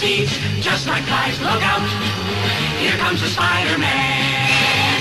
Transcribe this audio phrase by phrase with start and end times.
[0.00, 1.36] just like flies.
[1.44, 1.84] Look out,
[2.80, 4.96] here comes the Spider-Man.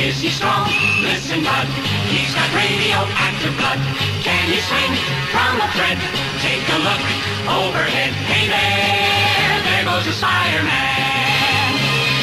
[0.00, 0.64] Is he strong?
[1.04, 1.68] Listen, bud,
[2.08, 3.76] he's got radioactive blood.
[4.24, 4.96] Can he swing
[5.28, 6.00] from a thread?
[6.40, 7.04] Take a look
[7.52, 8.16] overhead.
[8.32, 11.76] Hey there, there goes the Spider-Man.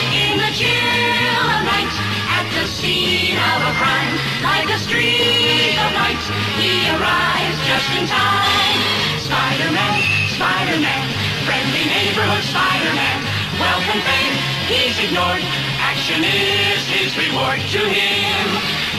[0.10, 1.94] In the chill of night,
[2.34, 6.24] at the scene of a crime, like a streak of light,
[6.58, 8.82] he arrives just in time.
[9.22, 10.02] Spider-Man,
[10.34, 13.26] Spider-Man, friendly neighborhood Spider-Man,
[13.58, 14.38] and fame,
[14.70, 15.42] he's ignored.
[15.82, 18.46] Action is his reward to him.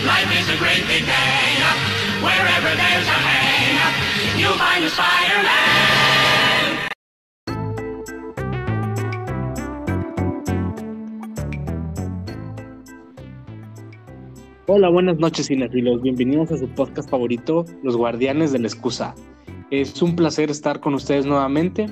[0.03, 1.79] Life is a great big hang up.
[2.27, 3.95] Wherever there's a hang up,
[4.35, 6.91] you'll find a Spider-Man.
[14.67, 16.03] Hola, buenas noches, cinefilos.
[16.03, 19.15] Bienvenidos a su podcast favorito, Los Guardianes de la Excusa.
[19.71, 21.87] Es un placer estar con ustedes nuevamente.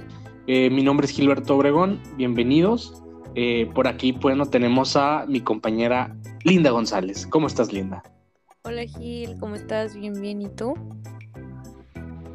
[0.51, 2.01] Eh, mi nombre es Gilberto Obregón.
[2.17, 3.03] Bienvenidos.
[3.35, 7.27] Eh, por aquí, bueno, tenemos a mi compañera Linda González.
[7.27, 8.03] ¿Cómo estás, Linda?
[8.65, 9.95] Hola Gil, ¿cómo estás?
[9.95, 10.73] Bien, bien, ¿y tú?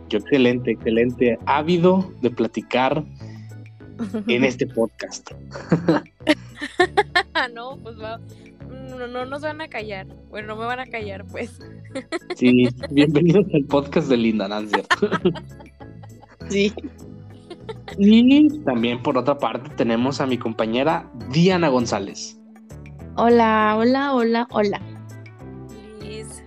[0.10, 1.40] Yo excelente, excelente.
[1.48, 3.04] Ávido de platicar
[4.28, 5.32] en este podcast.
[7.56, 8.20] no, pues va.
[8.70, 10.06] No, no nos van a callar.
[10.30, 11.60] Bueno, no me van a callar, pues.
[12.36, 15.10] Sí, bienvenidos al podcast de Linda, ¿no es cierto?
[16.50, 16.74] Sí.
[17.98, 22.40] Y también por otra parte tenemos a mi compañera Diana González.
[23.16, 24.82] Hola, hola, hola, hola.
[26.02, 26.44] Liz.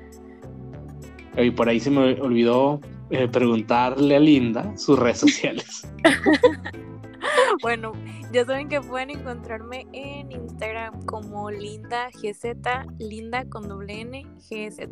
[1.36, 5.88] Y por ahí se me olvidó eh, preguntarle a Linda sus redes sociales.
[7.62, 7.92] Bueno,
[8.32, 12.58] ya saben que pueden encontrarme en Instagram como Linda GZ,
[12.98, 14.90] Linda con doble N GZ.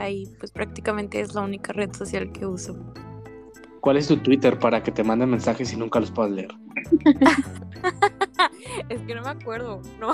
[0.00, 2.76] Ahí pues prácticamente es la única red social que uso.
[3.80, 6.50] ¿Cuál es tu Twitter para que te manden mensajes y nunca los puedas leer?
[8.88, 10.12] es que no me acuerdo, no,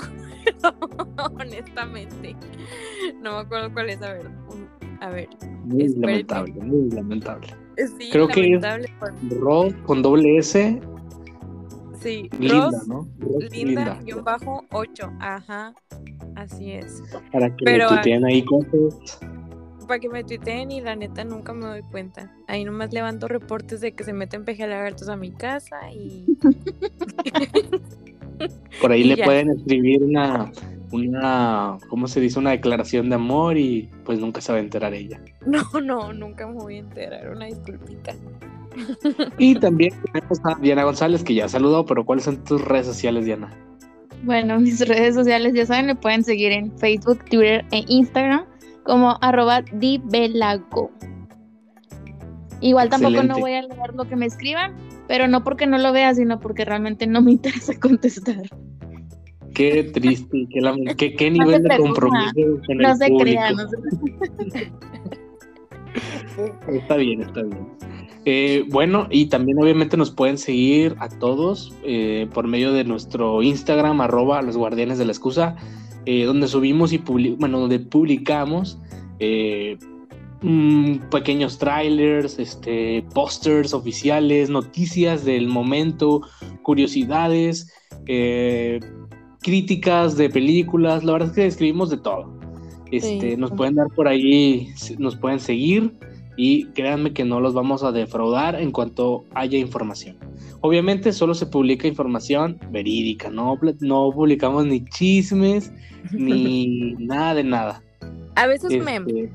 [1.41, 2.37] honestamente.
[3.23, 4.31] No me acuerdo cuál es, a ver.
[5.01, 5.29] A ver.
[5.65, 7.49] Muy lamentable, muy lamentable.
[7.99, 8.63] Sí, Creo que es-
[9.41, 10.81] Rod con doble S,
[12.05, 13.09] Sí, Linda, Ros, ¿no?
[13.19, 15.11] Ros Linda, guion bajo 8.
[15.21, 15.73] Ajá.
[16.37, 17.03] Así es.
[17.33, 19.19] Para que Pero, tienen ahí cosas.
[19.87, 22.33] Para que me tuiteen y la neta nunca me doy cuenta.
[22.47, 26.25] Ahí nomás levanto reportes de que se meten peje lagartos a mi casa y.
[28.81, 29.25] Por ahí y le ya.
[29.25, 30.51] pueden escribir una,
[30.91, 32.39] una, ¿cómo se dice?
[32.39, 35.21] Una declaración de amor y pues nunca se va a enterar ella.
[35.47, 37.31] No, no, nunca me voy a enterar.
[37.31, 38.15] Una disculpita.
[39.39, 43.25] Y también tenemos a Diana González, que ya saludó, pero ¿cuáles son tus redes sociales,
[43.25, 43.49] Diana?
[44.25, 48.45] Bueno, mis redes sociales ya saben, me pueden seguir en Facebook, Twitter e Instagram
[48.85, 50.91] como arroba dibelago.
[52.61, 53.35] Igual tampoco Excelente.
[53.35, 54.75] no voy a leer lo que me escriban,
[55.09, 58.43] pero no porque no lo vea, sino porque realmente no me interesa contestar.
[59.55, 62.33] Qué triste, qué, qué, qué nivel de compromiso
[62.67, 63.23] con No el se público.
[63.25, 64.73] crean, no se
[66.77, 67.69] Está bien, está bien.
[68.25, 73.43] Eh, bueno, y también obviamente nos pueden seguir a todos eh, por medio de nuestro
[73.43, 75.57] Instagram, arroba los guardianes de la excusa,
[76.07, 78.79] eh, donde subimos y publi- bueno, donde publicamos
[79.21, 79.79] eh,
[80.43, 86.23] mm, pequeños trailers, este, pósters oficiales, noticias del momento,
[86.63, 87.73] curiosidades,
[88.07, 88.81] eh,
[89.43, 91.05] críticas de películas.
[91.05, 92.33] La verdad es que escribimos de todo.
[92.91, 93.37] Este, Sí.
[93.37, 95.95] Nos pueden dar por ahí, nos pueden seguir
[96.37, 100.17] y créanme que no los vamos a defraudar en cuanto haya información.
[100.67, 105.71] Obviamente solo se publica información verídica, no, no publicamos ni chismes
[106.11, 107.83] ni nada de nada.
[108.37, 109.31] A veces Este, meme.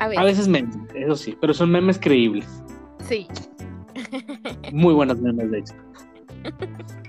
[0.00, 0.20] A veces.
[0.20, 2.48] a veces memes, eso sí, pero son memes creíbles.
[2.98, 3.28] Sí.
[4.72, 5.74] Muy buenos memes, de hecho.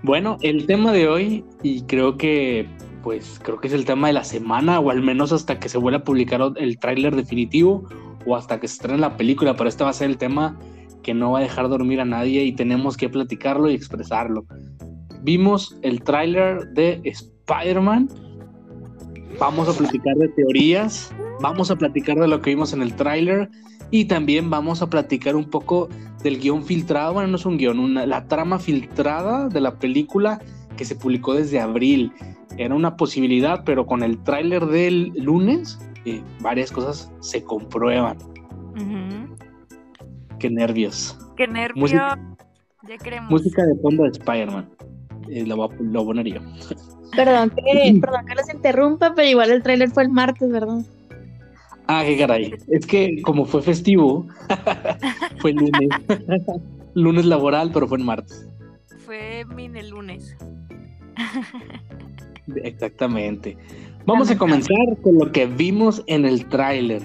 [0.03, 2.67] Bueno, el tema de hoy, y creo que,
[3.01, 5.79] pues, creo que es el tema de la semana, o al menos hasta que se
[5.79, 7.89] vuelva a publicar el tráiler definitivo,
[8.27, 10.59] o hasta que se estrene la película, pero este va a ser el tema
[11.03, 14.45] que no va a dejar dormir a nadie y tenemos que platicarlo y expresarlo.
[15.21, 18.09] Vimos el tráiler de Spider-Man.
[19.39, 23.49] Vamos a platicar de teorías, vamos a platicar de lo que vimos en el tráiler
[23.89, 25.89] y también vamos a platicar un poco
[26.23, 30.41] del guion filtrado, bueno, no es un guion, la trama filtrada de la película
[30.77, 32.11] que se publicó desde abril.
[32.57, 38.17] Era una posibilidad, pero con el tráiler del lunes, eh, varias cosas se comprueban.
[38.75, 39.32] Ujú.
[40.43, 41.17] Qué nervios.
[41.37, 41.79] Qué nervio.
[41.79, 42.19] Música-
[42.89, 43.31] Ya queremos.
[43.31, 44.69] Música de fondo de Spider-Man.
[45.29, 46.41] Eh, lo, voy a- lo poner yo.
[47.15, 50.79] Perdón que, perdón que los interrumpa, pero igual el tráiler fue el martes, ¿verdad?
[51.87, 52.55] Ah, qué caray.
[52.67, 54.27] Es que como fue festivo,
[55.39, 55.89] fue el lunes.
[56.93, 58.45] lunes laboral, pero fue en martes.
[59.05, 60.35] Fue mini lunes.
[62.63, 63.57] Exactamente.
[64.05, 67.01] Vamos a comenzar con lo que vimos en el tráiler.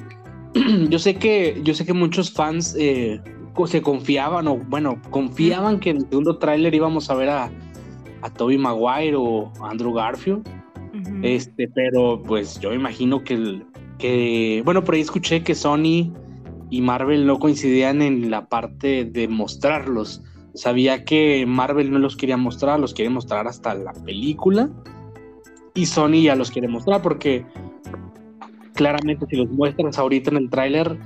[0.88, 3.20] yo sé que yo sé que muchos fans eh,
[3.66, 7.50] se confiaban o bueno confiaban que en el segundo tráiler íbamos a ver a,
[8.22, 10.46] a Toby Maguire o a Andrew Garfield.
[11.22, 13.64] Este, pero pues yo imagino que, el,
[13.98, 16.12] que bueno por ahí escuché que Sony
[16.70, 20.22] y Marvel no coincidían en la parte de mostrarlos.
[20.54, 24.70] Sabía que Marvel no los quería mostrar, los quiere mostrar hasta la película
[25.74, 27.44] y Sony ya los quiere mostrar porque
[28.78, 30.96] claramente si los muestras ahorita en el tráiler,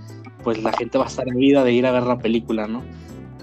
[0.45, 2.83] pues la gente va a estar en vida de ir a ver la película, ¿no?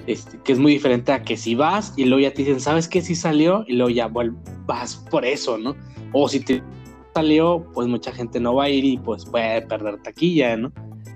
[0.06, 2.88] Este, que es muy diferente a que si vas y luego ya te dicen, ¿sabes
[2.88, 3.02] qué?
[3.02, 4.08] Si salió y luego ya
[4.68, 5.76] vas por eso, ¿no?
[6.14, 6.62] O si te
[7.16, 10.72] salió, pues mucha gente no va a ir y pues puede perder taquilla, ¿no?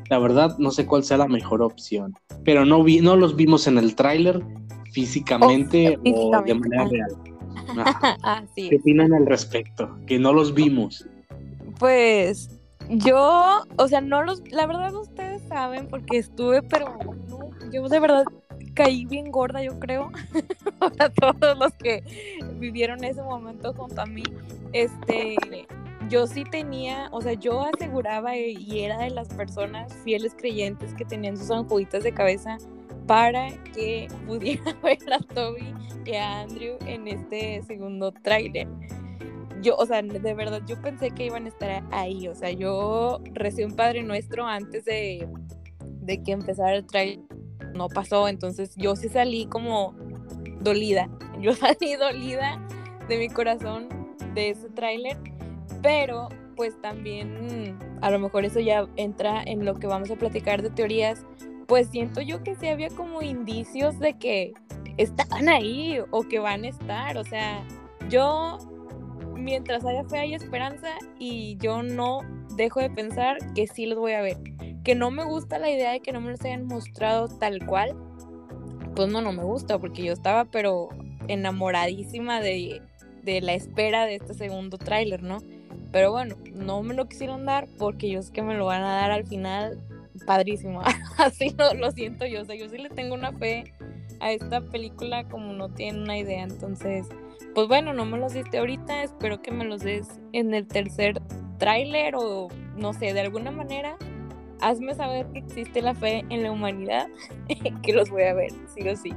[0.10, 3.68] La verdad, no sé cuál sea la mejor opción, pero no, vi, no los vimos
[3.68, 4.44] en el tráiler
[4.92, 7.12] físicamente, o de manera real.
[8.56, 9.96] ¿Qué opinan al respecto?
[10.08, 11.08] Que no los vimos.
[11.80, 12.50] Pues
[12.90, 16.98] yo, o sea, no los, la verdad ustedes saben porque estuve, pero
[17.28, 18.26] no, yo de verdad
[18.74, 20.12] caí bien gorda, yo creo,
[20.80, 22.04] para todos los que
[22.60, 24.24] vivieron ese momento junto a mí.
[24.74, 25.36] Este,
[26.10, 31.06] yo sí tenía, o sea, yo aseguraba y era de las personas fieles creyentes que
[31.06, 32.58] tenían sus anjuditas de cabeza
[33.08, 35.74] para que pudiera ver a Toby
[36.06, 38.68] y a Andrew en este segundo tráiler.
[39.64, 42.28] Yo, o sea, de verdad, yo pensé que iban a estar ahí.
[42.28, 45.28] O sea, yo recé un Padre Nuestro antes de,
[46.02, 47.20] de que empezara el tráiler.
[47.74, 49.96] No pasó, entonces yo sí salí como
[50.62, 51.10] dolida.
[51.42, 52.66] Yo salí dolida
[53.10, 53.90] de mi corazón
[54.34, 55.18] de ese tráiler,
[55.82, 60.62] pero pues también a lo mejor eso ya entra en lo que vamos a platicar
[60.62, 61.26] de teorías
[61.68, 64.54] pues siento yo que sí había como indicios de que
[64.98, 67.18] estaban ahí o que van a estar.
[67.18, 67.64] O sea,
[68.10, 68.58] yo,
[69.44, 72.22] mientras haya fe, hay esperanza y yo no
[72.56, 74.38] dejo de pensar que sí los voy a ver.
[74.84, 77.96] Que no me gusta la idea de que no me los hayan mostrado tal cual.
[78.96, 80.90] Pues no, no me gusta porque yo estaba pero
[81.28, 82.82] enamoradísima de,
[83.24, 85.40] de la espera de este segundo tráiler, ¿no?
[85.92, 88.96] Pero bueno, no me lo quisieron dar porque yo sé que me lo van a
[88.96, 89.80] dar al final
[90.26, 90.82] padrísimo.
[91.18, 92.42] Así lo, lo siento yo.
[92.42, 93.74] O sea, yo sí le tengo una fe
[94.20, 96.44] a esta película como no tiene una idea.
[96.44, 97.08] Entonces,
[97.54, 99.04] pues bueno, no me los diste ahorita.
[99.04, 101.22] Espero que me los des en el tercer
[101.58, 102.48] tráiler o
[102.78, 103.98] no sé, de alguna manera.
[104.62, 107.08] Hazme saber que existe la fe en la humanidad,
[107.82, 109.14] que los voy a ver, sí o sí.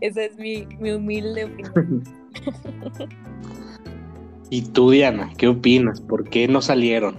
[0.00, 2.04] Esa es mi, mi humilde opinión.
[4.50, 6.00] ¿Y tú, Diana, qué opinas?
[6.00, 7.16] ¿Por qué no salieron?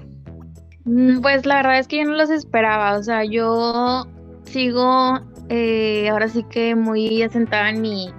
[0.85, 4.07] Mm, pues la verdad es que yo no los esperaba, o sea, yo
[4.43, 5.19] sigo
[5.49, 8.09] eh, ahora sí que muy asentada en mi,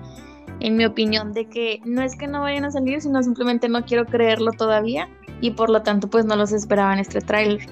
[0.60, 3.84] en mi opinión de que no es que no vayan a salir, sino simplemente no
[3.84, 5.08] quiero creerlo todavía
[5.40, 7.66] y por lo tanto pues no los esperaba en este tráiler.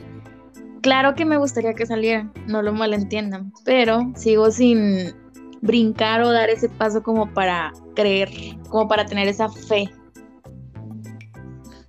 [0.81, 5.13] Claro que me gustaría que salieran, no lo malentiendan, pero sigo sin
[5.61, 8.31] brincar o dar ese paso como para creer,
[8.69, 9.91] como para tener esa fe.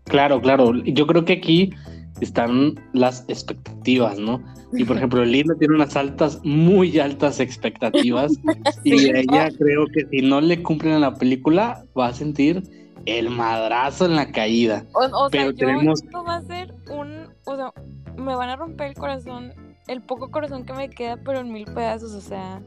[0.05, 0.74] Claro, claro.
[0.83, 1.71] Yo creo que aquí
[2.19, 4.43] están las expectativas, ¿no?
[4.73, 8.31] Y por ejemplo, Linda tiene unas altas, muy altas expectativas
[8.83, 12.63] y ella creo que si no le cumplen a la película va a sentir
[13.05, 14.85] el madrazo en la caída.
[14.93, 16.03] O, Pero sea, tenemos...
[16.03, 17.73] esto va a ser un, o sea,
[18.17, 19.53] me van a romper el corazón,
[19.88, 22.61] el poco corazón que me queda, pero en mil pedazos, o sea.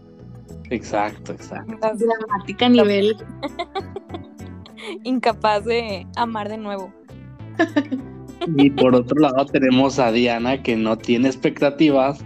[0.71, 1.77] Exacto, exacto.
[1.81, 3.17] Dramática nivel.
[5.05, 6.93] Incapaz de amar de nuevo.
[8.57, 12.25] Y por otro lado tenemos a Diana que no tiene expectativas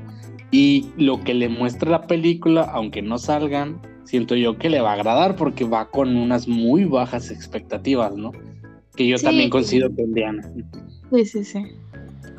[0.51, 4.91] y lo que le muestra la película, aunque no salgan, siento yo que le va
[4.91, 8.33] a agradar porque va con unas muy bajas expectativas, ¿no?
[8.95, 10.43] Que yo también coincido con Diana.
[11.13, 11.63] Sí, sí, sí.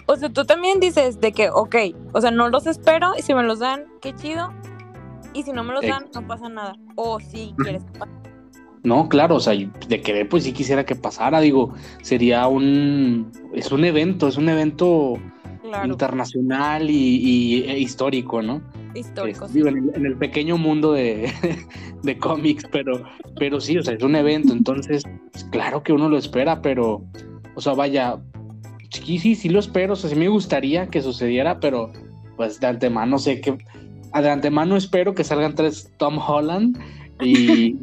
[0.07, 1.75] O sea, tú también dices de que, ok,
[2.13, 4.53] o sea, no los espero y si me los dan, qué chido.
[5.33, 6.75] Y si no me los dan, no pasa nada.
[6.95, 8.11] O si quieres que pase.
[8.83, 13.71] No, claro, o sea, de querer, pues sí quisiera que pasara, digo, sería un, es
[13.71, 15.17] un evento, es un evento
[15.85, 18.61] internacional y, e histórico, ¿no?
[18.95, 19.47] Histórico.
[19.47, 19.59] sí.
[19.59, 21.31] en, el, pequeño mundo de,
[22.03, 23.03] de, cómics, pero,
[23.37, 27.03] pero sí, o sea, es un evento, entonces, pues, claro que uno lo espera, pero,
[27.55, 28.17] o sea, vaya,
[28.89, 31.91] sí, sí, sí lo espero, o sea, sí me gustaría que sucediera, pero,
[32.35, 36.77] pues de antemano sé que, de antemano espero que salgan tres Tom Holland
[37.21, 37.75] y,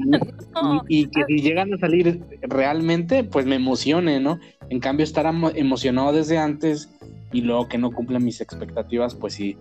[0.89, 4.39] y, que si llegan a salir realmente, pues me emocione, ¿no?
[4.69, 6.91] En cambio, estar emocionado desde antes
[7.33, 9.57] y luego que no cumplan mis expectativas, pues sí,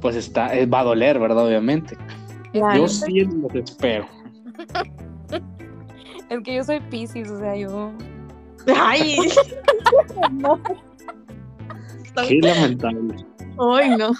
[0.00, 1.46] pues está, eh, va a doler, ¿verdad?
[1.46, 1.96] Obviamente.
[2.52, 4.06] Yo sí los espero.
[6.28, 7.92] Es que yo soy Pisces, o sea, yo.
[8.76, 9.16] Ay,
[10.32, 10.60] no.
[12.28, 13.24] Qué lamentable.
[13.58, 14.12] Ay, no.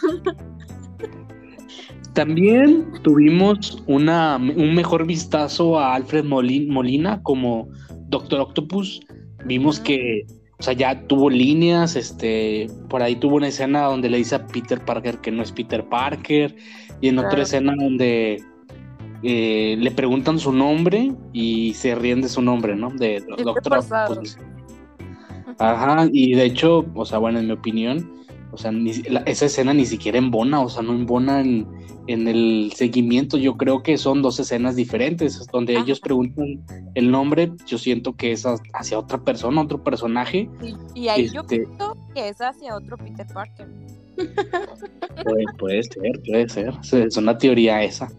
[2.14, 7.68] También tuvimos una, un mejor vistazo a Alfred Molin- Molina como
[8.08, 9.00] Doctor Octopus.
[9.46, 10.26] Vimos que,
[10.58, 14.46] o sea, ya tuvo líneas, este, por ahí tuvo una escena donde le dice a
[14.46, 16.54] Peter Parker que no es Peter Parker,
[17.00, 18.42] y en otra escena donde
[19.22, 22.90] eh, le preguntan su nombre y se ríen de su nombre, ¿no?
[22.90, 23.78] De Doctor.
[23.78, 24.38] Octopus.
[25.58, 28.21] Ajá, y de hecho, o sea, bueno, en mi opinión,
[28.52, 31.66] o sea, ni la- esa escena ni siquiera embona, o sea, no embona en,
[32.06, 33.36] en el seguimiento.
[33.38, 36.04] Yo creo que son dos escenas diferentes, donde ellos Ajá.
[36.04, 36.62] preguntan
[36.94, 40.48] el nombre, yo siento que es ha- hacia otra persona, otro personaje.
[40.94, 43.66] Y, y ahí yo Este- pienso que es hacia otro Peter Parker.
[45.24, 46.74] Puede, puede ser, puede ser.
[46.82, 48.10] Es- Es una teoría esa.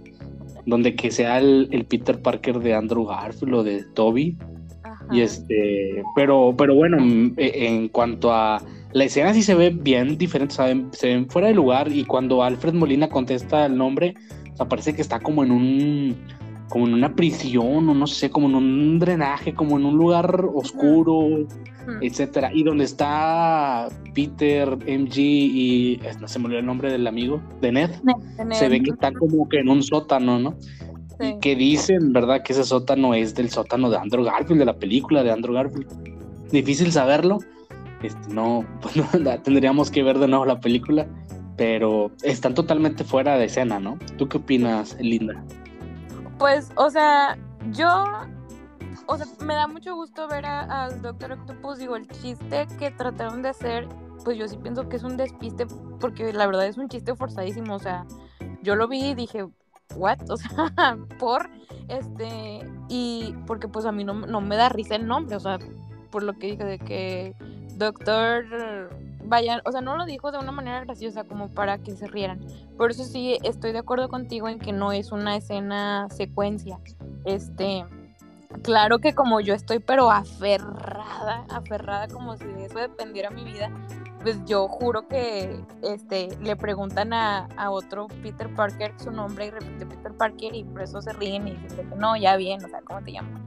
[0.65, 4.37] Donde que sea el, el Peter Parker de Andrew Garfield o de Toby.
[4.83, 5.05] Ajá.
[5.11, 8.61] Y este, pero, pero bueno, mm, e- en cuanto a
[8.93, 10.89] la escena sí se ve bien diferente, ¿saben?
[10.91, 14.15] se ven fuera de lugar y cuando Alfred Molina contesta el nombre,
[14.53, 16.15] o sea, parece que está como en un,
[16.69, 20.45] como en una prisión o no sé, como en un drenaje, como en un lugar
[20.53, 21.47] oscuro, Ujú.
[22.01, 22.51] etcétera.
[22.53, 27.71] Y donde está Peter, MG y no se me olvidó el nombre del amigo de
[27.71, 27.91] Ned,
[28.39, 30.55] En se el- ve que está como que en un sótano, ¿no?
[31.19, 31.27] Sí.
[31.27, 32.41] Y que dicen, ¿verdad?
[32.43, 35.87] Que ese sótano es del sótano de Andrew Garfield, de la película de Andrew Garfield.
[36.51, 37.39] Difícil saberlo.
[38.03, 41.07] Este, no, pues no, tendríamos que ver de nuevo la película,
[41.55, 43.97] pero están totalmente fuera de escena, ¿no?
[44.17, 45.43] ¿Tú qué opinas, Linda?
[46.37, 47.37] Pues, o sea,
[47.71, 48.03] yo.
[49.05, 51.77] O sea, me da mucho gusto ver al Doctor Octopus.
[51.77, 53.87] Digo, el chiste que trataron de hacer,
[54.23, 55.65] pues yo sí pienso que es un despiste,
[55.99, 57.75] porque la verdad es un chiste forzadísimo.
[57.75, 58.05] O sea,
[58.61, 59.45] yo lo vi y dije,
[59.95, 60.19] ¿what?
[60.29, 61.49] O sea, por.
[61.87, 62.67] Este.
[62.89, 65.59] Y porque, pues a mí no, no me da risa el nombre, o sea,
[66.11, 67.35] por lo que dije de que
[67.83, 68.89] Doctor.
[69.25, 72.39] Vaya, o sea, no lo dijo de una manera graciosa como para que se rieran.
[72.77, 76.79] Por eso sí estoy de acuerdo contigo en que no es una escena secuencia.
[77.25, 77.85] Este,
[78.61, 83.69] claro que como yo estoy pero aferrada, aferrada como si de eso dependiera mi vida,
[84.21, 89.51] pues yo juro que este le preguntan a, a otro Peter Parker su nombre y
[89.51, 92.81] repite Peter Parker y por eso se ríen y dicen no, ya bien, o sea,
[92.81, 93.41] ¿cómo te llamas?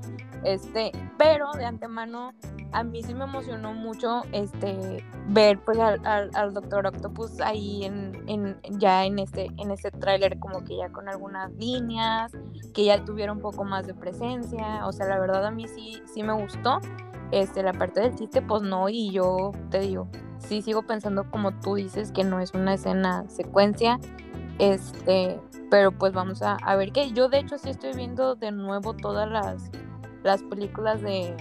[0.47, 2.33] Este, pero de antemano
[2.71, 8.23] a mí sí me emocionó mucho este ver pues al, al, Doctor Octopus ahí en,
[8.29, 12.31] en ya en este en ese tráiler como que ya con algunas líneas
[12.73, 14.87] que ya tuviera un poco más de presencia.
[14.87, 16.79] O sea la verdad a mí sí sí me gustó
[17.33, 20.07] este la parte del chiste pues no y yo te digo
[20.39, 23.99] sí sigo pensando como tú dices que no es una escena secuencia
[24.61, 27.11] este pero pues vamos a, a ver qué.
[27.11, 29.71] Yo de hecho sí estoy viendo de nuevo todas las
[30.27, 31.35] las películas de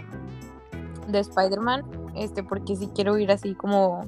[1.07, 1.83] de Spider-Man,
[2.15, 4.01] este, porque si quiero ir así como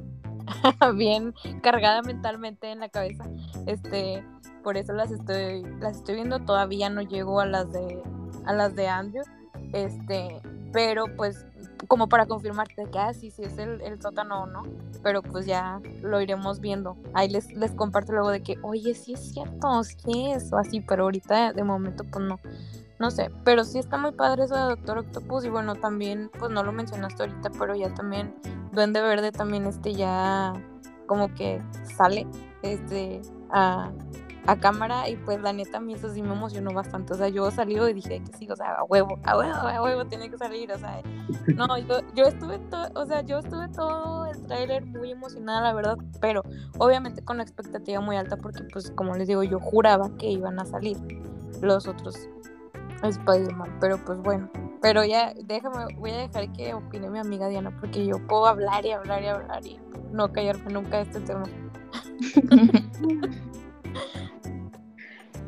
[0.95, 3.25] bien cargada mentalmente en la cabeza,
[3.65, 4.23] este,
[4.63, 8.01] por eso las estoy, las estoy viendo, todavía no llego a las de,
[8.45, 9.23] a las de Andrew,
[9.73, 10.41] este,
[10.71, 11.45] pero pues
[11.87, 14.63] como para confirmarte que ah, sí, sí es el, el sótano o no,
[15.03, 16.97] pero pues ya lo iremos viendo.
[17.13, 20.81] Ahí les, les comparto luego de que, oye, sí es cierto, sí es, o así,
[20.81, 22.39] pero ahorita de momento pues no.
[22.99, 26.51] No sé, pero sí está muy padre eso de Doctor Octopus y bueno, también, pues
[26.51, 28.33] no lo mencionaste ahorita, pero ya también
[28.71, 30.53] Duende Verde también este ya
[31.05, 31.61] como que
[31.95, 32.27] sale
[32.63, 33.91] este a,
[34.47, 37.51] a cámara y pues la neta a eso sí me emocionó bastante, o sea, yo
[37.51, 40.37] salí y dije que sí, o sea, a huevo, a huevo, a huevo tiene que
[40.37, 41.01] salir, o sea,
[41.55, 45.73] no, yo, yo estuve todo, o sea, yo estuve todo el tráiler muy emocionada, la
[45.73, 46.43] verdad, pero
[46.79, 50.59] obviamente con la expectativa muy alta porque pues como les digo, yo juraba que iban
[50.59, 50.97] a salir
[51.61, 52.27] los otros
[53.03, 54.49] Spider-Man, pero pues bueno.
[54.81, 58.85] Pero ya, déjame, voy a dejar que opine mi amiga Diana, porque yo puedo hablar
[58.85, 59.79] y hablar y hablar y
[60.11, 61.43] no callarme nunca de este tema.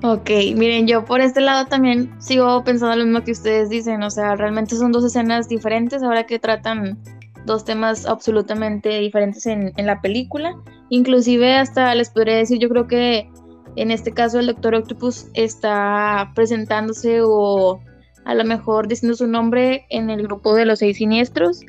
[0.02, 4.10] Ok, miren, yo por este lado también sigo pensando lo mismo que ustedes dicen, o
[4.10, 6.98] sea, realmente son dos escenas diferentes ahora que tratan
[7.46, 10.56] dos temas absolutamente diferentes en, en la película.
[10.88, 13.30] Inclusive hasta les podría decir, yo creo que
[13.76, 17.80] en este caso el Doctor Octopus está presentándose o
[18.26, 21.62] a lo mejor diciendo su nombre en el grupo de los seis siniestros,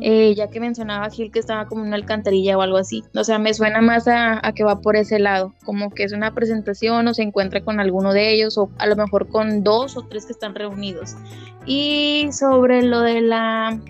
[0.00, 3.02] eh, ya que mencionaba Gil que estaba como en una alcantarilla o algo así.
[3.14, 6.12] O sea, me suena más a, a, que va por ese lado, como que es
[6.12, 9.96] una presentación o se encuentra con alguno de ellos o a lo mejor con dos
[9.96, 11.16] o tres que están reunidos.
[11.66, 13.80] Y sobre lo de la...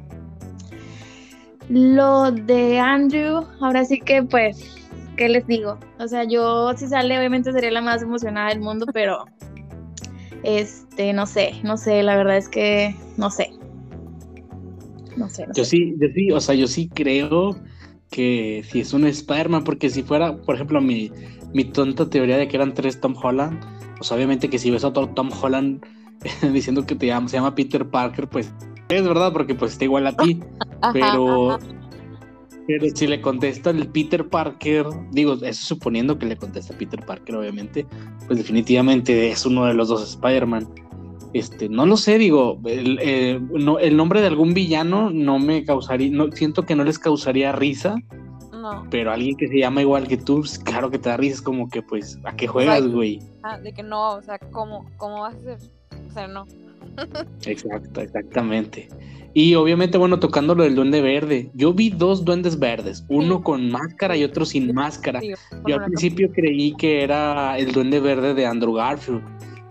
[1.71, 4.84] Lo de Andrew, ahora sí que pues
[5.17, 5.79] ¿qué les digo?
[5.99, 9.25] O sea, yo si sale, obviamente sería la más emocionada del mundo, pero
[10.43, 13.51] Este, no sé, no sé, la verdad es que no sé.
[15.17, 15.47] No sé.
[15.55, 17.57] yo sí, yo sí, o sea, yo sí creo
[18.11, 21.11] que si es un Spider-Man, porque si fuera, por ejemplo, mi,
[21.53, 23.61] mi tonta teoría de que eran tres Tom Holland,
[23.97, 25.85] pues obviamente que si ves a otro Tom Holland
[26.53, 28.53] diciendo que te llama, se llama Peter Parker, pues
[28.89, 30.41] es verdad, porque pues está igual a ti.
[30.93, 31.59] pero,
[32.67, 37.37] pero si le contesta el Peter Parker, digo, eso suponiendo que le contesta Peter Parker,
[37.37, 37.87] obviamente,
[38.27, 40.69] pues definitivamente es uno de los dos Spider-Man.
[41.35, 45.65] Este, no lo sé, digo, el, eh, no, el nombre de algún villano no me
[45.65, 47.97] causaría, no, siento que no les causaría risa.
[48.53, 48.87] No.
[48.91, 51.43] Pero alguien que se llama igual que tú, pues, claro que te da risa, es
[51.43, 53.21] como que, pues, ¿a qué juegas, güey?
[53.43, 55.59] Ah, de que no, o sea, ¿cómo, cómo vas a ser?
[56.09, 56.47] O sea, no.
[57.45, 58.89] Exacto, exactamente.
[59.37, 63.69] Y obviamente, bueno, tocando lo del duende verde, yo vi dos duendes verdes, uno con
[63.69, 65.21] máscara y otro sin máscara.
[65.67, 69.23] yo al principio creí que era el duende verde de Andrew Garfield,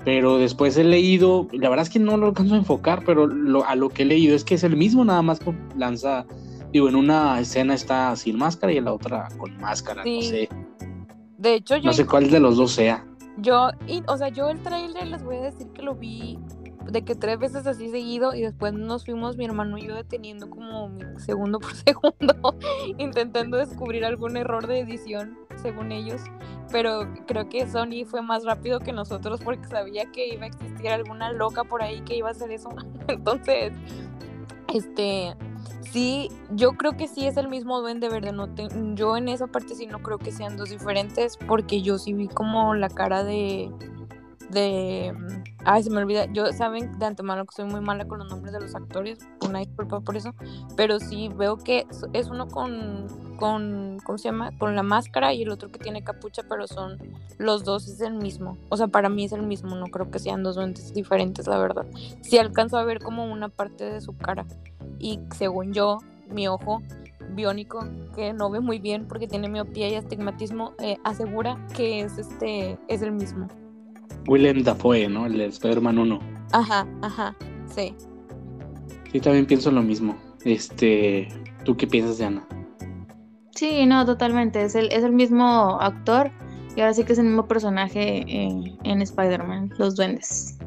[0.04, 3.66] pero después he leído, la verdad es que no lo alcanzo a enfocar, pero lo,
[3.66, 5.40] a lo que he leído es que es el mismo, nada más
[5.78, 6.26] lanza,
[6.74, 10.50] digo, en una escena está sin máscara y en la otra con máscara, no sé.
[11.38, 11.86] De hecho, yo...
[11.86, 13.06] No sé cuál de los dos sea.
[13.38, 13.70] Yo,
[14.08, 16.38] o sea, yo el trailer les voy a decir que lo vi
[16.90, 20.50] de que tres veces así seguido y después nos fuimos mi hermano y yo deteniendo
[20.50, 22.58] como segundo por segundo,
[22.98, 26.22] intentando descubrir algún error de edición, según ellos.
[26.72, 30.90] Pero creo que Sony fue más rápido que nosotros porque sabía que iba a existir
[30.90, 32.70] alguna loca por ahí que iba a hacer eso.
[33.08, 33.74] Entonces,
[34.74, 35.36] este,
[35.92, 38.32] sí, yo creo que sí es el mismo duende verde.
[38.32, 38.50] No
[38.96, 42.28] yo en esa parte sí no creo que sean dos diferentes porque yo sí vi
[42.28, 43.72] como la cara de
[44.54, 45.14] de...
[45.66, 46.26] Ay, se me olvida.
[46.34, 49.20] Yo saben de antemano que soy muy mala con los nombres de los actores.
[49.48, 50.34] Una disculpa por eso.
[50.76, 53.98] Pero sí veo que es uno con, con...
[54.04, 54.52] ¿Cómo se llama?
[54.58, 56.98] Con la máscara y el otro que tiene capucha, pero son
[57.38, 58.58] los dos, es el mismo.
[58.70, 59.76] O sea, para mí es el mismo.
[59.76, 61.86] No creo que sean dos duendes diferentes, la verdad.
[62.22, 64.46] Sí alcanzo a ver como una parte de su cara.
[65.00, 66.00] Y según yo,
[66.30, 66.82] mi ojo
[67.30, 72.18] biónico que no ve muy bien porque tiene miopía y astigmatismo eh, asegura que es
[72.18, 73.48] este es el mismo
[74.28, 75.26] Willem Dafoe, ¿no?
[75.26, 76.20] El de Spider-Man 1.
[76.52, 77.36] Ajá, ajá,
[77.74, 77.94] sí.
[79.12, 80.18] Sí, también pienso lo mismo.
[80.46, 81.28] Este,
[81.66, 82.48] ¿tú qué piensas, Ana?
[83.52, 84.64] Sí, no, totalmente.
[84.64, 86.32] Es el, es el mismo actor
[86.76, 90.58] y ahora sí que es el mismo personaje en, en Spider-Man, los duendes.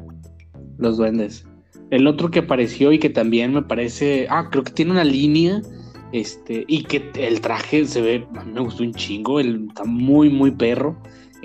[0.77, 1.45] Los duendes.
[1.89, 4.27] El otro que apareció y que también me parece.
[4.29, 5.61] Ah, creo que tiene una línea.
[6.13, 8.27] Este, y que el traje se ve.
[8.37, 9.39] A mí me gustó un chingo.
[9.39, 10.97] El, está muy, muy perro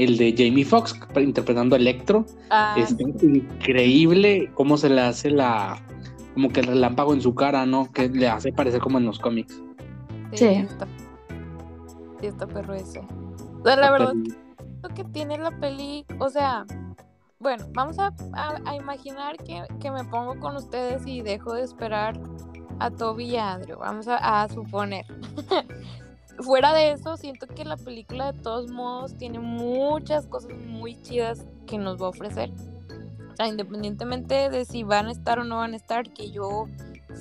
[0.04, 2.26] el de Jamie Foxx interpretando a Electro.
[2.50, 5.80] Ah, es increíble cómo se le hace la
[6.34, 7.90] como que el relámpago en su cara, ¿no?
[7.92, 9.60] Que le hace parecer como en los cómics.
[10.32, 10.46] Sí.
[10.46, 10.86] Está,
[12.20, 13.02] sí, está perro ese.
[13.64, 14.14] la verdad,
[14.82, 16.64] lo que tiene la peli, o sea,
[17.38, 18.12] bueno, vamos a,
[18.64, 22.18] a, imaginar que, que, me pongo con ustedes y dejo de esperar
[22.78, 23.78] a Toby y a Andrew.
[23.78, 25.04] Vamos a, a suponer.
[26.40, 31.46] fuera de eso, siento que la película de todos modos tiene muchas cosas muy chidas
[31.66, 32.50] que nos va a ofrecer.
[33.44, 36.66] Independientemente de si van a estar o no van a estar, que yo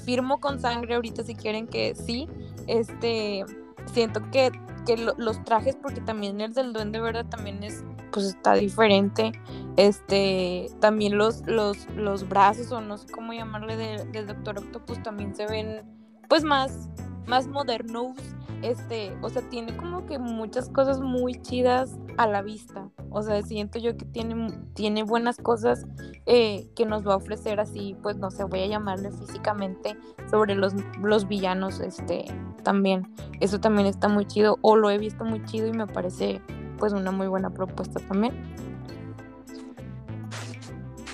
[0.06, 2.28] firmo con sangre ahorita si quieren que sí,
[2.68, 3.44] este,
[3.92, 4.52] siento que,
[4.86, 9.32] que los trajes, porque también el del duende verdad también es, pues está diferente,
[9.78, 15.36] este, también los, los, los brazos o no sé cómo llamarle del Doctor Octopus también
[15.36, 15.82] se ven,
[16.28, 16.90] pues más,
[17.28, 18.16] más modernos
[18.62, 22.90] este, o sea, tiene como que muchas cosas muy chidas a la vista.
[23.10, 25.88] O sea, siento yo que tiene, tiene buenas cosas
[26.28, 29.96] eh, que nos va a ofrecer así, pues no sé, voy a llamarle físicamente
[30.30, 32.26] sobre los, los villanos, este,
[32.64, 33.08] también.
[33.40, 36.42] Eso también está muy chido, o lo he visto muy chido y me parece
[36.78, 38.34] pues una muy buena propuesta también.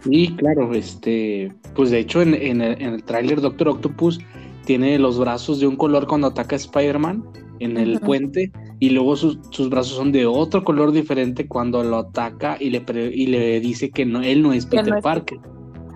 [0.04, 4.20] Sí, claro, este, pues de hecho en, en el, en el tráiler Doctor Octopus
[4.68, 7.24] tiene los brazos de un color cuando ataca a Spider-Man
[7.60, 12.58] en el puente y luego sus, brazos son de otro color diferente cuando lo ataca
[12.60, 12.84] y le,
[13.16, 15.40] y le dice que no, él no es Peter Parker.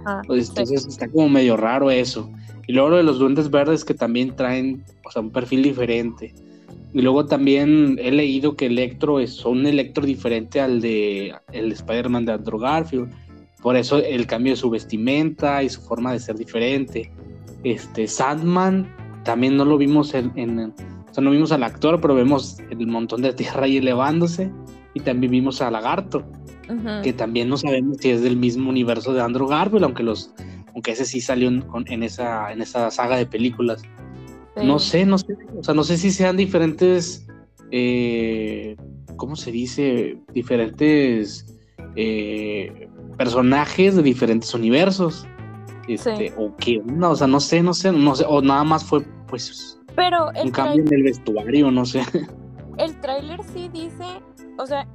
[0.06, 2.32] Ah, pues, entonces está como medio raro eso.
[2.66, 6.34] Y luego lo de los duendes verdes que también traen o sea, un perfil diferente.
[6.94, 12.24] Y luego también he leído que Electro es un Electro diferente al de el Spider-Man
[12.24, 13.12] de Andrew Garfield.
[13.62, 17.12] Por eso el cambio de su vestimenta y su forma de ser diferente.
[17.64, 18.88] Este, Sandman
[19.24, 20.74] también no lo vimos en,
[21.12, 24.52] o sea, no vimos al actor, pero vemos el montón de tierra ahí elevándose.
[24.94, 26.26] Y también vimos a Lagarto,
[27.02, 30.34] que también no sabemos si es del mismo universo de Andrew Garfield, aunque los,
[30.74, 33.82] aunque ese sí salió en, esa, en esa saga de películas.
[34.62, 37.26] No sé, no sé, o sea, no sé si sean diferentes,
[37.72, 38.76] eh,
[39.16, 40.18] ¿cómo se dice?
[40.34, 41.58] Diferentes
[41.96, 45.26] eh, personajes de diferentes universos.
[45.88, 48.84] Este, o qué no, o sea, no sé, no sé, no sé, o nada más
[48.84, 52.04] fue pues Pero un cambio en el vestuario, no sé.
[52.78, 54.22] el tráiler sí dice,
[54.58, 54.88] o sea,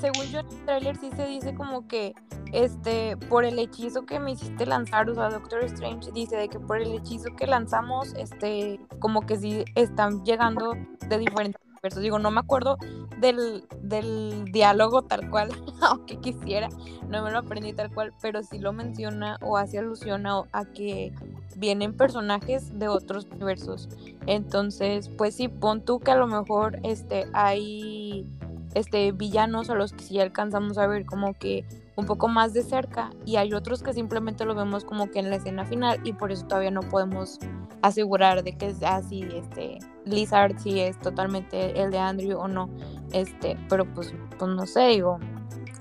[0.00, 2.14] según yo, el tráiler sí se dice como que,
[2.52, 6.60] este, por el hechizo que me hiciste lanzar, o sea, Doctor Strange dice de que
[6.60, 10.74] por el hechizo que lanzamos, este, como que sí están llegando
[11.08, 11.60] de diferentes
[12.00, 12.78] Digo, no me acuerdo
[13.18, 15.50] del, del diálogo tal cual,
[15.82, 16.68] aunque quisiera,
[17.08, 20.64] no me lo aprendí tal cual, pero sí lo menciona o hace alusión a, a
[20.64, 21.12] que
[21.56, 23.88] vienen personajes de otros universos.
[24.26, 28.26] Entonces, pues sí, pon tú que a lo mejor este, hay
[28.74, 31.64] este, villanos a los que sí alcanzamos a ver como que
[31.96, 35.30] un poco más de cerca y hay otros que simplemente lo vemos como que en
[35.30, 37.38] la escena final y por eso todavía no podemos
[37.82, 42.68] asegurar de que es así, este, Lizard si es totalmente el de Andrew o no,
[43.12, 45.18] este, pero pues, pues no sé, digo,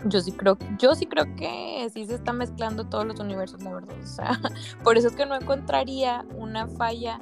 [0.06, 3.73] yo sí creo, yo sí creo que sí se está mezclando todos los universos, la
[3.73, 4.39] verdad, o sea,
[4.84, 7.19] por eso es que no encontraría una falla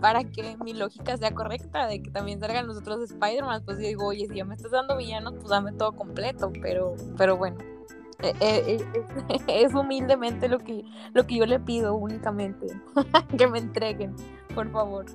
[0.00, 4.06] para que mi lógica sea correcta, de que también salgan los otros Spider-Man, pues digo,
[4.06, 7.58] oye, si ya me estás dando villanos, pues dame todo completo, pero, pero bueno,
[8.22, 12.66] eh, eh, eh, es humildemente lo que, lo que yo le pido únicamente,
[13.38, 14.14] que me entreguen,
[14.54, 15.06] por favor.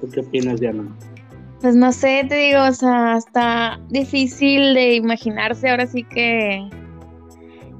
[0.00, 0.84] ¿Tú qué opinas, Diana?
[1.60, 6.68] Pues no sé, te digo, o sea, está difícil de imaginarse ahora sí que,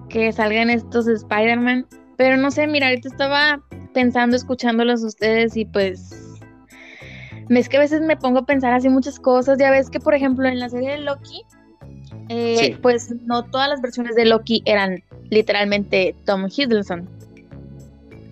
[0.09, 1.87] que salgan estos Spider-Man.
[2.17, 3.63] Pero no sé, mira, ahorita estaba
[3.93, 6.41] pensando, escuchándolos ustedes y pues...
[7.51, 9.59] Es que a veces me pongo a pensar así muchas cosas.
[9.59, 11.43] Ya ves que, por ejemplo, en la serie de Loki,
[12.29, 12.77] eh, Sí.
[12.81, 17.09] pues no todas las versiones de Loki eran literalmente Tom Hiddleston.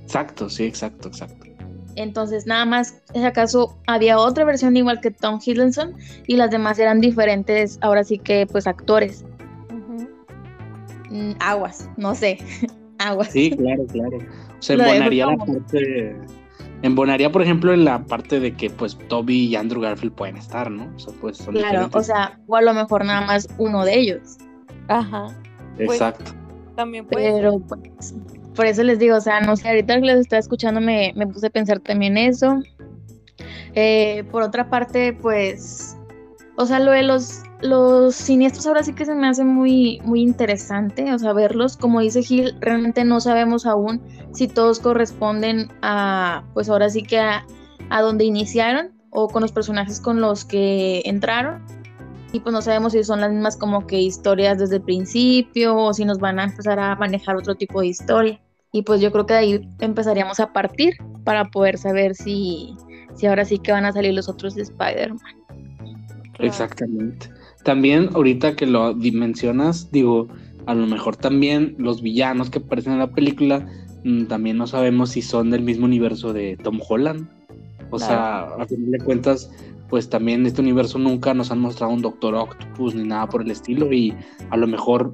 [0.02, 1.46] Exacto, sí, exacto, exacto.
[1.94, 5.94] Entonces, nada más, si acaso había otra versión igual que Tom Hiddleston
[6.26, 9.24] y las demás eran diferentes, ahora sí que, pues, actores.
[11.10, 12.38] Mm, aguas, no sé,
[12.98, 13.30] aguas.
[13.30, 14.16] Sí, claro, claro.
[14.18, 16.16] O sea, Lo dejo embonaría la parte.
[16.82, 20.70] Embonaría, por ejemplo, en la parte de que pues Toby y Andrew Garfield pueden estar,
[20.70, 20.92] ¿no?
[20.94, 23.98] O sea, pues son Claro, o sea, o a lo mejor nada más uno de
[23.98, 24.38] ellos.
[24.88, 25.28] Ajá,
[25.78, 26.32] Exacto.
[26.74, 27.34] también puede ser.
[27.34, 28.14] Pero pues,
[28.54, 31.26] por eso les digo, o sea, no sé, ahorita que les estaba escuchando me, me
[31.26, 32.60] puse a pensar también eso.
[33.74, 35.96] Eh, por otra parte, pues,
[36.56, 40.20] o sea, lo de los, los siniestros ahora sí que se me hace muy, muy
[40.20, 46.44] interesante, o sea, verlos, como dice Gil, realmente no sabemos aún si todos corresponden a,
[46.54, 47.46] pues ahora sí que a,
[47.90, 51.64] a donde iniciaron o con los personajes con los que entraron.
[52.32, 55.92] Y pues no sabemos si son las mismas como que historias desde el principio o
[55.92, 58.40] si nos van a empezar a manejar otro tipo de historia.
[58.72, 62.74] Y pues yo creo que de ahí empezaríamos a partir para poder saber si,
[63.14, 65.41] si ahora sí que van a salir los otros de Spider-Man.
[66.46, 67.30] Exactamente.
[67.64, 70.28] También, ahorita que lo di- mencionas, digo,
[70.66, 73.66] a lo mejor también los villanos que aparecen en la película,
[74.04, 77.28] mm, también no sabemos si son del mismo universo de Tom Holland.
[77.90, 79.50] O sea, a fin de cuentas,
[79.90, 83.42] pues también en este universo nunca nos han mostrado un Doctor Octopus ni nada por
[83.42, 83.92] el estilo.
[83.92, 84.14] Y
[84.50, 85.12] a lo mejor,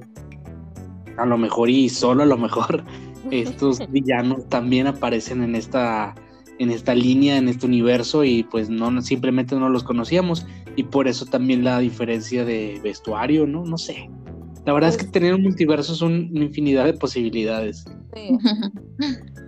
[1.17, 2.83] a lo mejor y solo a lo mejor,
[3.31, 6.15] estos villanos también aparecen en esta
[6.59, 10.45] en esta línea, en este universo y pues no simplemente no los conocíamos
[10.75, 13.63] y por eso también la diferencia de vestuario, ¿no?
[13.65, 14.09] No sé.
[14.65, 17.85] La verdad es que Pues- tener un multiverso es un- una infinidad de posibilidades.
[18.13, 18.37] Sí,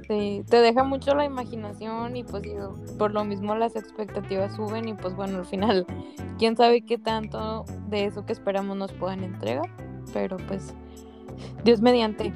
[0.07, 4.87] sí, te deja mucho la imaginación y pues digo, por lo mismo las expectativas suben
[4.87, 5.85] y pues bueno, al final,
[6.39, 9.69] quién sabe qué tanto de eso que esperamos nos puedan entregar,
[10.13, 10.73] pero pues
[11.63, 12.33] Dios mediante.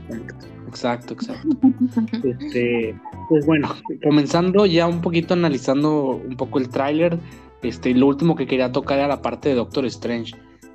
[0.68, 1.48] Exacto, exacto.
[2.24, 2.96] Este,
[3.30, 3.70] pues bueno,
[4.04, 7.18] comenzando ya un poquito analizando un poco el tráiler,
[7.64, 10.34] este, lo último que quería tocar era la parte de Doctor Strange.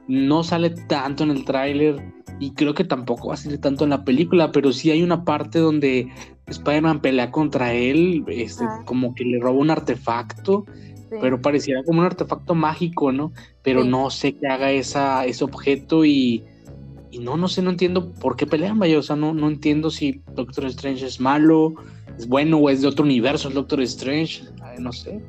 [0.09, 2.03] No sale tanto en el tráiler
[2.41, 5.25] y creo que tampoco va a salir tanto en la película, pero sí hay una
[5.25, 6.09] parte donde
[6.47, 8.83] Spider-Man pelea contra él, este, Ah.
[8.87, 10.65] como que le roba un artefacto,
[11.11, 11.17] Sí.
[11.21, 13.33] pero pareciera como un artefacto mágico, ¿no?
[13.63, 13.89] Pero Sí.
[13.89, 16.43] no sé qué haga esa, ese objeto y,
[17.11, 19.91] y no, no sé, no entiendo por qué pelean, vaya, o sea, no, no entiendo
[19.91, 21.75] si Doctor Strange es malo,
[22.17, 25.21] es bueno o es de otro universo Doctor Strange, Ay, no sé.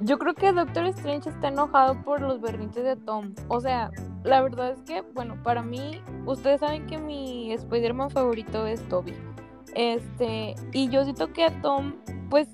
[0.00, 3.34] Yo creo que Doctor Strange está enojado por los berrinches de Tom.
[3.48, 3.90] O sea,
[4.24, 9.12] la verdad es que, bueno, para mí, ustedes saben que mi Spider-Man favorito es Toby.
[9.74, 11.96] Este, y yo siento que a Tom,
[12.30, 12.48] pues,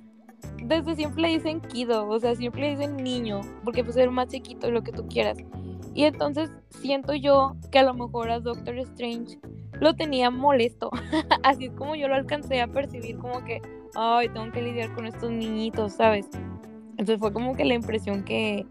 [0.62, 4.10] desde siempre le dicen Kido, o sea, siempre le dicen niño, porque pues es el
[4.10, 5.38] más chiquito lo que tú quieras.
[5.96, 9.38] Y entonces siento yo que a lo mejor a Doctor Strange
[9.80, 10.90] lo tenía molesto.
[11.42, 13.62] Así es como yo lo alcancé a percibir como que,
[13.94, 16.26] ay, tengo que lidiar con estos niñitos, ¿sabes?
[16.90, 18.66] Entonces fue como que la impresión que,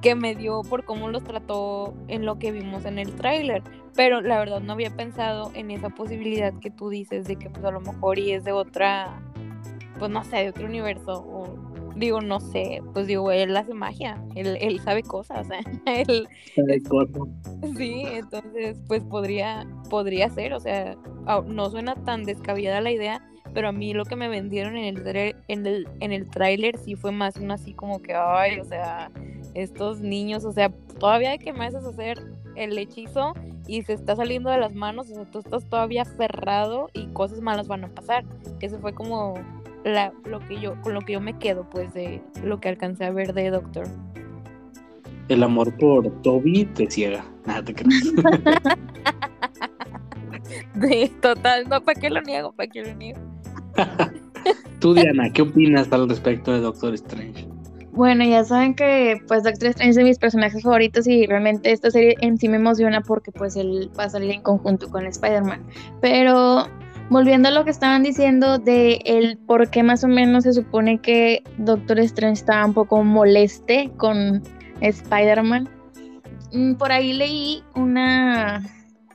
[0.00, 3.64] que me dio por cómo los trató en lo que vimos en el tráiler.
[3.96, 7.64] pero la verdad no había pensado en esa posibilidad que tú dices de que pues
[7.64, 9.20] a lo mejor y es de otra,
[9.98, 11.67] pues no sé, de otro universo o
[11.98, 15.46] digo, no sé, pues digo, él hace magia, él, él sabe cosas,
[15.86, 17.28] él, Sabe cosas.
[17.76, 20.96] sí, entonces pues podría, podría ser, o sea,
[21.46, 23.22] no suena tan descabellada la idea,
[23.54, 26.94] pero a mí lo que me vendieron en el, en el, en el tráiler sí
[26.94, 29.10] fue más una así como que, ay, o sea,
[29.54, 32.18] estos niños, o sea, todavía de que me haces hacer
[32.56, 33.34] el hechizo
[33.66, 37.40] y se está saliendo de las manos, o sea, tú estás todavía aferrado y cosas
[37.40, 38.24] malas van a pasar.
[38.60, 39.34] Eso fue como
[39.88, 43.04] la, lo que yo, con lo que yo me quedo, pues, de lo que alcancé
[43.04, 43.86] a ver de Doctor.
[45.28, 47.24] El amor por Toby te ciega.
[47.46, 48.02] Nada te creas.
[50.74, 52.52] De total, no, ¿para qué lo niego?
[52.52, 53.20] ¿Para qué lo niego?
[54.80, 57.46] Tú, Diana, ¿qué opinas al respecto de Doctor Strange?
[57.92, 61.90] Bueno, ya saben que pues Doctor Strange es de mis personajes favoritos y realmente esta
[61.90, 65.66] serie en sí me emociona porque pues él va a salir en conjunto con Spider-Man.
[66.00, 66.68] Pero
[67.10, 70.98] volviendo a lo que estaban diciendo de el por qué más o menos se supone
[70.98, 74.42] que Doctor Strange estaba un poco moleste con
[74.80, 75.68] Spider-Man.
[76.52, 78.62] mm, Por ahí leí una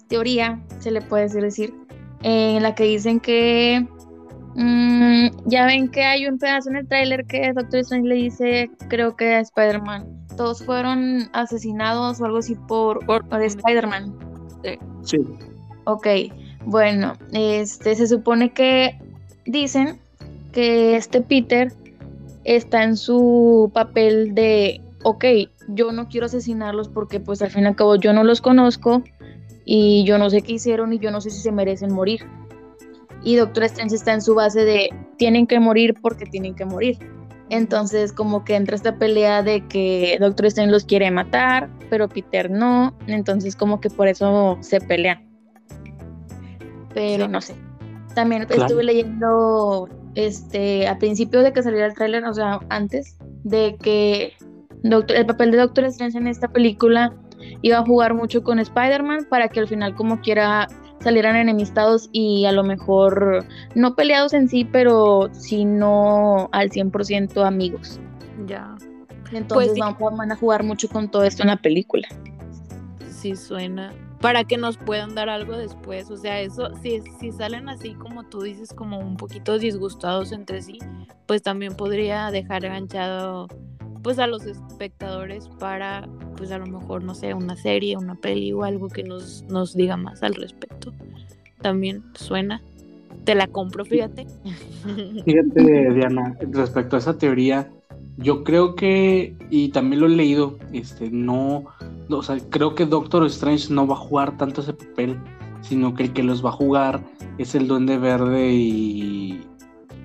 [0.07, 1.73] teoría, se le puede decir,
[2.23, 3.85] en la que dicen que
[4.55, 8.69] Mm, ya ven que hay un pedazo en el tráiler que Doctor Strange le dice,
[8.87, 10.05] creo que a Spider-Man.
[10.37, 14.13] Todos fueron asesinados o algo así por, Por- por Spider-Man.
[15.01, 15.17] Sí.
[15.85, 16.07] Ok,
[16.65, 18.99] bueno, este se supone que
[19.45, 19.99] dicen
[20.51, 21.73] que este Peter
[22.43, 25.25] está en su papel de, ok,
[25.69, 29.03] yo no quiero asesinarlos porque pues al fin y al cabo yo no los conozco
[29.65, 32.21] y yo no sé qué hicieron y yo no sé si se merecen morir.
[33.23, 36.97] Y Doctor Strange está en su base de, tienen que morir porque tienen que morir.
[37.49, 42.49] Entonces como que entra esta pelea de que Doctor Strange los quiere matar, pero Peter
[42.49, 42.93] no.
[43.07, 45.32] Entonces como que por eso se pelean.
[46.93, 47.55] Pero no sé.
[48.15, 48.63] También Claro.
[48.63, 54.33] estuve leyendo este al principio de que saliera el tráiler, o sea, antes de que
[54.83, 57.13] Doctor, el papel de Doctor Strange en esta película
[57.61, 60.67] iba a jugar mucho con Spider-Man para que al final como quiera
[60.99, 67.45] salieran enemistados y a lo mejor no peleados en sí, pero sí no al 100%
[67.45, 67.99] amigos.
[68.47, 68.75] Ya.
[69.31, 72.07] Entonces Pues van, van a jugar mucho con todo esto en la película.
[73.09, 73.91] Sí suena.
[74.23, 76.09] Para que nos puedan dar algo después.
[76.09, 80.61] O sea, eso, si, si salen así como tú dices, como un poquito disgustados entre
[80.61, 80.79] sí,
[81.25, 83.49] pues también podría dejar enganchado
[84.01, 86.07] pues a los espectadores para,
[86.37, 89.75] pues a lo mejor, no sé, una serie, una peli o algo que nos, nos
[89.75, 90.93] diga más al respecto.
[91.61, 92.61] También suena.
[93.25, 94.25] Te la compro, fíjate.
[95.25, 97.69] Fíjate, Diana, respecto a esa teoría,
[98.17, 101.65] yo creo que, y también lo he leído, este, no,
[102.09, 105.19] o sea, creo que Doctor Strange no va a jugar tanto ese papel,
[105.61, 107.03] sino que el que los va a jugar
[107.37, 109.41] es el Duende Verde y,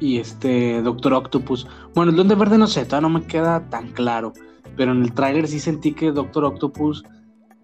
[0.00, 1.66] y este Doctor Octopus.
[1.94, 4.32] Bueno, el Duende Verde no sé, todavía no me queda tan claro,
[4.76, 7.04] pero en el tráiler sí sentí que Doctor Octopus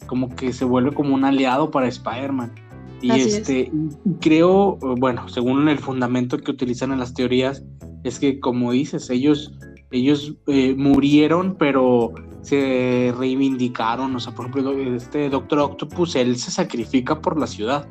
[0.06, 2.52] como que se vuelve como un aliado para Spider-Man.
[3.00, 3.34] Y Así es.
[3.36, 3.70] este,
[4.04, 7.62] y creo, bueno, según el fundamento que utilizan en las teorías,
[8.02, 9.52] es que como dices, ellos,
[9.90, 12.12] ellos eh, murieron, pero
[12.44, 14.14] se reivindicaron.
[14.16, 17.88] O sea, por ejemplo, este Doctor Octopus, él se sacrifica por la ciudad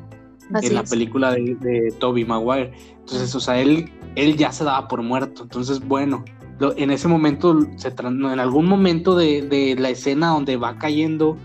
[0.52, 0.90] Así en la es.
[0.90, 2.72] película de, de Toby Maguire.
[3.00, 5.42] Entonces, o sea, él, él ya se daba por muerto.
[5.44, 6.24] Entonces, bueno,
[6.58, 11.36] lo- en ese momento, se en algún momento de, de la escena donde va cayendo,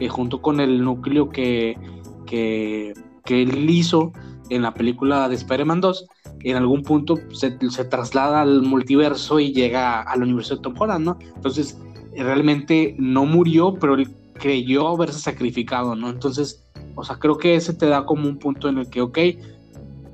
[0.00, 1.78] eh, junto con el núcleo que,
[2.26, 4.12] que, que él hizo
[4.50, 6.06] en la película de Spider-Man 2,
[6.44, 11.04] en algún punto se, se traslada al multiverso y llega al universo de Tom Holland,
[11.04, 11.18] ¿no?
[11.36, 11.78] Entonces,
[12.22, 16.10] realmente no murió, pero él creyó haberse sacrificado, ¿no?
[16.10, 19.18] Entonces, o sea, creo que ese te da como un punto en el que, ok,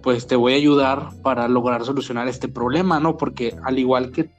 [0.02, 3.16] pues te voy a ayudar para lograr solucionar este problema, ¿no?
[3.16, 4.30] Porque al igual que,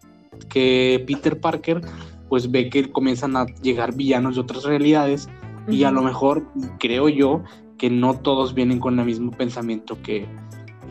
[0.50, 1.82] que Peter Parker,
[2.30, 5.28] pues ve que comienzan a llegar villanos de otras realidades
[5.68, 6.46] y a lo mejor
[6.80, 7.44] creo yo
[7.78, 10.28] que no todos vienen con el mismo pensamiento que,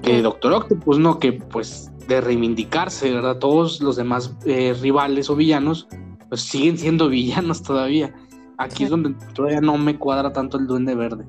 [0.02, 0.22] que.
[0.22, 1.18] Doctor Octopus, ¿no?
[1.18, 3.38] Que pues de reivindicarse, ¿verdad?
[3.38, 5.88] Todos los demás eh, rivales o villanos
[6.34, 8.12] pues siguen siendo villanos todavía.
[8.58, 8.84] Aquí Sí.
[8.84, 11.24] es donde todavía no me cuadra tanto el duende verde.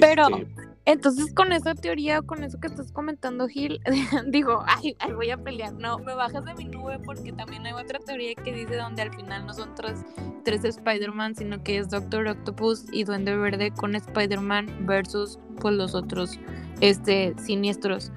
[0.00, 3.80] Pero- Este, Entonces, con esa teoría o con eso que estás comentando, Gil,
[4.28, 5.72] digo, ay, ay, voy a pelear.
[5.74, 9.14] No, me bajas de mi nube porque también hay otra teoría que dice donde al
[9.14, 10.04] final no son tres,
[10.44, 15.94] tres Spider-Man, sino que es Doctor Octopus y Duende Verde con Spider-Man versus pues los
[15.94, 16.38] otros
[16.80, 18.10] este, siniestros.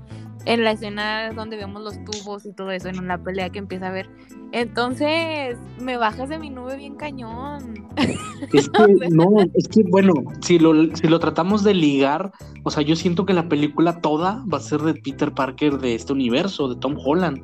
[0.46, 3.88] En la escena donde vemos los tubos y todo eso, en la pelea que empieza
[3.88, 4.10] a ver,
[4.52, 7.88] Entonces, me bajas de mi nube bien cañón.
[8.52, 12.32] Es que, no, es que, bueno, si lo, si lo tratamos de ligar,
[12.64, 15.96] o sea, yo siento que la película toda va a ser de Peter Parker de
[15.96, 17.42] este universo, de Tom Holland.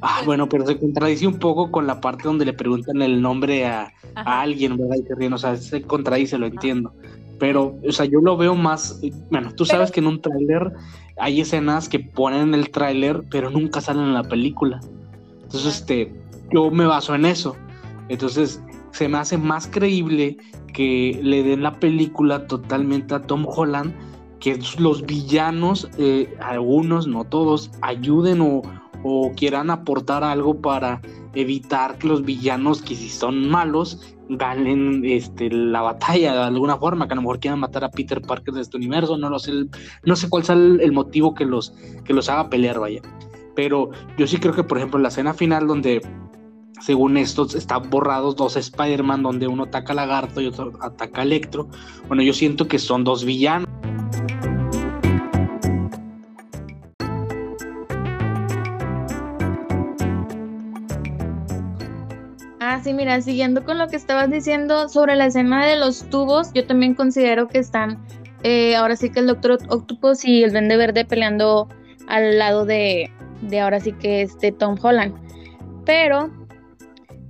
[0.00, 3.66] Ah, bueno, pero se contradice un poco con la parte donde le preguntan el nombre
[3.66, 4.96] a, a alguien, ¿verdad?
[4.96, 6.92] Y se ríen, o sea, se contradice, lo entiendo.
[7.38, 10.72] Pero, o sea, yo lo veo más, bueno, tú sabes que en un tráiler
[11.18, 14.80] hay escenas que ponen en el tráiler, pero nunca salen en la película.
[15.42, 16.14] Entonces, este,
[16.52, 17.56] yo me baso en eso.
[18.08, 20.38] Entonces, se me hace más creíble
[20.72, 23.94] que le den la película totalmente a Tom Holland,
[24.40, 28.62] que los villanos, eh, algunos, no todos, ayuden o,
[29.02, 31.00] o quieran aportar algo para
[31.34, 37.06] evitar que los villanos, que si son malos, ganen este, la batalla de alguna forma,
[37.06, 39.52] que a lo mejor quieran matar a Peter Parker de este universo, no lo sé,
[40.04, 43.02] no sé cuál sea el, motivo que los, que los haga pelear, vaya.
[43.54, 46.02] Pero yo sí creo que, por ejemplo, la escena final donde,
[46.80, 51.24] según estos, están borrados dos Spider-Man, donde uno ataca a Lagarto y otro ataca a
[51.24, 51.68] Electro,
[52.08, 53.68] bueno, yo siento que son dos villanos.
[62.86, 66.68] Sí, mira, siguiendo con lo que estabas diciendo sobre la escena de los tubos, yo
[66.68, 68.00] también considero que están,
[68.44, 71.68] eh, ahora sí que el Doctor Octopus y el Duende Verde peleando
[72.06, 73.10] al lado de,
[73.42, 75.16] de ahora sí que este Tom Holland.
[75.84, 76.30] Pero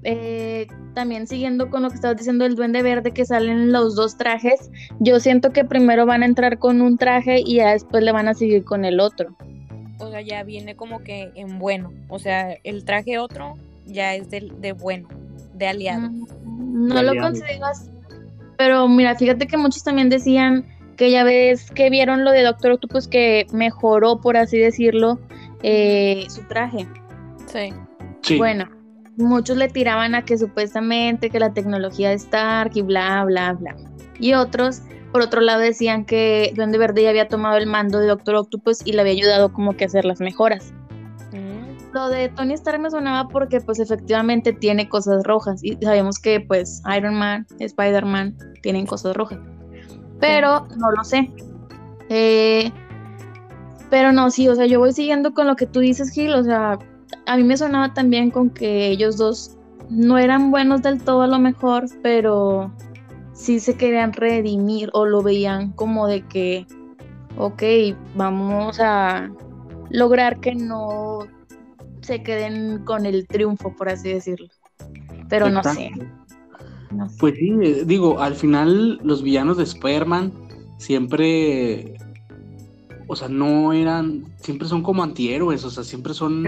[0.03, 4.19] eh, también siguiendo con lo que estabas diciendo del Duende Verde que salen los dos
[4.19, 8.13] trajes, yo siento que primero van a entrar con un traje y ya después le
[8.13, 9.35] van a seguir con el otro.
[10.01, 11.95] O sea, ya viene como que en bueno.
[12.11, 13.55] O sea, el traje otro
[13.87, 15.09] ya es de, de bueno
[15.57, 16.11] de aliado.
[16.11, 17.91] Mm, no lo considero así.
[18.59, 20.65] Pero mira, fíjate que muchos también decían
[20.97, 25.21] que ya ves que vieron lo de Doctor Octopus que mejoró, por así decirlo,
[25.63, 26.87] eh, su traje.
[28.23, 28.37] Sí.
[28.39, 28.69] Bueno,
[29.17, 33.77] muchos le tiraban a que supuestamente que la tecnología de Stark y bla, bla, bla.
[34.19, 38.07] Y otros, por otro lado, decían que Duende Verde ya había tomado el mando de
[38.07, 40.73] Doctor Octopus y le había ayudado como que a hacer las mejoras
[41.97, 46.41] lo de Tony Stark me sonaba porque pues efectivamente tiene cosas rojas y sabemos que
[46.41, 49.39] pues Iron Man, Spider-Man tienen cosas rojas.
[50.21, 51.33] Pero no lo sé.
[52.11, 52.71] Eh,
[53.89, 56.45] pero no, sí, o sea, yo voy siguiendo con lo que tú dices, Gil, o
[56.45, 56.79] sea,
[57.25, 59.57] a mí me sonaba también con que ellos dos
[59.89, 62.71] no eran buenos del todo a lo mejor, pero
[63.33, 66.67] sí se querían redimir o lo veían como de que,
[67.39, 67.63] ok,
[68.17, 69.31] vamos a
[69.89, 71.27] lograr que no
[72.07, 74.49] se queden con el triunfo, por así decirlo.
[75.29, 75.91] Pero no sé.
[77.19, 80.33] Pues sí, eh, digo, al final los villanos de Spider-Man
[80.79, 81.97] siempre,
[83.09, 86.47] o sea, no eran, siempre son como antihéroes, o sea, siempre son,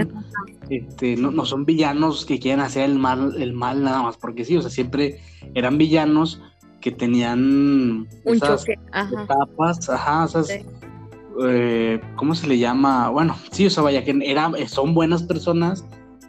[0.71, 4.57] este, no, son villanos que quieren hacer el mal, el mal nada más, porque sí,
[4.57, 5.21] o sea, siempre
[5.55, 6.41] eran villanos
[6.81, 9.25] que tenían un choque, ajá.
[9.25, 10.49] etapas, ajá, esas,
[11.47, 13.09] eh, ¿cómo se le llama?
[13.11, 15.85] Bueno, sí, o sea, vaya que era, son buenas personas,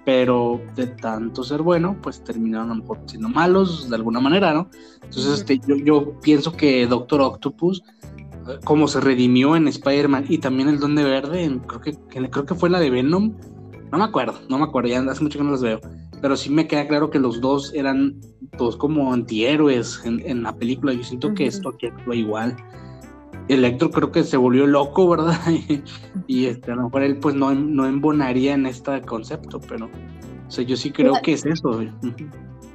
[0.05, 4.53] pero de tanto ser bueno, pues terminaron a lo mejor siendo malos de alguna manera,
[4.53, 4.69] ¿no?
[5.03, 7.83] Entonces, este, yo, yo pienso que Doctor Octopus,
[8.47, 11.97] eh, como se redimió en Spider-Man y también el Donde Verde, creo que,
[12.29, 13.33] creo que fue la de Venom,
[13.91, 15.79] no me acuerdo, no me acuerdo, ya hace mucho que no los veo,
[16.21, 18.19] pero sí me queda claro que los dos eran
[18.57, 22.55] todos como antihéroes en, en la película, yo siento que esto aquí actúa igual.
[23.49, 25.37] Electro creo que se volvió loco, ¿verdad?
[26.27, 30.51] y, este, a lo mejor él pues no, no embonaría en este concepto, pero o
[30.51, 31.83] sea, yo sí creo que es eso.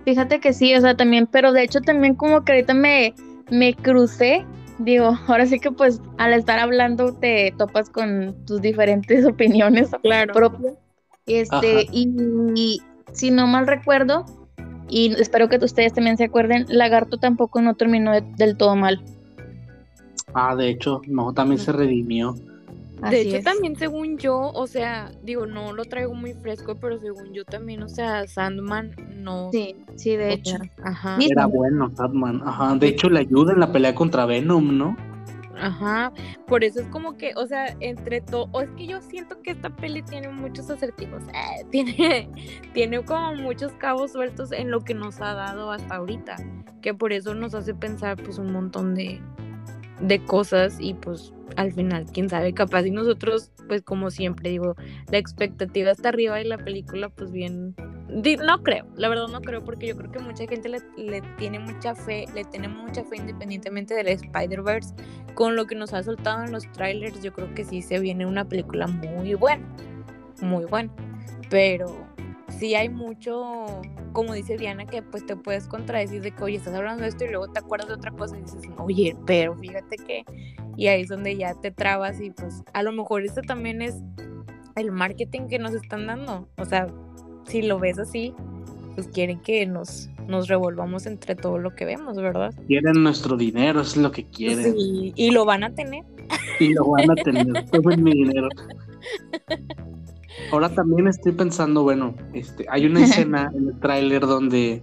[0.05, 3.15] Fíjate que sí, o sea, también, pero de hecho también como que ahorita me,
[3.51, 4.45] me crucé,
[4.79, 10.35] digo, ahora sí que pues al estar hablando te topas con tus diferentes opiniones claro.
[10.35, 10.75] propias.
[11.27, 12.83] Este, y,
[13.13, 14.27] si no mal recuerdo,
[14.91, 19.01] y espero que ustedes también se acuerden, Lagarto tampoco no terminó del todo mal.
[20.33, 22.35] Ah, de hecho, no, también se redimió.
[23.11, 27.33] De hecho, también según yo, o sea, digo, no lo traigo muy fresco, pero según
[27.35, 29.51] yo también, o sea, Sandman no.
[29.53, 30.57] Sí, sí, de hecho.
[30.83, 31.19] ajá.
[31.21, 32.75] Era bueno Sandman, ajá.
[32.77, 34.97] De hecho, le ayuda en la pelea contra Venom, ¿no?
[35.61, 36.13] Ajá,
[36.47, 39.53] por eso es como que, o sea, entre todo, o es que yo siento que
[39.53, 42.29] esta peli tiene muchos acertijos, eh, tiene,
[42.73, 46.37] tiene como muchos cabos sueltos en lo que nos ha dado hasta ahorita,
[46.83, 49.21] que por eso nos hace pensar pues un montón de,
[50.07, 54.75] de cosas y pues al final, quién sabe, capaz y nosotros, pues como siempre digo,
[55.11, 57.75] la expectativa está arriba y la película pues bien,
[58.09, 61.95] no creo, la verdad no creo porque yo creo que mucha gente le, tiene mucha
[61.95, 64.95] fe, le tenemos mucha fe independientemente del Spider-Verse,
[65.35, 68.27] con lo que nos ha soltado en los trailers, yo creo que sí se viene
[68.27, 69.65] una película muy buena,
[70.41, 70.93] muy buena,
[71.51, 72.14] pero
[72.59, 73.83] sí hay mucho,
[74.13, 77.25] como dice Diana, que pues te puedes contradecir de que, oye, estás hablando de esto
[77.25, 80.25] y luego te acuerdas de otra cosa y dices, oye, pero fíjate que,
[80.77, 83.97] y ahí es donde ya te trabas y pues a lo mejor esto también es
[84.77, 86.49] el marketing que nos están dando.
[86.59, 86.89] O sea,
[87.47, 88.35] si lo ves así,
[88.95, 92.55] pues quieren que nos, nos revolvamos entre todo lo que vemos, ¿verdad?
[92.67, 94.75] Quieren nuestro dinero, es lo que quieren.
[94.75, 96.05] Sí, y lo van a tener.
[96.59, 98.49] Y lo van a tener, tomen mi dinero.
[100.53, 104.83] Ahora también estoy pensando, bueno, este, hay una escena en el tráiler donde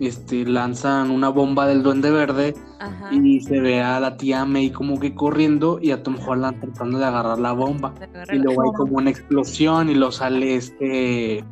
[0.00, 3.12] este, lanzan una bomba del duende verde Ajá.
[3.14, 6.98] y se ve a la tía May como que corriendo y a Tom Holland tratando
[6.98, 7.94] de agarrar la bomba.
[8.32, 11.44] Y luego hay como una explosión y lo sale este,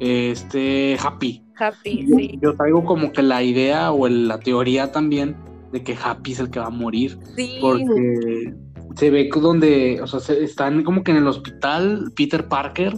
[0.00, 1.42] este Happy.
[1.58, 2.38] Happy, Yo, sí.
[2.40, 5.36] yo traigo como que la idea o el- la teoría también
[5.70, 7.18] de que Happy es el que va a morir.
[7.36, 8.54] Sí, Porque
[8.96, 12.94] se ve donde, o sea, se- están como que en el hospital Peter Parker,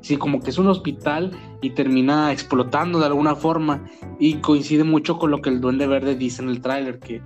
[0.00, 1.30] sí, como que es un hospital
[1.60, 3.84] y termina explotando de alguna forma
[4.20, 7.20] y coincide mucho con lo que el Duende Verde dice en el tráiler, que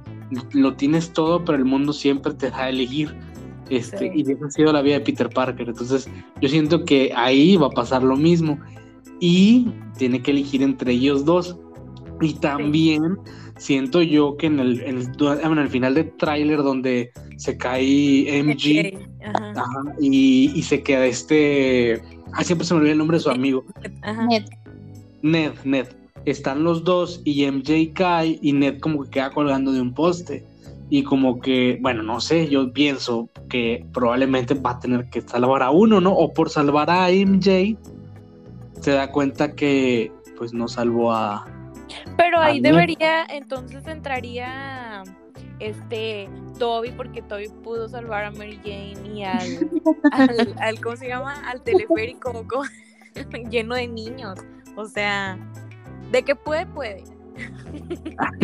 [0.53, 3.15] lo tienes todo, pero el mundo siempre te da a elegir.
[3.69, 4.11] Este, Sí.
[4.15, 5.69] Y esa ha sido la vida de Peter Parker.
[5.69, 6.09] Entonces,
[6.41, 8.59] yo siento que ahí va a pasar lo mismo.
[9.21, 11.57] Y tiene que elegir entre ellos dos.
[12.21, 13.17] Y también
[13.63, 18.43] siento yo que en el, en el, en el final del tráiler donde se cae
[18.43, 22.03] MG Ok, Ajá, ajá, y, y se queda este.
[22.33, 23.65] Ah, siempre se me olvida el nombre de su amigo.
[24.03, 24.27] ajá.
[24.27, 24.45] Ned.
[25.23, 25.87] Ned, Ned.
[26.25, 30.45] Están los dos y MJ cae y Ned como que queda colgando de un poste.
[30.91, 35.63] Y como que, bueno, no sé, yo pienso que probablemente va a tener que salvar
[35.63, 36.13] a uno, ¿no?
[36.13, 37.77] O por salvar a MJ,
[38.81, 41.47] se da cuenta que pues no salvó a...
[42.17, 45.03] Pero ahí debería, entonces entraría
[45.61, 46.29] este
[46.59, 49.71] Toby, porque Toby pudo salvar a Mary Jane y al,
[50.13, 51.35] al, al- ¿cómo se llama?
[51.49, 52.65] Al teleférico co-
[53.51, 54.39] lleno de niños.
[54.77, 55.39] O sea,
[56.11, 57.05] de que puede, puede.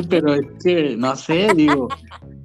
[0.08, 1.88] Pero es que, no sé, digo,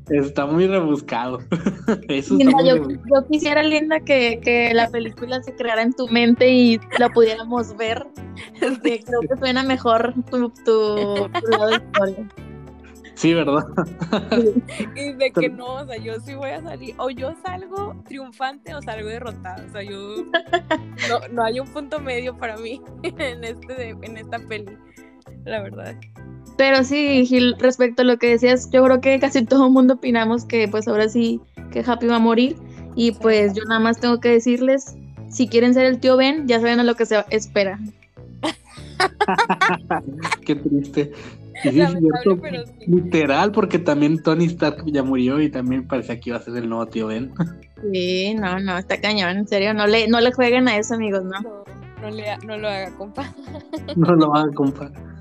[0.10, 1.40] está muy rebuscado.
[2.08, 3.22] Eso está Linda, muy yo, rebuscado.
[3.22, 7.76] yo quisiera, Linda, que, que la película se creara en tu mente y la pudiéramos
[7.78, 8.06] ver.
[8.60, 12.28] porque creo que suena mejor tu, tu, tu lado de historia.
[13.16, 13.64] Sí, ¿verdad?
[14.96, 18.74] Y de que no, o sea, yo sí voy a salir, o yo salgo triunfante
[18.74, 20.26] o salgo derrotada, o sea, yo
[21.10, 24.78] no, no hay un punto medio para mí en este en esta peli,
[25.46, 25.96] la verdad.
[26.58, 29.96] Pero sí, Gil, respecto a lo que decías, yo creo que casi todo el mundo
[29.96, 31.42] opinamos que pues ahora sí
[31.72, 32.56] que Happy va a morir.
[32.96, 34.96] Y pues yo nada más tengo que decirles,
[35.30, 37.80] si quieren ser el tío Ben, ya saben a lo que se espera.
[40.46, 41.12] Qué triste.
[41.64, 42.40] Y sí, es cierto,
[42.80, 42.86] sí.
[42.88, 46.70] literal, porque también Tony Stark ya murió y también parecía que iba a ser el
[46.70, 47.34] nuevo tío Ben.
[47.92, 51.26] Sí, no, no, está cañón, en serio, no le, no le jueguen a eso, amigos,
[51.26, 51.38] ¿no?
[51.42, 51.64] No,
[52.02, 53.36] no, le, no lo haga, compa.
[53.98, 55.13] no lo van a comprar.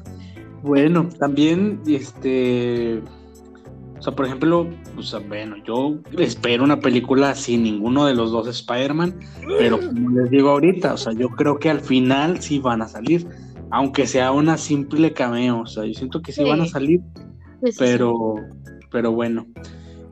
[0.63, 3.03] Bueno, también, este.
[3.99, 8.33] O sea, por ejemplo, o sea, bueno, yo espero una película sin ninguno de los
[8.33, 9.15] dos Spider-Man,
[9.59, 12.89] pero como les digo ahorita, o sea, yo creo que al final sí van a
[12.89, 13.29] salir,
[13.71, 16.49] aunque sea una simple cameo, o sea, yo siento que sí, Sí.
[16.51, 17.01] van a salir,
[17.65, 17.71] sí.
[17.79, 18.35] pero,
[18.91, 19.47] pero bueno.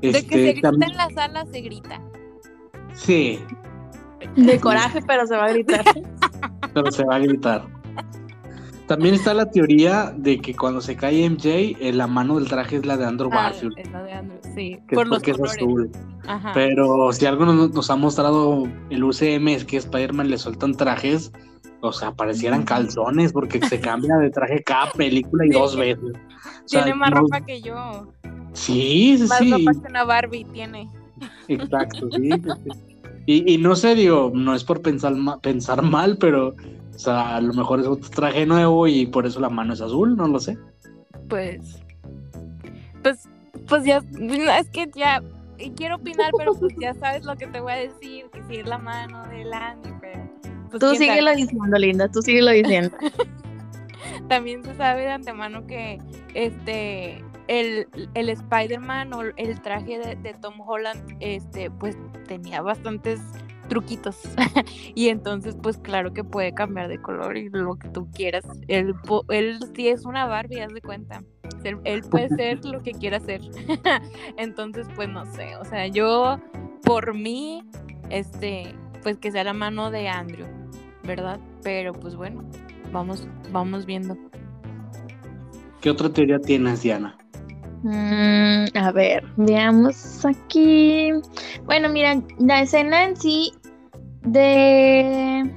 [0.01, 2.01] De que se Este, grita también, en la sala, se grita.
[2.95, 3.41] sí,
[4.37, 5.85] De coraje, pero se va a gritar.
[6.75, 7.67] pero se va a gritar.
[8.91, 12.75] También está la teoría de que cuando se cae MJ, eh, la mano del traje
[12.79, 13.75] es la de Andrew Ah, Garfield.
[13.79, 15.91] es la de Andrew, sí, que por es los porque es azul.
[16.27, 16.51] Ajá.
[16.55, 21.31] Pero si algo nos, nos ha mostrado el UCM es que Spider-Man le sueltan trajes,
[21.83, 25.55] o sea, parecieran calzones, porque se cambia de traje cada película y Sí.
[25.55, 26.11] dos veces.
[26.13, 28.13] O sea, Tiene más no- ropa que yo.
[28.55, 29.53] Sí, sí, Más sí.
[29.53, 30.91] ropa que una Barbie tiene.
[31.47, 32.29] Exacto, sí.
[32.33, 32.41] sí,
[32.75, 32.90] sí.
[33.33, 37.37] Y, y no sé, digo, no es por pensar, ma- pensar mal, pero, o sea,
[37.37, 40.27] a lo mejor es un traje nuevo y por eso la mano es azul, no
[40.27, 40.59] lo sé.
[41.29, 41.81] Pues.
[43.05, 43.29] Pues.
[43.69, 44.03] Pues ya.
[44.59, 45.23] Es que ya.
[45.77, 48.27] Quiero opinar, pero pues ya sabes lo que te voy a decir.
[48.33, 50.29] Que si es la mano del Andy, pero.
[50.71, 50.97] Pues, Tú quién sabe.
[50.97, 52.97] síguelo diciendo, Linda, tú síguelo diciendo.
[54.29, 55.99] También se sabe de antemano que
[56.35, 61.97] este el, el Spider-Man o el traje de, de Tom Holland, este, pues
[62.29, 63.21] tenía bastantes
[63.69, 64.17] truquitos.
[64.95, 68.45] y entonces, pues claro que puede cambiar de color y lo que tú quieras.
[68.69, 68.95] Él,
[69.31, 71.25] él sí es una Barbie, haz de cuenta.
[71.65, 73.41] Él, él puede ser lo que quiera ser.
[74.37, 75.57] entonces, pues no sé.
[75.57, 76.39] O sea, yo,
[76.85, 77.65] por mí,
[78.11, 80.47] este, pues que sea la mano de Andrew,
[81.03, 81.41] ¿verdad?
[81.65, 82.45] Pero pues bueno,
[82.93, 84.17] vamos, vamos viendo.
[85.81, 87.17] ¿Qué otra teoría tienes, Diana?
[87.83, 91.13] Mm, a ver, veamos aquí.
[91.65, 93.53] Bueno, mira, la escena en sí
[94.23, 95.51] de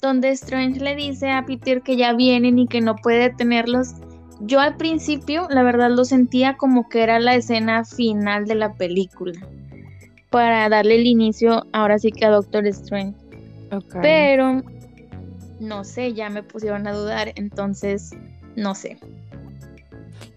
[0.00, 3.94] donde Strange le dice a Peter que ya vienen y que no puede detenerlos.
[4.40, 8.74] Yo al principio, la verdad, lo sentía como que era la escena final de la
[8.74, 9.38] película.
[10.30, 13.18] Para darle el inicio, ahora sí que a Doctor Strange.
[14.00, 14.62] Pero,
[15.58, 18.14] no sé, ya me pusieron a dudar, entonces,
[18.54, 18.98] no sé.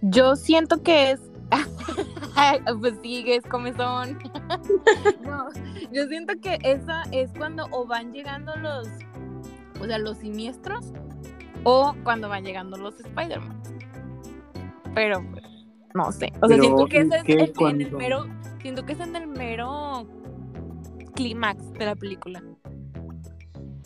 [0.01, 1.21] Yo siento que es.
[2.79, 4.17] pues sí, es comezón.
[5.23, 5.49] no,
[5.91, 8.87] yo siento que esa es cuando o van llegando los.
[9.79, 10.85] O sea, los siniestros.
[11.63, 13.61] O cuando van llegando los Spider-Man.
[14.95, 15.43] Pero, pues,
[15.93, 16.33] no sé.
[16.41, 18.25] O sea, siento que ese es en el mero.
[18.61, 20.07] Siento que es en el mero
[21.15, 22.43] clímax de la película.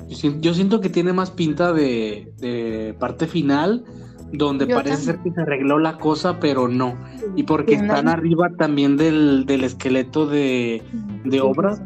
[0.07, 3.83] Yo siento, que tiene más pinta de, de parte final
[4.35, 6.97] donde parece ser que se arregló la cosa, pero no.
[7.35, 10.81] Y porque están arriba también del, esqueleto de,
[11.23, 11.77] de obra,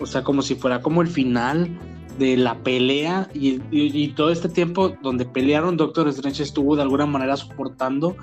[0.00, 1.70] o sea, como si fuera como el final
[2.18, 3.28] de la pelea.
[3.34, 8.16] Y, todo este tiempo donde pelearon Doctor Strange estuvo de alguna manera soportando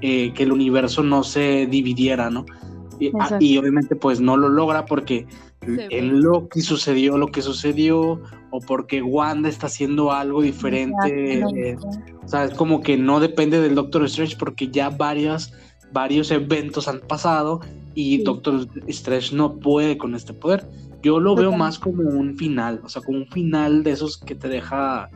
[0.00, 2.44] eh, que el universo no se dividiera, ¿no?
[3.00, 5.26] Y, ah, obviamente pues no lo logra porque
[5.66, 8.20] en Loki sucedió lo que sucedió
[8.50, 11.76] o porque Wanda está haciendo algo diferente.
[12.24, 15.52] O sea, es como que no depende del Doctor Strange porque ya varias,
[15.92, 17.60] varios eventos han pasado
[17.94, 20.66] y Doctor Strange no puede con este poder.
[21.02, 24.34] Yo lo veo más como un final, o sea, como un final de esos que
[24.34, 25.08] te deja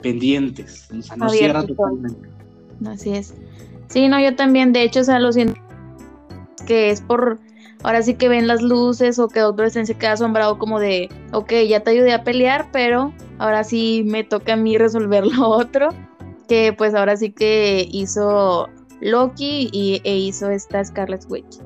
[0.00, 2.28] pendientes, o sea, no cierra totalmente.
[2.86, 3.34] Así es.
[3.88, 5.60] Sí, no, yo también, de hecho, o sea, lo siento
[6.66, 7.38] que es por,
[7.82, 11.08] ahora sí que ven las luces o que Doctor Strange se queda asombrado como de,
[11.32, 15.48] ok, ya te ayudé a pelear, pero ahora sí me toca a mí resolver lo
[15.48, 15.88] otro,
[16.48, 18.68] que pues ahora sí que hizo
[19.00, 21.60] Loki y, e hizo esta Scarlet Witch.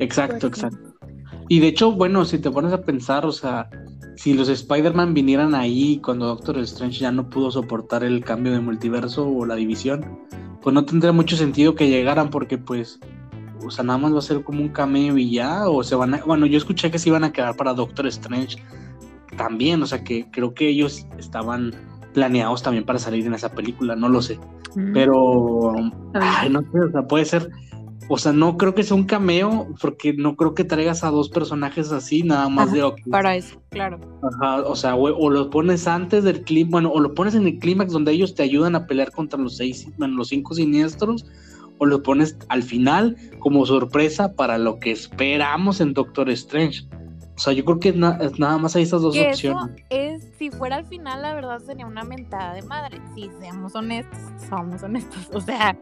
[0.00, 0.88] Exacto, pues exacto.
[1.48, 3.70] Y de hecho, bueno, si te pones a pensar, o sea,
[4.16, 8.60] si los Spider-Man vinieran ahí cuando Doctor Strange ya no pudo soportar el cambio de
[8.60, 10.18] multiverso o la división,
[10.60, 13.00] pues no tendría mucho sentido que llegaran porque pues,
[13.64, 16.14] o sea, nada más va a ser como un cameo y ya, o se van
[16.14, 18.62] a, bueno, yo escuché que se iban a quedar para Doctor Strange
[19.36, 21.74] también, o sea, que creo que ellos estaban
[22.14, 24.38] planeados también para salir en esa película, no lo sé,
[24.74, 24.92] mm.
[24.92, 25.74] pero,
[26.14, 27.50] ay, no sé, o sea, puede ser
[28.10, 31.28] o sea, no creo que sea un cameo, porque no creo que traigas a dos
[31.28, 34.00] personajes así, nada más de Para eso, claro.
[34.22, 37.58] Ajá, o sea, o, los pones antes del clímax, bueno, o lo pones en el
[37.58, 41.26] clímax donde ellos te ayudan a pelear contra los seis, bueno, los cinco siniestros,
[41.78, 46.86] o lo pones al final como sorpresa para lo que esperamos en Doctor Strange.
[47.36, 49.76] O sea, yo creo que es, nada más hay esas dos opciones.
[49.90, 53.00] es, si fuera al final, la verdad sería una mentada de madre.
[53.14, 54.18] Si seamos honestos,
[54.48, 55.28] somos honestos.
[55.32, 55.78] O sea,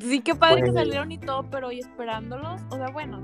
[0.00, 3.20] Sí, qué padre que pues salieron y todo, pero y esperándolos, o sea, bueno,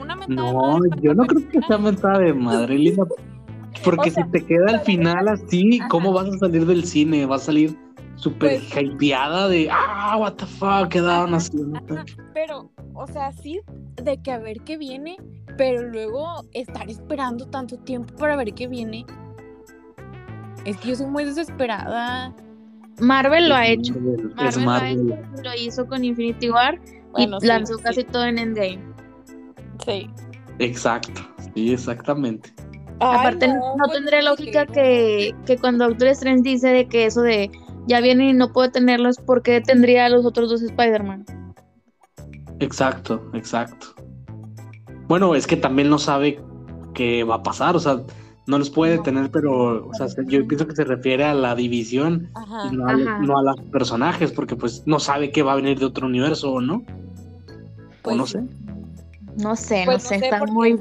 [0.00, 1.02] una mentada no, de madre.
[1.02, 3.04] yo no creo que sea mentada de madre, Lina.
[3.84, 7.26] Porque si te queda al final así, ¿cómo vas a salir del cine?
[7.26, 7.76] Vas a salir
[8.16, 11.58] súper pues, hypeada de, ah, what the fuck, quedaron así.
[12.32, 13.60] Pero, o sea, sí,
[14.02, 15.16] de que a ver qué viene,
[15.56, 19.04] pero luego estar esperando tanto tiempo para ver qué viene.
[20.64, 22.34] Es que yo soy muy desesperada.
[23.00, 23.94] Marvel lo ha hecho.
[24.64, 25.06] Marvel,
[25.42, 26.80] Lo, hizo con Infinity War
[27.16, 28.80] y lanzó casi todo en Endgame.
[29.84, 30.08] Sí.
[30.58, 31.20] Exacto,
[31.54, 32.52] sí, exactamente.
[33.00, 37.50] Aparte, no, pues, tendría lógica que, que, cuando Doctor Strange dice de que eso de
[37.86, 41.24] ya viene y no puedo tenerlos, ¿por qué tendría a los otros dos Spider-Man?
[42.60, 43.88] Exacto, exacto.
[45.08, 46.40] Bueno, es que también no sabe
[46.94, 48.00] qué va a pasar, o sea,
[48.46, 52.30] no los puede tener, pero o sea, yo pienso que se refiere a la división
[52.70, 52.86] y no,
[53.38, 56.60] a, los personajes, porque pues no sabe qué va a venir de otro universo o
[56.60, 56.82] no.
[58.02, 58.42] Pues, no sé.
[59.42, 60.78] No sé, no pues, sé, está muy...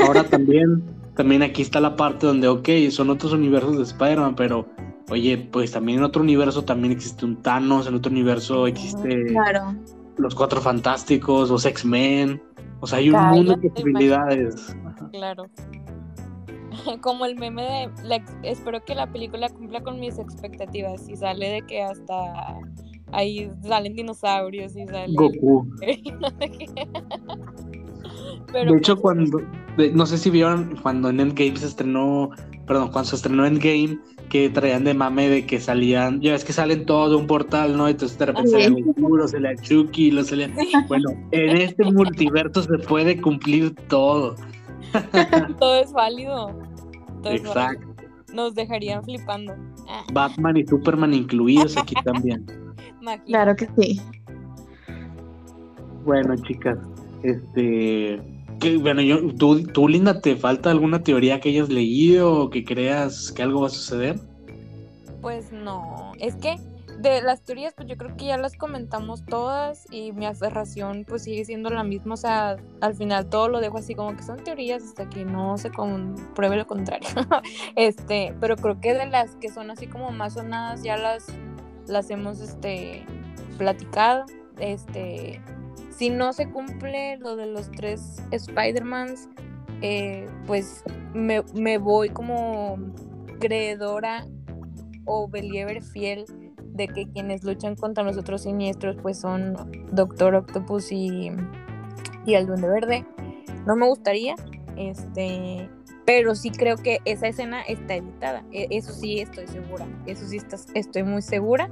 [0.00, 0.82] Ahora también,
[1.16, 4.66] también aquí está la parte donde, ok, son otros universos de Spider-Man, pero
[5.10, 9.74] oye, pues también en otro universo también existe un Thanos, en otro universo existe claro.
[10.16, 12.42] los Cuatro Fantásticos, los X-Men.
[12.80, 14.76] O sea, hay un mundo de posibilidades.
[15.12, 15.46] Claro.
[17.00, 21.62] Como el meme de espero que la película cumpla con mis expectativas y sale de
[21.62, 22.58] que hasta
[23.12, 25.66] ahí salen dinosaurios y sale Goku.
[28.52, 29.40] de hecho, pues, cuando
[29.92, 32.30] no sé si vieron cuando en Endgame se estrenó,
[32.66, 33.98] perdón, cuando se estrenó Endgame
[34.34, 37.76] que traían de mame de que salían, ya ves que salen todos de un portal,
[37.76, 37.86] ¿no?
[37.86, 40.52] Entonces de repente sale el se le Chucky, lo se le...
[40.88, 44.34] Bueno, en este multiverso se puede cumplir todo.
[45.60, 46.50] todo es válido.
[47.22, 47.86] Exacto.
[48.32, 49.54] Nos dejarían flipando.
[50.12, 52.44] Batman y Superman incluidos aquí también.
[53.26, 54.00] Claro que sí.
[56.04, 56.76] Bueno, chicas,
[57.22, 58.20] este
[58.80, 63.32] bueno, yo, tú, tú, Linda, ¿te falta alguna teoría que hayas leído o que creas
[63.32, 64.18] que algo va a suceder?
[65.20, 66.56] Pues no, es que
[66.98, 71.24] de las teorías, pues yo creo que ya las comentamos todas y mi aferración pues
[71.24, 74.42] sigue siendo la misma, o sea, al final todo lo dejo así como que son
[74.42, 77.08] teorías hasta que no se compruebe lo contrario.
[77.76, 81.26] este, pero creo que de las que son así como más sonadas ya las
[81.86, 83.04] las hemos este
[83.58, 84.24] platicado.
[84.58, 85.40] Este,
[85.96, 89.28] si no se cumple lo de los tres Spider-Mans,
[89.82, 90.82] eh, pues
[91.14, 92.78] me, me voy como
[93.40, 94.26] creedora
[95.04, 96.24] o believer fiel
[96.74, 99.54] de que quienes luchan contra los otros siniestros pues son
[99.92, 101.30] Doctor Octopus y,
[102.26, 103.06] y el Duende Verde.
[103.66, 104.34] No me gustaría,
[104.76, 105.68] este,
[106.04, 108.44] pero sí creo que esa escena está editada.
[108.52, 109.86] E, eso sí estoy segura.
[110.06, 110.38] Eso sí
[110.74, 111.70] estoy muy segura.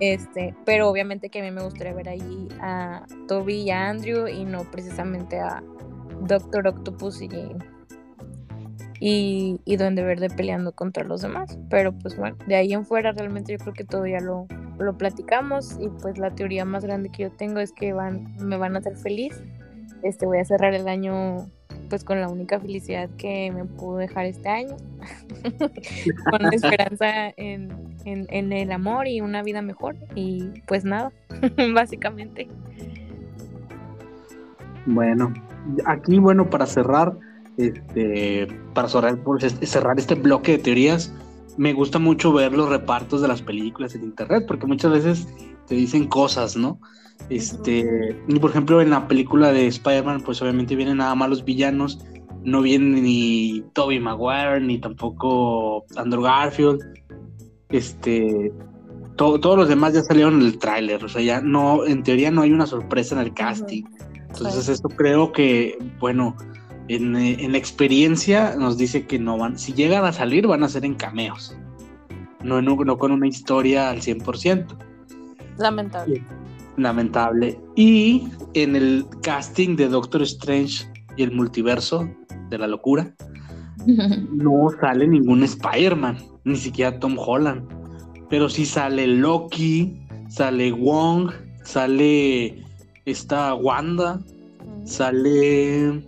[0.00, 4.28] Este, pero obviamente que a mí me gustaría ver ahí a Toby y a Andrew
[4.28, 5.62] y no precisamente a
[6.20, 7.28] Doctor Octopus y
[9.00, 11.58] y, y Duende Verde peleando contra los demás.
[11.70, 14.46] Pero pues bueno, de ahí en fuera realmente yo creo que todo ya lo,
[14.78, 18.56] lo platicamos y pues la teoría más grande que yo tengo es que van, me
[18.56, 19.42] van a hacer feliz.
[20.02, 21.50] Este, voy a cerrar el año
[21.88, 24.76] pues con la única felicidad que me pudo dejar este año,
[26.30, 27.70] con esperanza en,
[28.04, 31.12] en, el amor y una vida mejor y pues nada,
[31.74, 32.48] básicamente.
[34.86, 35.32] Bueno,
[35.84, 37.16] aquí bueno, para cerrar,
[37.56, 39.18] este, para cerrar,
[39.62, 41.12] cerrar este bloque de teorías,
[41.56, 45.28] me gusta mucho ver los repartos de las películas en internet, porque muchas veces
[45.66, 46.78] te dicen cosas, ¿no?
[47.28, 51.98] Este, por ejemplo, en la película de Spider-Man, pues obviamente vienen nada más los villanos,
[52.44, 56.80] no vienen ni Tobey Maguire, ni tampoco Andrew Garfield.
[57.70, 58.52] Este,
[59.16, 62.42] todos los demás ya salieron en el tráiler, o sea, ya no, en teoría no
[62.42, 63.84] hay una sorpresa en el casting.
[64.28, 66.36] Entonces, esto creo que, bueno,
[66.88, 70.68] en, en, la experiencia nos dice que no van, si llegan a salir van a
[70.68, 71.56] ser en cameos,
[72.46, 74.66] no, no, con una historia al 100%.
[75.58, 76.22] Lamentable.
[76.76, 77.58] Lamentable.
[77.74, 82.08] Y en el casting de Doctor Strange y el multiverso
[82.50, 83.14] de la locura,
[83.86, 87.66] no sale ningún Spider-Man, ni siquiera Tom Holland.
[88.28, 91.30] Pero sí sale Loki, sale Wong,
[91.62, 92.62] sale
[93.04, 94.20] esta Wanda,
[94.84, 96.04] sale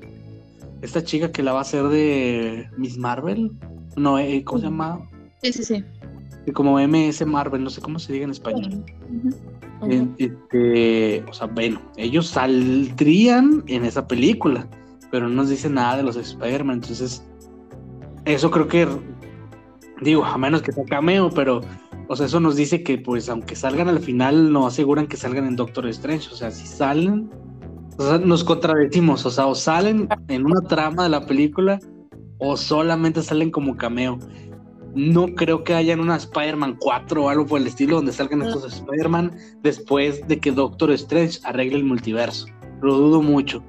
[0.83, 3.53] esta chica que la va a hacer de Miss Marvel.
[3.97, 5.09] No, eh, ¿cómo se llama?
[5.43, 5.85] Sí, sí, sí.
[6.53, 8.85] Como MS Marvel, no sé cómo se diga en español.
[10.18, 14.68] Este, o sea, bueno, ellos saldrían en esa película,
[15.11, 16.76] pero no nos dice nada de los Spider-Man.
[16.76, 17.24] Entonces,
[18.24, 18.89] eso creo que,
[20.01, 21.61] digo, a menos que sea cameo, pero,
[22.09, 25.47] o sea, eso nos dice que, pues, aunque salgan al final, no aseguran que salgan
[25.47, 26.29] en Doctor Strange.
[26.33, 27.31] O sea, si salen,
[28.24, 31.79] nos contradecimos, o sea, o salen en una trama de la película
[32.39, 34.18] o solamente salen como cameo.
[34.95, 38.64] No creo que hayan una Spider-Man 4 o algo por el estilo donde salgan estos
[38.72, 42.47] Spider-Man después de que Doctor Strange arregle el multiverso.
[42.80, 43.62] Lo dudo mucho.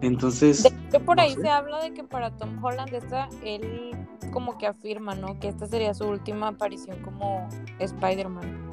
[0.00, 0.62] Entonces.
[0.90, 3.90] De por ahí se habla de que para Tom Holland, esta, él
[4.32, 5.38] como que afirma, ¿no?
[5.40, 8.68] Que esta sería su última aparición como Spider-Man.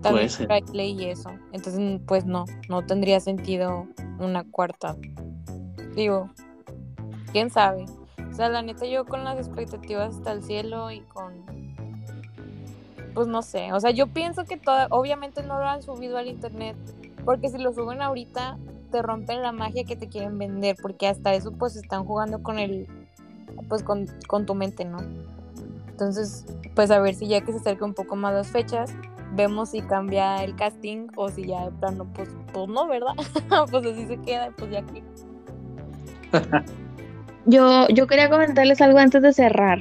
[0.00, 0.30] También
[0.72, 1.30] leí eso.
[1.52, 3.86] Entonces, pues no, no tendría sentido
[4.18, 4.96] una cuarta.
[5.96, 6.30] Digo,
[7.32, 7.86] quién sabe.
[8.34, 11.34] O sea, la neta, yo con las expectativas hasta el cielo y con.
[13.14, 13.72] Pues no sé.
[13.72, 16.74] O sea, yo pienso que toda, obviamente no lo han subido al internet.
[17.24, 18.58] Porque si lo suben ahorita,
[18.90, 20.74] te rompen la magia que te quieren vender.
[20.82, 22.88] Porque hasta eso, pues están jugando con el.
[23.68, 24.98] Pues con, con tu mente, ¿no?
[25.90, 28.92] Entonces, pues a ver si ya que se acerca un poco más las fechas,
[29.36, 33.14] vemos si cambia el casting o si ya de plano, pues, pues no, ¿verdad?
[33.70, 35.04] pues así se queda, pues ya que.
[37.46, 39.78] yo, yo quería comentarles algo antes de cerrar.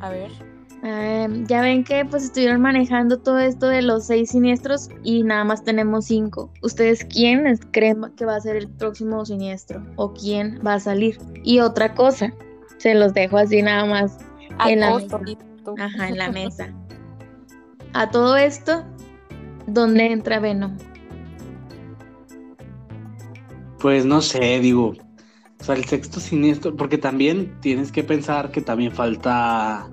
[0.00, 0.30] A ver.
[0.82, 5.42] Em, ya ven que pues estuvieron manejando todo esto de los seis siniestros y nada
[5.42, 6.52] más tenemos cinco.
[6.62, 9.84] ¿Ustedes quién creen que va a ser el próximo siniestro?
[9.96, 11.18] ¿O quién va a salir?
[11.42, 12.32] Y otra cosa,
[12.78, 14.18] se los dejo así nada más
[14.66, 15.20] en la mesa.
[15.78, 16.72] Ajá, en la mesa.
[17.94, 18.84] A todo esto,
[19.66, 20.76] ¿dónde entra Venom?
[23.80, 24.94] Pues no sé, digo,
[25.60, 29.88] o sea, el sexto siniestro, porque también tienes que pensar que también falta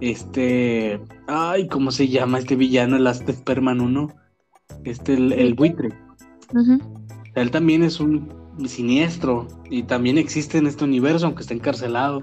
[0.00, 4.08] este, ay, ¿cómo se llama este villano, el Last Sperman 1?
[4.84, 5.90] Este, el, buitre.
[7.34, 8.28] Él también es un
[8.66, 12.22] siniestro y también existe en este universo, aunque está encarcelado.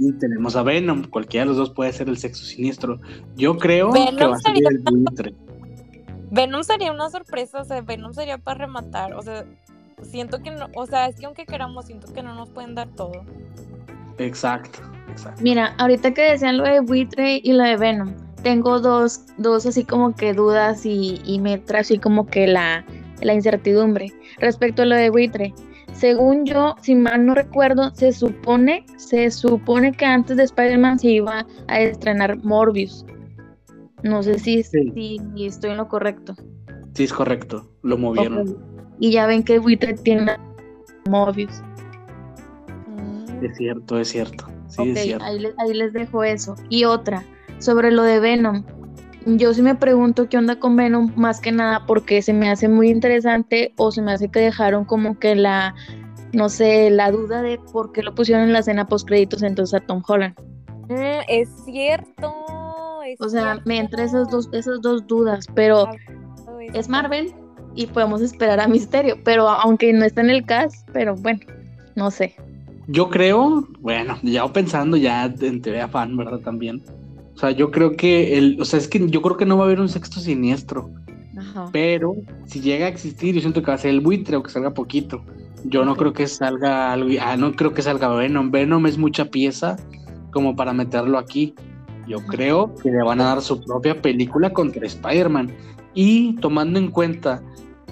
[0.00, 3.00] Y tenemos a Venom, cualquiera de los dos puede ser el sexo siniestro.
[3.36, 5.34] Yo creo que va a ser el buitre.
[6.30, 9.44] Venom sería una sorpresa, o sea, Venom sería para rematar, o sea,
[10.02, 12.88] siento que no, o sea, es que aunque queramos, siento que no nos pueden dar
[12.88, 13.24] todo.
[14.18, 14.78] Exacto,
[15.10, 15.40] exacto.
[15.42, 19.84] Mira, ahorita que decían lo de buitre y lo de Venom, tengo dos, dos así
[19.84, 22.84] como que dudas y, y me trae así como que la,
[23.22, 25.54] la incertidumbre respecto a lo de buitre.
[25.92, 31.08] Según yo, si mal no recuerdo, se supone, se supone que antes de Spider-Man se
[31.08, 33.06] iba a estrenar Morbius.
[34.02, 34.92] No sé si, Sí.
[34.94, 36.34] si estoy en lo correcto.
[36.94, 37.70] Sí, es correcto.
[37.82, 38.73] Lo movieron.
[38.98, 40.36] Y ya ven que buitre tiene
[41.08, 41.62] Morbius.
[42.88, 44.46] Mm, Es cierto, es cierto.
[44.68, 45.24] Sí, Ok, es cierto.
[45.24, 46.54] ahí, le- ahí les dejo eso.
[46.68, 47.24] Y otra,
[47.58, 48.64] sobre lo de Venom.
[49.26, 52.68] Yo sí me pregunto qué onda con Venom, más que nada porque se me hace
[52.68, 55.74] muy interesante o se me hace que dejaron como que la,
[56.34, 59.80] no sé, la duda de por qué lo pusieron en la escena post créditos entonces
[59.80, 60.34] a Tom Holland.
[60.90, 62.34] Mm, es cierto.
[63.06, 63.70] es O sea, me cierto.
[63.70, 65.86] entra esas dos, esas dos dudas, pero
[66.74, 67.34] es Marvel
[67.74, 71.40] y podemos esperar a Misterio, pero aunque no está en el cast, pero bueno,
[71.94, 72.34] no sé.
[72.86, 76.40] Yo creo, bueno, ya pensando ya en teoría fan, ¿verdad?
[76.40, 76.82] También.
[77.34, 79.64] O sea, yo creo que el, o sea, es que yo creo que no va
[79.64, 80.90] a haber un sexto siniestro,
[81.36, 81.68] Ajá.
[81.72, 82.14] pero
[82.46, 84.72] si llega a existir, yo siento que va a ser el buitre o que salga
[84.72, 85.24] poquito.
[85.64, 88.50] Yo no creo que salga algo, ah, no creo que salga Venom.
[88.50, 89.76] Venom es mucha pieza
[90.30, 91.54] como para meterlo aquí.
[92.06, 95.50] Yo creo que le van a dar su propia película contra Spider-Man.
[95.94, 97.42] Y tomando en cuenta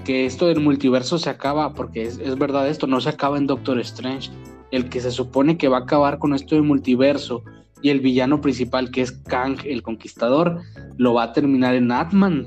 [0.05, 3.47] que esto del multiverso se acaba, porque es, es verdad esto, no se acaba en
[3.47, 4.31] Doctor Strange.
[4.71, 7.45] El que se supone que va a acabar con esto del multiverso
[7.83, 10.61] y el villano principal, que es Kang, el conquistador,
[10.97, 12.47] lo va a terminar en Atman.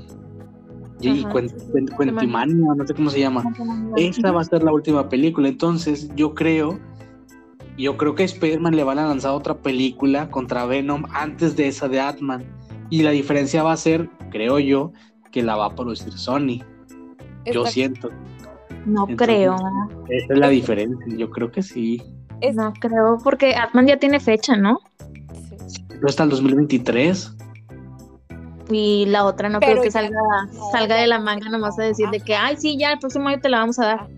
[1.00, 3.44] Y Quentimania, no sé cómo se llama.
[3.96, 5.48] Esta va a ser la última película.
[5.48, 6.80] Entonces, yo creo,
[7.76, 11.68] yo creo que a Spider-Man le van a lanzar otra película contra Venom antes de
[11.68, 12.44] esa de Atman.
[12.88, 14.92] Y la diferencia va a ser, creo yo,
[15.36, 16.64] que la va a producir Sony.
[17.44, 18.08] Yo siento.
[18.86, 19.56] No Entonces, creo.
[20.08, 21.14] Esa es la diferencia.
[21.14, 22.02] Yo creo que sí.
[22.54, 24.80] No creo, porque Atman ya tiene fecha, ¿no?
[25.66, 25.84] sí.
[25.88, 27.36] Pero hasta el 2023.
[28.70, 30.16] Y la otra no Pero creo que salga,
[30.54, 32.92] no, salga de la no, manga nomás a no, decir de que, ay, sí, ya
[32.92, 34.08] el próximo año te la vamos a dar.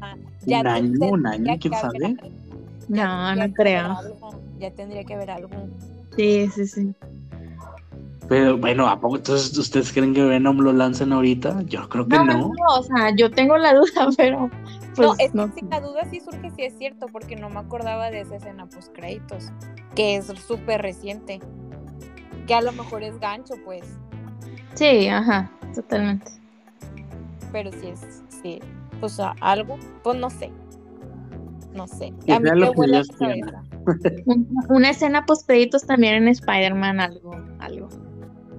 [0.46, 2.06] Un año, un año, quién sabe.
[2.06, 2.28] algo,
[2.86, 3.90] No, ya no creo.
[3.90, 5.50] algo, Ya tendría que haber algo.
[6.14, 6.94] Sí, sí, sí.
[8.28, 11.62] Pero bueno, ¿a poco entonces ustedes creen que Venom lo lancen ahorita?
[11.62, 12.50] Yo creo que No, no.
[12.68, 14.50] o sea, yo tengo la duda, pero
[14.94, 17.60] pues no, es no sí, la duda sí surge si es cierto, porque no me
[17.60, 19.50] acordaba de esa escena post créditos,
[19.94, 21.40] que es súper reciente.
[22.46, 23.84] Que a lo mejor es gancho, pues.
[24.74, 26.30] Sí, ajá, totalmente.
[27.50, 28.60] Pero si es, sí,
[29.00, 30.50] o sea, algo, pues no sé.
[31.72, 32.12] No sé.
[32.30, 33.02] A mí me huele
[34.68, 37.88] una escena post créditos también en Spider-Man, algo, algo.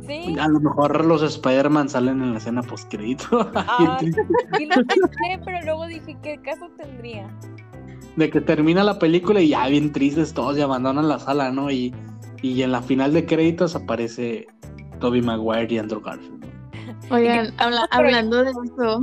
[0.10, 3.50] Sí, A lo mejor los Spider-Man salen en la escena post crédito.
[3.56, 3.98] Ah.
[4.60, 7.30] y lo pensé, pero luego dije, ¿qué caso tendría?
[8.16, 11.72] de que termina la película y ya bien tristes todos y abandonan la sala, ¿no?
[11.72, 11.94] Y,
[12.42, 14.46] y en la final de créditos aparece
[15.00, 16.44] Toby Maguire y Andrew Garfield.
[17.12, 19.02] Oigan, habla- hablando de eso,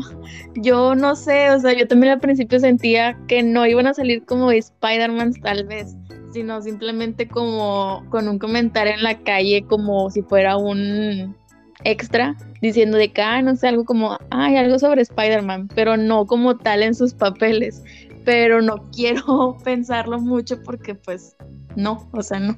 [0.56, 4.22] yo no sé, o sea, yo también al principio sentía que no iban a salir
[4.26, 5.96] como Spider-Man tal vez,
[6.36, 11.34] sino simplemente como con un comentario en la calle, como si fuera un
[11.82, 16.26] extra, diciendo de que, ah, no sé, algo como, ay, algo sobre Spider-Man, pero no
[16.26, 17.82] como tal en sus papeles,
[18.26, 21.34] pero no quiero pensarlo mucho porque pues
[21.74, 22.54] no, o sea, no.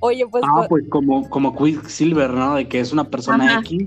[0.00, 2.54] Oye, pues, Ah, pues, pues como, como Quicksilver, ¿no?
[2.54, 3.60] De que es una persona Ajá.
[3.60, 3.86] X.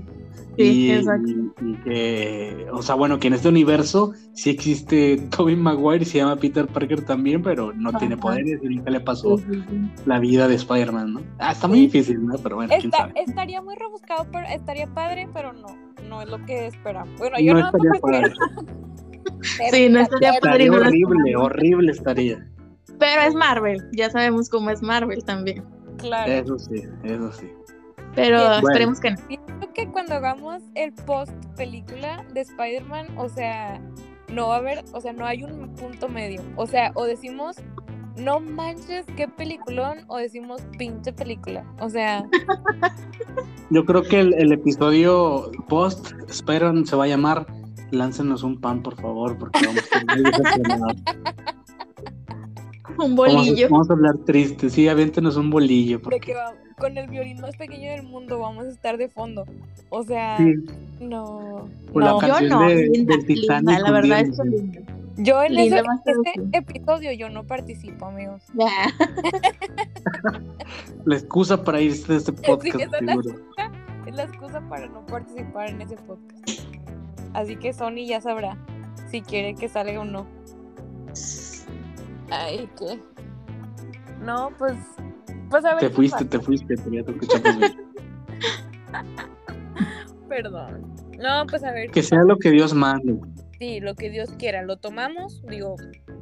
[0.56, 1.30] Sí, y, exacto.
[1.62, 6.36] y- que, o sea, bueno, que en este universo sí existe Toby Maguire, se llama
[6.36, 9.90] Peter Parker también, pero no tiene poderes y nunca le pasó Sí, sí, sí.
[10.06, 11.20] la vida de Spider-Man, ¿no?
[11.38, 11.84] Ah, está muy Sí.
[11.86, 12.36] difícil, ¿no?
[12.38, 13.12] Pero bueno, quién está- sabe.
[13.20, 15.66] estaría muy rebuscado, pero estaría padre, pero no,
[16.08, 17.18] no es lo que esperamos.
[17.18, 18.32] Bueno, yo No no, estaría padre.
[19.70, 20.64] Sí, no estaría padre.
[20.64, 22.46] Estaría lo horrible, horrible estaría.
[22.98, 25.64] Pero es Marvel, ya sabemos cómo es Marvel también.
[25.98, 26.30] Claro.
[26.32, 27.48] Eso sí, eso sí.
[28.14, 29.16] Pero esperemos que no.
[29.94, 33.80] Cuando hagamos el post película de Spider-Man, o sea,
[34.32, 36.42] no va a haber, o sea, no hay un punto medio.
[36.56, 37.58] O sea, o decimos,
[38.16, 41.64] no manches, qué peliculón, o decimos, pinche película.
[41.80, 42.24] O sea,
[43.70, 47.46] Yo creo que el, el episodio post, Spider-Man se va a llamar
[47.92, 51.54] Láncenos un pan, por favor, porque vamos a estar
[53.04, 53.68] Un Vamos a- bolillo.
[53.70, 55.98] Vamos, a hablar triste, sí, aviéntenos un bolillo.
[55.98, 59.08] de Porque, que va- con el violín más pequeño del mundo vamos a estar de
[59.08, 59.44] fondo.
[59.90, 60.54] O sea, sí,
[61.00, 61.68] no.
[61.92, 62.20] O la no.
[62.20, 64.80] Yo no, de- linda, del linda, la verdad es que linda.
[65.16, 68.42] Yo en ese, ese episodio yo no participo, amigos.
[71.04, 73.30] La excusa para irse de este podcast, esa es la seguro.
[74.06, 76.60] Es la excusa para no participar en ese podcast.
[77.32, 78.56] Así que Sony ya sabrá
[79.10, 80.26] si quiere que salga o no.
[82.30, 83.00] Ay, ¿qué?
[84.20, 84.74] No, pues.
[85.50, 85.80] Pues a ver.
[85.80, 86.30] Te fuiste, pasa.
[86.30, 87.94] te fuiste, pero ya te escuchamos bien.
[90.28, 90.94] Perdón.
[91.18, 91.90] No, pues a ver.
[91.90, 93.18] Que sea lo que Dios mande.
[93.58, 94.62] Sí, lo que Dios quiera.
[94.62, 95.76] Lo tomamos, digo,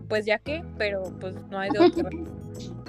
[0.08, 2.10] pues ya que, pero pues no hay de otra.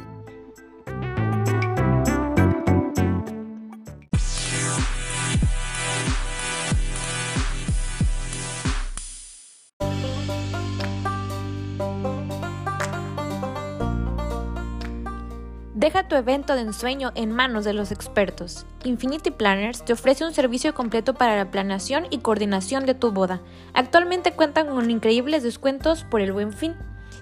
[15.83, 18.65] Deja tu evento de ensueño en manos de los expertos.
[18.85, 23.41] Infinity Planners te ofrece un servicio completo para la planeación y coordinación de tu boda.
[23.73, 26.73] Actualmente cuentan con increíbles descuentos por el buen fin.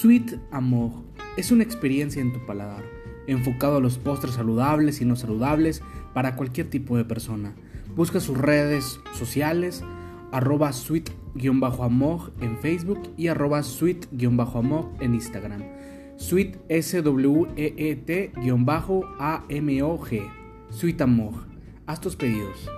[0.00, 0.92] Sweet Amor
[1.36, 2.84] es una experiencia en tu paladar,
[3.26, 5.82] enfocado a los postres saludables y no saludables
[6.14, 7.56] para cualquier tipo de persona.
[7.96, 9.82] Busca sus redes sociales,
[10.30, 15.64] arroba sweet-amor en Facebook y arroba sweet-amor en Instagram.
[16.16, 17.10] Sweet S-W-E-E-T-A-M-O-G.
[20.70, 21.34] Sweet Amor.
[21.86, 22.70] Haz tus pedidos.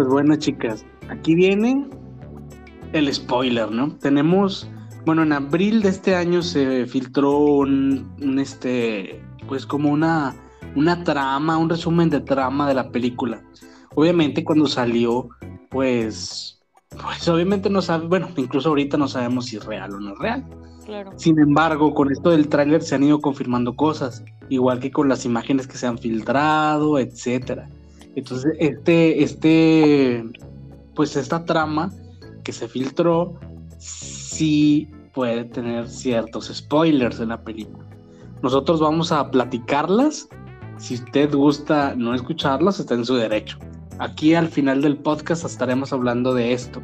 [0.00, 1.86] Pues bueno, chicas, aquí viene
[2.94, 3.98] el spoiler, ¿no?
[3.98, 4.66] Tenemos,
[5.04, 10.34] bueno, en abril de este año se filtró un, un, este, pues como una,
[10.74, 13.42] una trama, un resumen de trama de la película.
[13.94, 15.28] Obviamente cuando salió,
[15.68, 20.14] pues, pues obviamente no sabe, bueno, incluso ahorita no sabemos si es real o no
[20.14, 20.46] es real.
[20.86, 21.12] Claro.
[21.16, 25.26] Sin embargo, con esto del tráiler se han ido confirmando cosas, igual que con las
[25.26, 27.68] imágenes que se han filtrado, etcétera.
[28.16, 30.24] Entonces, este, este,
[30.94, 31.92] pues esta trama
[32.44, 33.38] que se filtró,
[33.78, 37.84] sí puede tener ciertos spoilers en la película.
[38.42, 40.28] Nosotros vamos a platicarlas.
[40.78, 43.58] Si usted gusta no escucharlas, está en su derecho.
[43.98, 46.80] Aquí al final del podcast estaremos hablando de esto.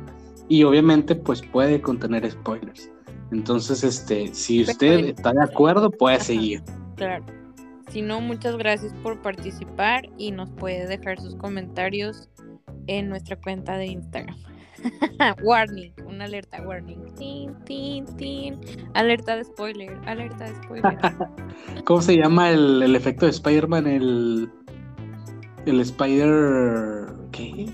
[0.49, 2.91] Y obviamente, pues puede contener spoilers.
[3.33, 6.25] Entonces, este, si usted está de acuerdo, puede Ajá.
[6.25, 6.63] seguir.
[6.97, 7.25] Claro.
[7.91, 12.29] Si no, muchas gracias por participar y nos puede dejar sus comentarios
[12.87, 14.37] en nuestra cuenta de Instagram.
[15.43, 17.15] warning, una alerta, warning.
[17.15, 18.61] Tin, tin, tin.
[18.95, 20.99] Alerta de spoiler, alerta de spoiler.
[21.85, 23.87] ¿Cómo se llama el, el efecto de Spider-Man?
[23.87, 24.51] El,
[25.67, 27.07] el Spider...
[27.33, 27.67] ¿Qué?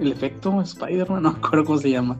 [0.00, 1.22] ¿El efecto Spider-Man?
[1.22, 2.18] No me acuerdo cómo se llama.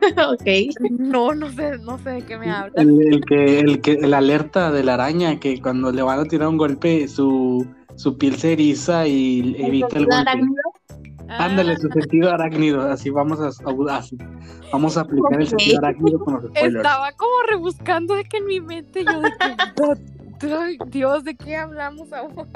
[0.32, 0.90] ok.
[0.98, 2.74] no, no sé, no sé de qué me hablas.
[2.76, 6.24] El, el que, el que, el alerta de la araña, que cuando le van a
[6.24, 10.40] tirar un golpe, su, su piel se eriza y evita el golpe.
[11.28, 14.16] Ándale, su sentido arácnido, así vamos a, así.
[14.72, 16.76] vamos a aplicar el sentido arácnido con los spoilers.
[16.76, 19.56] Estaba como rebuscando de que en mi mente yo de que,
[20.42, 22.46] "Ay, Dios, ¿de qué hablamos ahora?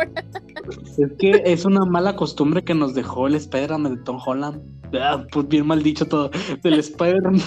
[0.99, 4.61] Es que es una mala costumbre que nos dejó el Spider-Man de Tom Holland.
[4.95, 6.30] Ah, pues bien mal dicho todo.
[6.62, 7.41] Del Spider-Man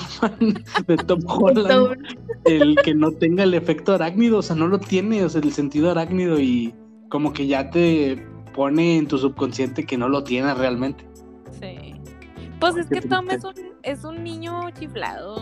[0.87, 1.97] de Tom Holland.
[2.45, 5.51] El que no tenga el efecto arácnido, o sea, no lo tiene, o sea, el
[5.51, 6.73] sentido arácnido y
[7.09, 11.07] como que ya te pone en tu subconsciente que no lo tiene realmente.
[11.59, 11.93] Sí.
[12.59, 15.35] Pues es que Tom es un, es un niño chiflado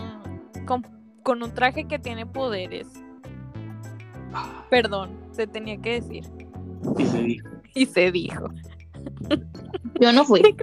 [0.65, 0.85] con,
[1.23, 2.87] con un traje que tiene poderes.
[4.69, 6.25] Perdón, se tenía que decir.
[6.97, 7.49] Y se dijo.
[7.75, 8.49] Y se dijo.
[9.99, 10.43] Yo no fui.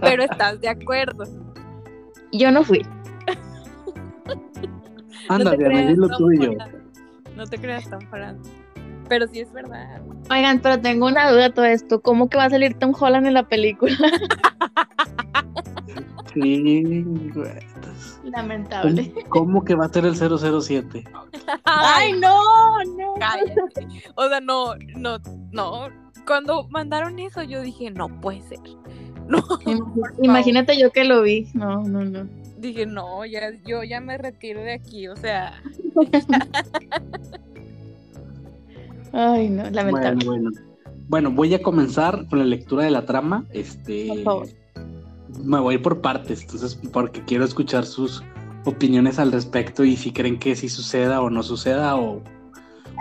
[0.00, 1.24] Pero estás de acuerdo.
[2.30, 2.86] Yo no fui.
[5.28, 6.52] Anda, no Diana, tuyo.
[6.52, 6.74] Holland.
[7.36, 8.46] No te creas tan Holland.
[9.08, 10.00] Pero sí es verdad.
[10.30, 12.00] Oigan, pero tengo una duda de todo esto.
[12.00, 13.96] ¿Cómo que va a salir Tom Holland en la película?
[16.34, 17.52] Sí, güey.
[18.24, 19.14] Lamentable.
[19.28, 21.04] ¿Cómo que va a ser el 007?
[21.64, 22.40] Ay, no,
[22.96, 23.14] no.
[23.20, 23.86] cállate.
[24.16, 25.18] O sea, no, no,
[25.52, 25.88] no.
[26.26, 28.58] Cuando mandaron eso, yo dije, no puede ser.
[29.26, 29.42] No.
[30.20, 31.48] Imagínate yo que lo vi.
[31.54, 32.28] No, no, no.
[32.58, 35.08] Dije, no, ya, yo ya me retiro de aquí.
[35.08, 35.62] O sea,
[39.14, 40.24] Ay, no, Bueno, lamentable.
[40.26, 40.50] bueno.
[41.08, 43.44] Bueno, voy a comenzar con la lectura de la trama.
[43.50, 44.46] Este, Por favor.
[45.44, 48.22] me voy por partes, entonces, porque quiero escuchar sus
[48.64, 52.22] opiniones al respecto y si creen que sí suceda o no suceda o,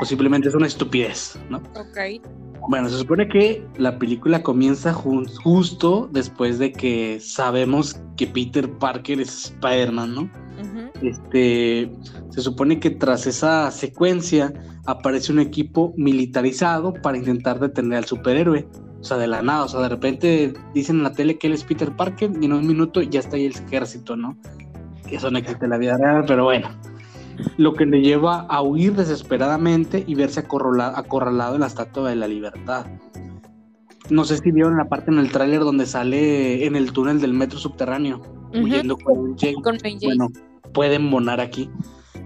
[0.02, 1.58] o simplemente es una estupidez, ¿no?
[1.80, 2.22] Ok.
[2.70, 8.70] Bueno, se supone que la película comienza ju- justo después de que sabemos que Peter
[8.70, 10.22] Parker es Spider-Man, ¿no?
[10.24, 10.73] Ujú.
[11.04, 11.92] Este,
[12.30, 14.54] se supone que tras esa secuencia
[14.86, 18.68] aparece un equipo militarizado para intentar detener al superhéroe.
[19.00, 21.54] O sea, de la nada, o sea, de repente dicen en la tele que él
[21.54, 24.38] es Peter Parker y en un minuto ya está ahí el ejército, ¿no?
[25.08, 26.70] Que eso no existe en la vida real, pero bueno.
[27.58, 32.16] Lo que le lleva a huir desesperadamente y verse acorrala- acorralado en la Estatua de
[32.16, 32.86] la Libertad.
[34.10, 37.34] No sé si vieron la parte en el tráiler donde sale en el túnel del
[37.34, 38.22] metro subterráneo,
[38.54, 39.56] huyendo con Jake.
[39.56, 40.16] Con Mary Jane.
[40.16, 40.28] Bueno,
[40.74, 41.70] pueden monar aquí.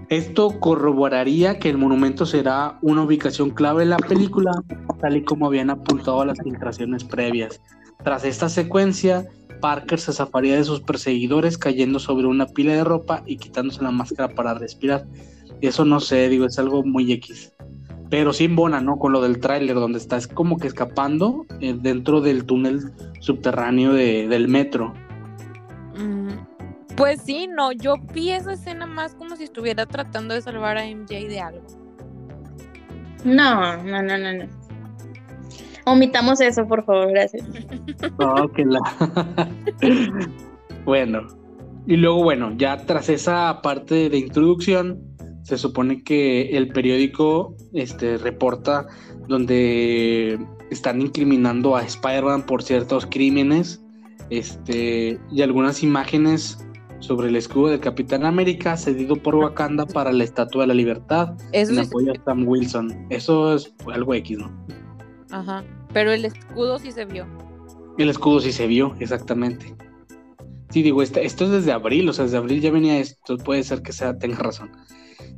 [0.08, 4.52] Esto corroboraría que el monumento será una ubicación clave en la película,
[5.00, 7.60] tal y como habían apuntado las filtraciones previas.
[8.02, 9.26] Tras esta secuencia,
[9.60, 13.90] Parker se zafaría de sus perseguidores cayendo sobre una pila de ropa y quitándose la
[13.90, 15.04] máscara para respirar.
[15.60, 17.52] Eso no sé, digo, es algo muy X.
[18.08, 18.98] Pero sí embona, ¿no?
[18.98, 23.92] Con lo del tráiler, donde está es como que escapando eh, dentro del túnel subterráneo
[23.92, 24.94] de- del metro.
[25.98, 26.28] Mm,
[26.98, 30.84] Pues sí, no, yo vi esa escena más como si estuviera tratando de salvar a
[30.84, 31.62] MJ de algo.
[33.24, 34.44] No, no, no, no, no.
[35.86, 37.46] Omitamos eso, por favor, gracias.
[38.18, 39.48] Oh, que la-
[40.84, 41.26] bueno,
[41.86, 45.00] y luego, bueno, ya tras esa parte de introducción,
[45.44, 48.86] se supone que el periódico este, reporta
[49.28, 50.38] donde
[50.70, 53.80] están incriminando a Spider-Man por ciertos crímenes
[54.30, 56.66] este, y algunas imágenes
[57.00, 61.34] sobre el escudo del Capitán América cedido por Wakanda para la Estatua de la Libertad
[61.52, 63.06] Eso en sí, apoyo a Sam Wilson.
[63.10, 64.50] Eso es algo X, ¿no?
[65.30, 65.62] ajá.
[65.92, 67.26] Pero el escudo sí se vio.
[67.96, 69.74] El escudo sí se vio, exactamente.
[70.70, 73.62] Sí, digo, esta- esto es desde abril, o sea, desde abril ya venía esto, puede
[73.62, 74.70] ser que sea, tenga razón.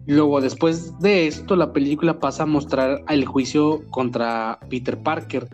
[0.06, 5.48] Luego, después de esto, la película pasa a mostrar el juicio contra Peter Parker.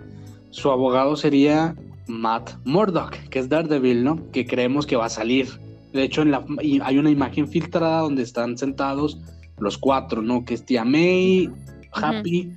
[0.50, 1.76] Su abogado sería
[2.06, 4.30] Matt Murdock, que es Daredevil, ¿no?
[4.32, 5.48] Que creemos que va a salir.
[5.96, 9.20] De hecho, en la, y hay una imagen filtrada donde están sentados
[9.58, 10.44] los cuatro, ¿no?
[10.44, 11.50] Que es Tia May,
[11.92, 12.52] Happy,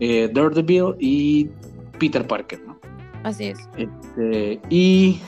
[0.00, 1.48] eh, Daredevil y
[1.98, 2.78] Peter Parker, ¿no?
[3.24, 3.58] Así es.
[3.76, 5.18] Este, y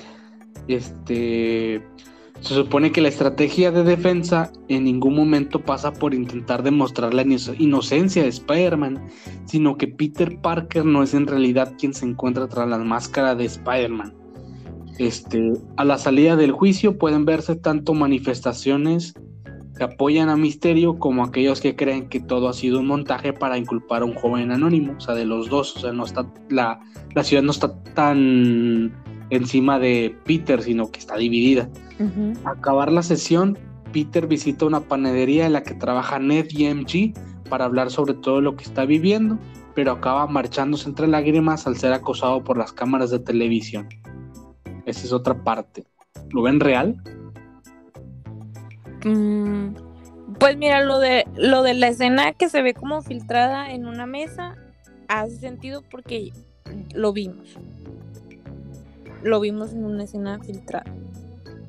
[0.68, 1.82] este
[2.40, 7.22] se supone que la estrategia de defensa en ningún momento pasa por intentar demostrar la
[7.22, 9.06] ino- inocencia de Spider-Man,
[9.46, 13.46] sino que Peter Parker no es en realidad quien se encuentra tras la máscara de
[13.46, 14.12] Spider-Man.
[14.98, 19.14] Este, a la salida del juicio pueden verse tanto manifestaciones
[19.76, 23.58] que apoyan a Misterio como aquellos que creen que todo ha sido un montaje para
[23.58, 26.78] inculpar a un joven anónimo, o sea, de los dos, o sea, no está la,
[27.14, 28.92] la ciudad no está tan
[29.30, 31.68] encima de Peter, sino que está dividida.
[32.44, 33.58] Al acabar la sesión,
[33.92, 37.14] Peter visita una panadería en la que trabaja Ned y MG
[37.48, 39.38] para hablar sobre todo lo que está viviendo,
[39.74, 43.88] pero acaba marchándose entre lágrimas al ser acosado por las cámaras de televisión.
[44.86, 45.84] Esa es otra parte.
[46.30, 47.02] ¿Lo ven real?
[49.04, 49.74] Mm,
[50.38, 54.06] Pues mira, lo de lo de la escena que se ve como filtrada en una
[54.06, 54.56] mesa
[55.08, 56.32] hace sentido porque
[56.94, 57.60] lo vimos.
[59.22, 60.92] Lo vimos en una escena filtrada.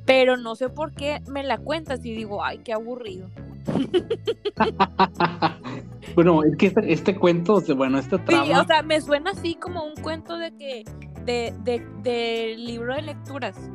[0.06, 3.30] Pero no sé por qué me la cuentas y digo, ay, qué aburrido.
[6.16, 8.60] bueno, es que este, este cuento, bueno, esta Sí, trama...
[8.60, 10.86] o sea, me suena así como un cuento de que
[11.26, 13.70] de, de, de libro de lecturas.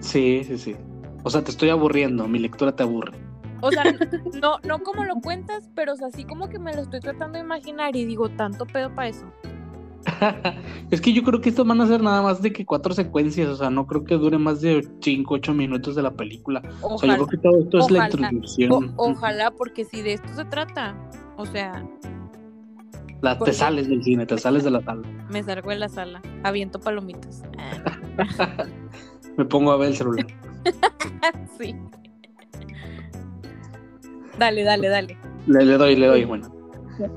[0.00, 0.76] Sí, sí, sí.
[1.24, 3.12] O sea, te estoy aburriendo, mi lectura te aburre.
[3.60, 3.84] O sea,
[4.42, 7.38] no, no como lo cuentas, pero o sea, así como que me lo estoy tratando
[7.38, 9.26] de imaginar y digo, tanto pedo para eso.
[10.90, 13.48] es que yo creo que estos van a ser nada más de que cuatro secuencias,
[13.48, 16.60] o sea, no creo que dure más de 5, 8 minutos de la película.
[16.82, 17.14] O sea, yo Ojalá.
[17.16, 18.26] creo que todo esto es la Ojalá.
[18.26, 18.72] introducción.
[18.96, 20.96] O- ojalá, porque si de esto se trata,
[21.36, 21.86] o sea,
[23.22, 25.02] La- te sales del cine, te sales de la sala.
[25.30, 27.42] me salgo de la sala, aviento palomitas.
[29.38, 30.26] Me pongo a ver el celular.
[31.58, 31.74] sí.
[34.38, 35.18] Dale, dale, dale.
[35.46, 36.52] Le, le doy, le doy, bueno.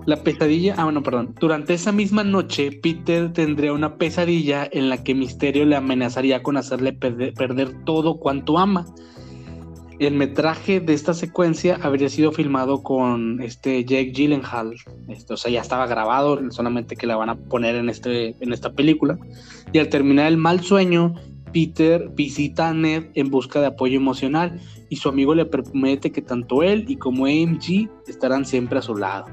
[0.05, 1.35] La pesadilla, ah, bueno, perdón.
[1.39, 6.55] Durante esa misma noche, Peter tendría una pesadilla en la que Misterio le amenazaría con
[6.55, 8.85] hacerle perder, perder todo cuanto ama.
[9.97, 14.75] El metraje de esta secuencia habría sido filmado con este Jake Gyllenhaal.
[15.07, 18.51] Esto, o sea, ya estaba grabado, solamente que la van a poner en, este, en
[18.51, 19.17] esta película.
[19.71, 21.15] Y al terminar el mal sueño,
[21.53, 26.21] Peter visita a Ned en busca de apoyo emocional y su amigo le promete que
[26.21, 29.27] tanto él y como AMG estarán siempre a su lado.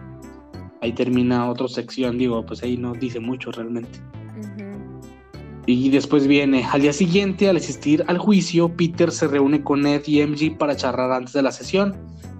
[0.80, 3.98] Ahí termina otra sección, digo, pues ahí no dice mucho realmente.
[5.66, 10.02] Y después viene, al día siguiente, al asistir al juicio, Peter se reúne con Ned
[10.06, 11.96] y MG para charlar antes de la sesión.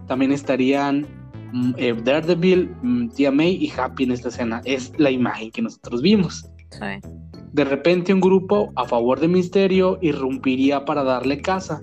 [0.09, 1.07] También estarían
[1.53, 4.61] mm, eh, Daredevil, mm, Tia May y Happy en esta escena.
[4.65, 6.51] Es la imagen que nosotros vimos.
[6.71, 7.09] Sí.
[7.53, 11.81] De repente un grupo a favor de Misterio irrumpiría para darle caza,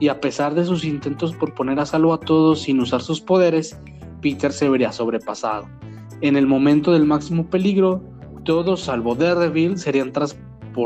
[0.00, 3.20] y a pesar de sus intentos por poner a salvo a todos sin usar sus
[3.20, 3.78] poderes,
[4.22, 5.68] Peter se vería sobrepasado.
[6.22, 8.02] En el momento del máximo peligro,
[8.44, 10.12] todos salvo Daredevil serían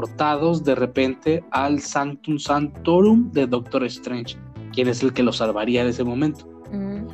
[0.00, 4.36] transportados de repente al Sanctum Sanctorum de Doctor Strange,
[4.72, 6.46] quien es el que lo salvaría en ese momento.
[6.72, 7.06] Mm.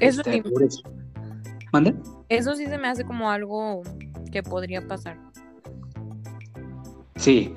[0.00, 0.82] Eso, Este, sí.
[1.72, 1.94] ¿Mande?
[2.28, 3.82] eso sí se me hace como algo
[4.30, 5.18] que podría pasar.
[7.16, 7.54] Sí,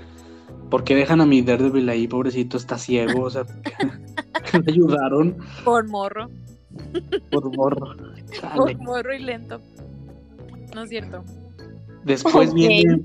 [0.70, 3.44] porque dejan a mi Daredevil ahí, pobrecito, está ciego, o sea,
[4.66, 6.30] le ayudaron Por morro.
[7.32, 7.98] por.
[8.32, 8.56] Chale.
[8.56, 9.60] Por morro y lento.
[10.76, 11.24] No es cierto.
[12.08, 13.02] Después viene,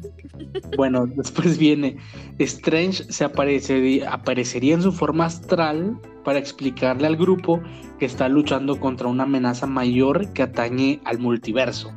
[0.77, 1.97] bueno, después viene
[2.39, 7.61] Strange se aparecería, aparecería en su forma astral para explicarle al grupo
[7.99, 11.93] que está luchando contra una amenaza mayor que atañe al multiverso.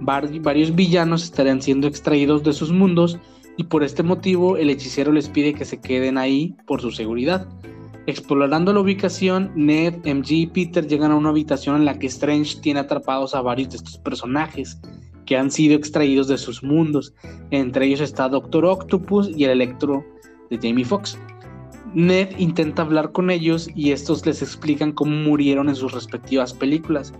[0.00, 3.18] Var- varios villanos estarían siendo extraídos de sus mundos
[3.56, 7.48] y por este motivo el hechicero les pide que se queden ahí por su seguridad.
[8.06, 12.60] Explorando la ubicación, Ned, MG y Peter llegan a una habitación en la que Strange
[12.60, 14.80] tiene atrapados a varios de estos personajes
[15.26, 17.14] que han sido extraídos de sus mundos.
[17.50, 20.04] Entre ellos está Doctor Octopus y el Electro
[20.50, 21.18] de Jamie Foxx.
[21.94, 27.12] Ned intenta hablar con ellos y estos les explican cómo murieron en sus respectivas películas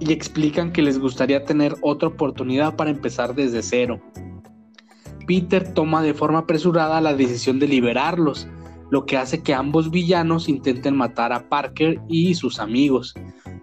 [0.00, 4.00] y explican que les gustaría tener otra oportunidad para empezar desde cero.
[5.26, 8.48] Peter toma de forma apresurada la decisión de liberarlos,
[8.94, 13.12] lo que hace que ambos villanos intenten matar a Parker y sus amigos.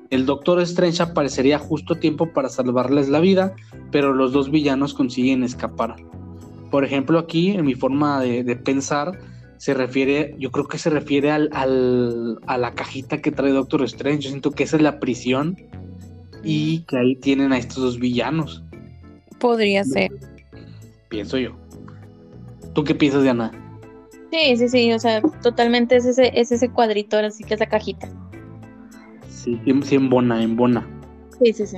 [0.10, 3.56] El Doctor Strange aparecería justo a tiempo para salvarles la vida,
[3.94, 5.96] pero los dos villanos consiguen escapar.
[6.70, 9.18] Por ejemplo, aquí, en mi forma de, de pensar,
[9.58, 13.84] se refiere, yo creo que se refiere al, al- a la cajita que trae Doctor
[13.84, 14.24] Strange.
[14.24, 15.56] Yo siento que esa es la prisión
[16.44, 18.64] y que ahí tienen a estos dos villanos,
[19.40, 20.12] Podría ser.
[21.08, 21.52] pienso yo.
[22.74, 23.52] ¿Tú qué piensas, Diana?
[24.32, 27.68] Sí, sí, sí, o sea, totalmente es ese, es ese cuadrito, así que es la
[27.68, 28.10] cajita.
[29.28, 30.88] Sí, sí, embona, embona.
[31.44, 31.78] Sí, sí, sí.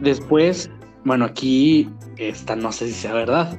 [0.00, 0.68] Después,
[1.04, 3.56] bueno, aquí esta no sé si sea verdad.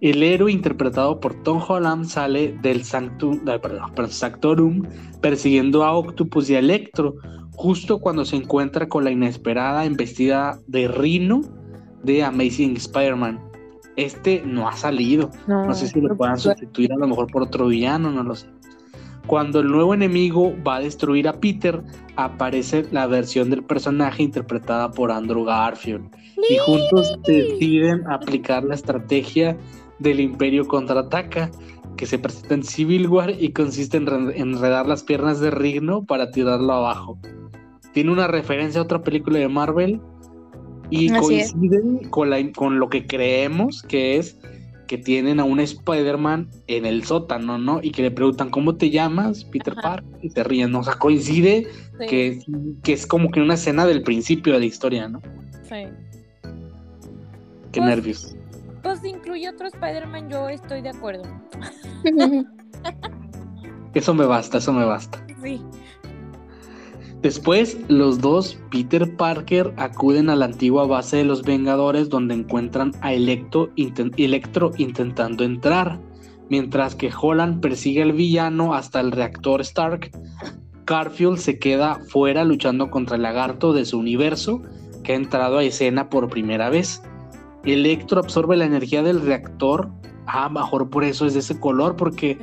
[0.00, 4.82] El héroe interpretado por Tom Holland sale del Sanctum, perdón, Sanctorum
[5.20, 7.14] persiguiendo a Octopus y a Electro,
[7.52, 11.42] justo cuando se encuentra con la inesperada embestida de Rhino
[12.02, 13.51] de Amazing Spider-Man.
[13.96, 15.30] Este no ha salido.
[15.66, 18.46] No sé si lo puedan sustituir a lo mejor por otro villano, no lo sé.
[19.26, 21.82] Cuando el nuevo enemigo va a destruir a Peter,
[22.16, 26.10] aparece la versión del personaje interpretada por Andrew Garfield.
[26.50, 29.56] Y juntos deciden aplicar la estrategia
[30.00, 31.50] del Imperio contraataca,
[31.96, 36.04] que se presenta en Civil War y consiste en re- enredar las piernas de Rigno
[36.04, 37.18] para tirarlo abajo.
[37.92, 40.00] Tiene una referencia a otra película de Marvel
[40.92, 41.52] y Así es.
[41.52, 44.38] coinciden con, la, con lo que creemos que es
[44.86, 47.80] que tienen a un Spider-Man en el sótano, ¿no?
[47.82, 49.42] Y que le preguntan, ¿cómo te llamas?
[49.44, 49.74] Peter.
[49.74, 50.18] Parker.
[50.22, 50.80] Y se ríen, ¿no?
[50.80, 51.66] O sea, coincide
[51.98, 52.38] Sí, que,
[52.82, 55.20] que es como que una escena del principio de la historia, ¿no?
[55.62, 55.84] sí.
[57.72, 58.36] Qué Pues- nervios.
[58.82, 61.22] Pues si incluye otro Spider-Man, yo estoy de acuerdo.
[63.94, 65.24] Eso me basta, eso me basta.
[65.42, 65.60] Sí.
[67.22, 72.90] Después, los dos, Peter Parker, acuden a la antigua base de los Vengadores donde encuentran
[73.00, 76.00] a Electro, inten- Electro intentando entrar,
[76.50, 80.10] mientras que Holland persigue al villano hasta el reactor Stark.
[80.84, 84.60] Garfield se queda fuera luchando contra el lagarto de su universo
[85.04, 87.02] que ha entrado a escena por primera vez.
[87.64, 89.90] Electro absorbe la energía del reactor.
[90.26, 92.38] Ah, mejor por eso es de ese color, porque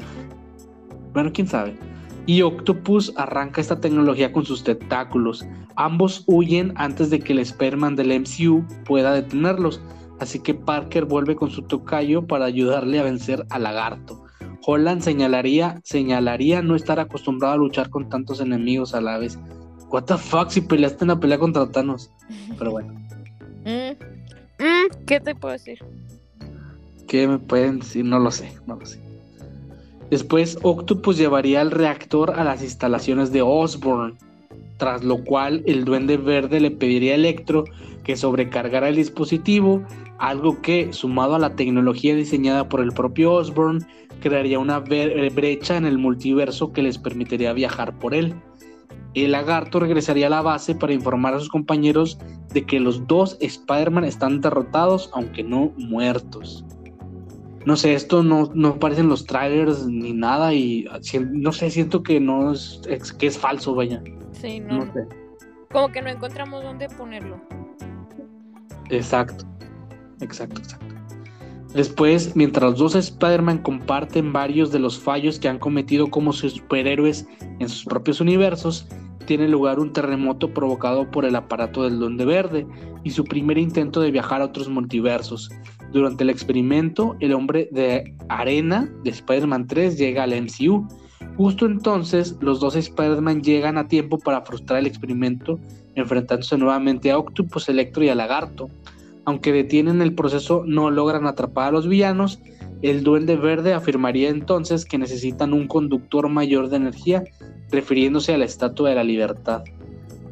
[1.11, 1.77] bueno, quién sabe.
[2.25, 5.45] Y Octopus arranca esta tecnología con sus tentáculos.
[5.75, 9.81] Ambos huyen antes de que el Spider-Man del MCU pueda detenerlos.
[10.19, 14.23] Así que Parker vuelve con su tocayo para ayudarle a vencer al lagarto.
[14.65, 19.39] Holland señalaría, señalaría no estar acostumbrado a luchar con tantos enemigos a la vez.
[19.89, 22.11] What the fuck si peleaste en la pelea contra Thanos.
[22.57, 22.93] Pero bueno,
[23.65, 23.91] Mm.
[24.63, 25.79] Mm, ¿Qué te puedo decir?
[27.07, 28.05] ¿qué me pueden decir?
[28.05, 28.99] No lo sé, no lo sé.
[30.10, 34.18] Después, Octopus llevaría el reactor a las instalaciones de Osborn,
[34.77, 37.65] tras lo cual el Duende Verde le pediría a Electro
[38.03, 39.84] que sobrecargara el dispositivo,
[40.18, 43.86] algo que, sumado a la tecnología diseñada por el propio Osborn,
[44.19, 48.34] crearía una bre- brecha en el multiverso que les permitiría viajar por él.
[49.14, 52.18] El lagarto regresaría a la base para informar a sus compañeros
[52.53, 56.65] de que los dos Spider-Man están derrotados, aunque no muertos.
[57.65, 60.88] No sé, esto no, no aparece en los trailers ni nada y
[61.31, 64.02] no sé, siento que no es, es- que es falso, vaya.
[64.31, 64.86] Sí, no.
[64.86, 65.06] No sé.
[65.72, 67.40] Como que no encontramos dónde ponerlo.
[68.90, 69.45] Exacto,
[70.22, 70.95] exacto, exacto.
[71.73, 77.27] Después, mientras los dos Spider-Man comparten varios de los fallos que han cometido como superhéroes
[77.60, 78.88] en sus propios universos,
[79.26, 82.65] tiene lugar un terremoto provocado por el aparato del Duende Verde
[83.03, 85.52] y su primer intento de viajar a otros multiversos.
[85.91, 90.87] Durante el experimento, el hombre de arena de Spider-Man 3 llega al MCU.
[91.35, 95.59] Justo entonces, los dos Spider-Man llegan a tiempo para frustrar el experimento,
[95.95, 98.69] enfrentándose nuevamente a Octopus, Electro y a Lagarto.
[99.25, 102.39] Aunque detienen el proceso, no logran atrapar a los villanos.
[102.81, 107.23] El Duende Verde afirmaría entonces que necesitan un conductor mayor de energía,
[107.71, 109.63] refiriéndose a la Estatua de la Libertad.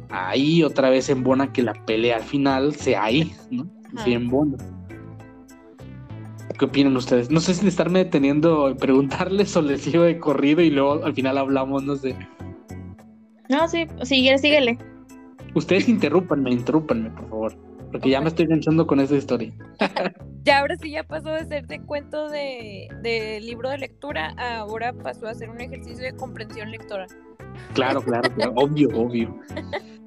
[0.08, 3.66] Ahí otra vez embona que la pelea al final sea ahí, ¿no?
[4.04, 4.56] Sí, embona.
[6.58, 7.30] ¿Qué opinan ustedes?
[7.30, 11.14] No sé si estarme deteniendo y preguntarles o les sigo de corrido y luego al
[11.14, 12.16] final hablamos, no sé.
[13.48, 14.78] No, sí, síguele, síguele.
[15.54, 17.68] Ustedes interrúpanme, interrúpanme, por favor.
[17.90, 19.50] Porque ya me estoy enganchando con esa historia.
[20.44, 24.92] ya ahora sí ya pasó de ser de cuento de, de, libro de lectura, ahora
[24.92, 27.06] pasó a ser un ejercicio de comprensión lectora.
[27.72, 28.52] Claro, claro, claro.
[28.56, 29.34] obvio, obvio.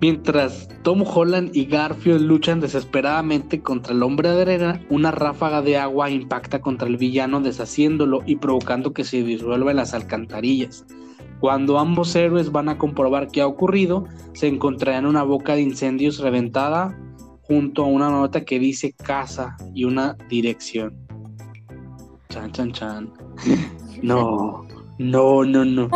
[0.00, 5.76] Mientras Tom Holland y Garfield luchan desesperadamente contra el hombre de arena, una ráfaga de
[5.76, 10.86] agua impacta contra el villano deshaciéndolo y provocando que se disuelva en las alcantarillas.
[11.40, 16.18] Cuando ambos héroes van a comprobar qué ha ocurrido, se encontrarán una boca de incendios
[16.18, 16.98] reventada
[17.42, 20.94] junto a una nota que dice casa y una dirección.
[22.28, 23.12] Chan, chan, chan.
[24.00, 24.64] No,
[24.98, 25.88] no, no, no.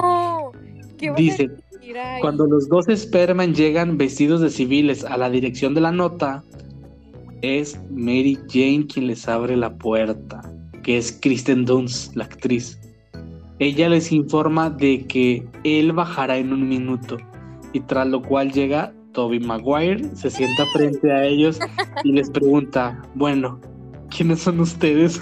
[1.17, 1.49] dice,
[2.21, 6.43] cuando los dos Sperman llegan vestidos de civiles a la dirección de la nota,
[7.43, 10.41] es Mary Jane quien les abre la puerta,
[10.83, 12.79] que es Kristen Dunst, la actriz.
[13.59, 17.17] Ella les informa de que él bajará en un minuto
[17.73, 21.59] y tras lo cual llega Toby Maguire, se sienta frente a ellos
[22.05, 23.61] y les pregunta, bueno,
[24.11, 25.21] ¿quiénes son ustedes?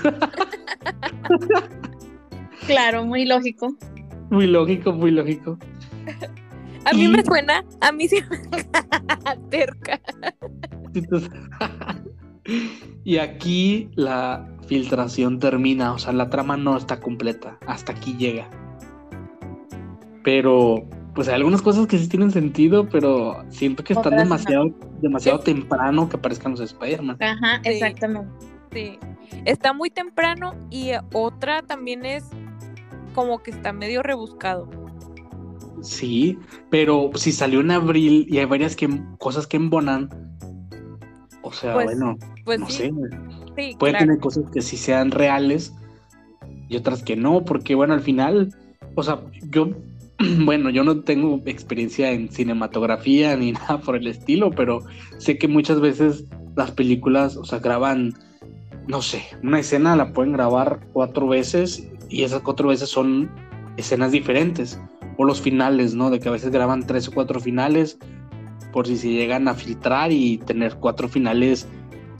[2.66, 3.74] claro, muy lógico.
[4.30, 5.58] Muy lógico, muy lógico.
[6.90, 8.18] A mí me suena, a mí sí
[8.50, 8.64] me
[9.50, 10.00] terca.
[13.04, 18.48] y aquí la filtración termina, o sea, la trama no está completa, hasta aquí llega.
[20.24, 20.84] Pero
[21.14, 26.08] pues hay algunas cosas que sí tienen sentido, pero siento que están demasiado, demasiado temprano
[26.08, 27.16] que aparezcan los Spider-Man.
[27.20, 28.30] Ajá, exactamente.
[28.72, 28.98] Sí,
[29.44, 32.24] está muy temprano y otra también es
[33.14, 34.68] como que está medio rebuscado.
[35.82, 36.38] Sí,
[36.70, 38.88] pero si salió en abril y hay varias que,
[39.18, 40.08] cosas que embonan,
[41.42, 42.92] o sea, pues, bueno, pues no sé.
[43.56, 45.74] Sí, Puede tener cosas que sí sean reales
[46.68, 48.54] y otras que no, porque bueno, al final,
[48.94, 49.20] o sea,
[49.50, 49.70] yo
[50.44, 54.80] bueno, yo no tengo experiencia en cinematografía ni nada por el estilo, pero
[55.18, 56.24] sé que muchas veces
[56.56, 58.14] las películas, o sea, graban,
[58.86, 63.30] no sé, una escena la pueden grabar cuatro veces y esas cuatro veces son
[63.76, 64.78] escenas diferentes.
[65.20, 66.08] O los finales, ¿no?
[66.08, 67.98] De que a veces graban tres o cuatro finales
[68.72, 71.68] por si se llegan a filtrar y tener cuatro finales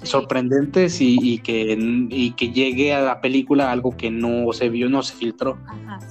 [0.03, 1.79] sorprendentes y, que,
[2.11, 5.59] y que llegue a la película algo que no se vio, no se filtró.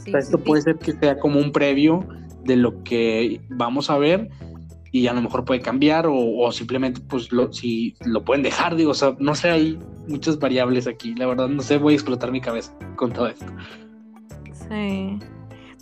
[0.06, 2.08] esto puede ser que sea como un previo
[2.44, 4.30] de lo que vamos a ver
[4.92, 8.92] y a lo mejor puede cambiar o, simplemente pues lo, si lo pueden dejar, digo,
[8.92, 12.32] o sea, no sé, hay muchas variables aquí, la verdad no sé, voy a explotar
[12.32, 13.46] mi cabeza con todo esto.
[14.68, 15.20] Sí,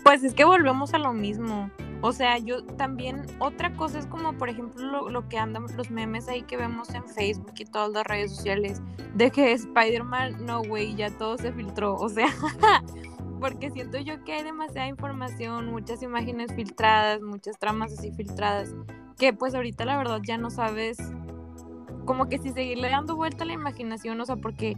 [0.04, 1.70] pues es que volvemos a lo mismo.
[2.02, 6.28] O sea, yo también, otra cosa es como, por ejemplo, lo, que andan los memes
[6.28, 8.82] ahí que vemos en Facebook y todas las redes sociales,
[9.16, 11.96] de que Spider-Man, no, güey, ya todo se filtró.
[11.96, 12.28] O sea,
[13.40, 18.76] porque siento yo que hay demasiada información, muchas imágenes filtradas, muchas tramas así filtradas,
[19.18, 20.98] que pues ahorita la verdad ya no sabes
[22.06, 24.76] como que si seguirle dando vuelta a la imaginación, o sea, porque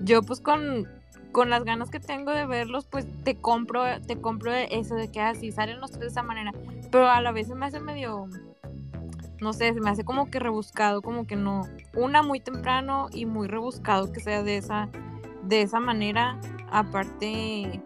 [0.00, 0.88] yo pues con
[1.32, 5.20] con las ganas que tengo de verlos, pues te compro, te compro eso de que
[5.20, 6.52] así ah, salen los tres de esa manera.
[6.90, 8.28] Pero a la vez se me hace medio,
[9.40, 11.62] no sé, se me hace como que rebuscado, como que no.
[11.96, 14.88] Una muy temprano y muy rebuscado que sea de esa,
[15.42, 16.38] de esa manera.
[16.70, 17.82] Aparte,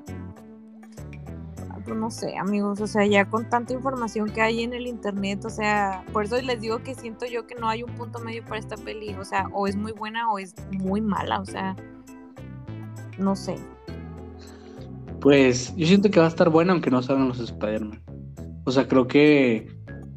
[1.86, 5.44] pues no sé, amigos, o sea, ya con tanta información que hay en el internet,
[5.44, 8.44] o sea, por eso les digo que siento yo que no hay un punto medio
[8.44, 11.77] para esta peli, o sea, o es muy buena o es muy mala, o sea,
[13.18, 13.56] no sé.
[15.20, 18.02] Pues yo siento que va a estar buena aunque no salgan los Spider-Man.
[18.64, 19.68] O sea, creo que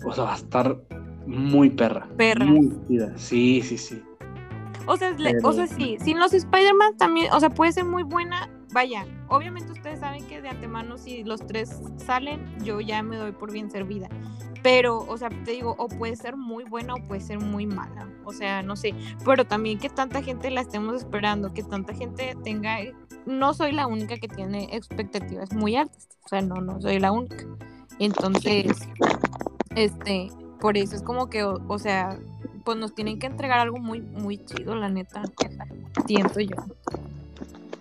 [0.05, 0.77] o sea, va a estar
[1.26, 2.07] muy perra.
[2.17, 2.45] Perra.
[2.45, 2.71] Muy
[3.15, 4.01] Sí, sí, sí.
[4.85, 8.49] O sea, o sea, sí, sin los Spider-Man también, o sea, puede ser muy buena.
[8.72, 13.31] Vaya, obviamente ustedes saben que de antemano si los tres salen, yo ya me doy
[13.31, 14.10] por bien servida.
[14.61, 18.10] Pero, o sea, te digo, o puede ser muy buena o puede ser muy mala.
[18.26, 18.93] O sea, no sé.
[19.26, 22.77] Pero también que tanta gente la estemos esperando, que tanta gente tenga.
[23.26, 26.10] No soy la única que tiene expectativas muy altas.
[26.26, 27.45] O sea, no, no soy la única.
[27.99, 28.88] Entonces,
[29.76, 30.30] este,
[30.60, 32.19] por eso es como que, o, sea,
[32.69, 35.23] pues nos tienen que entregar algo muy, muy chido, la neta.
[36.05, 36.55] Siento yo.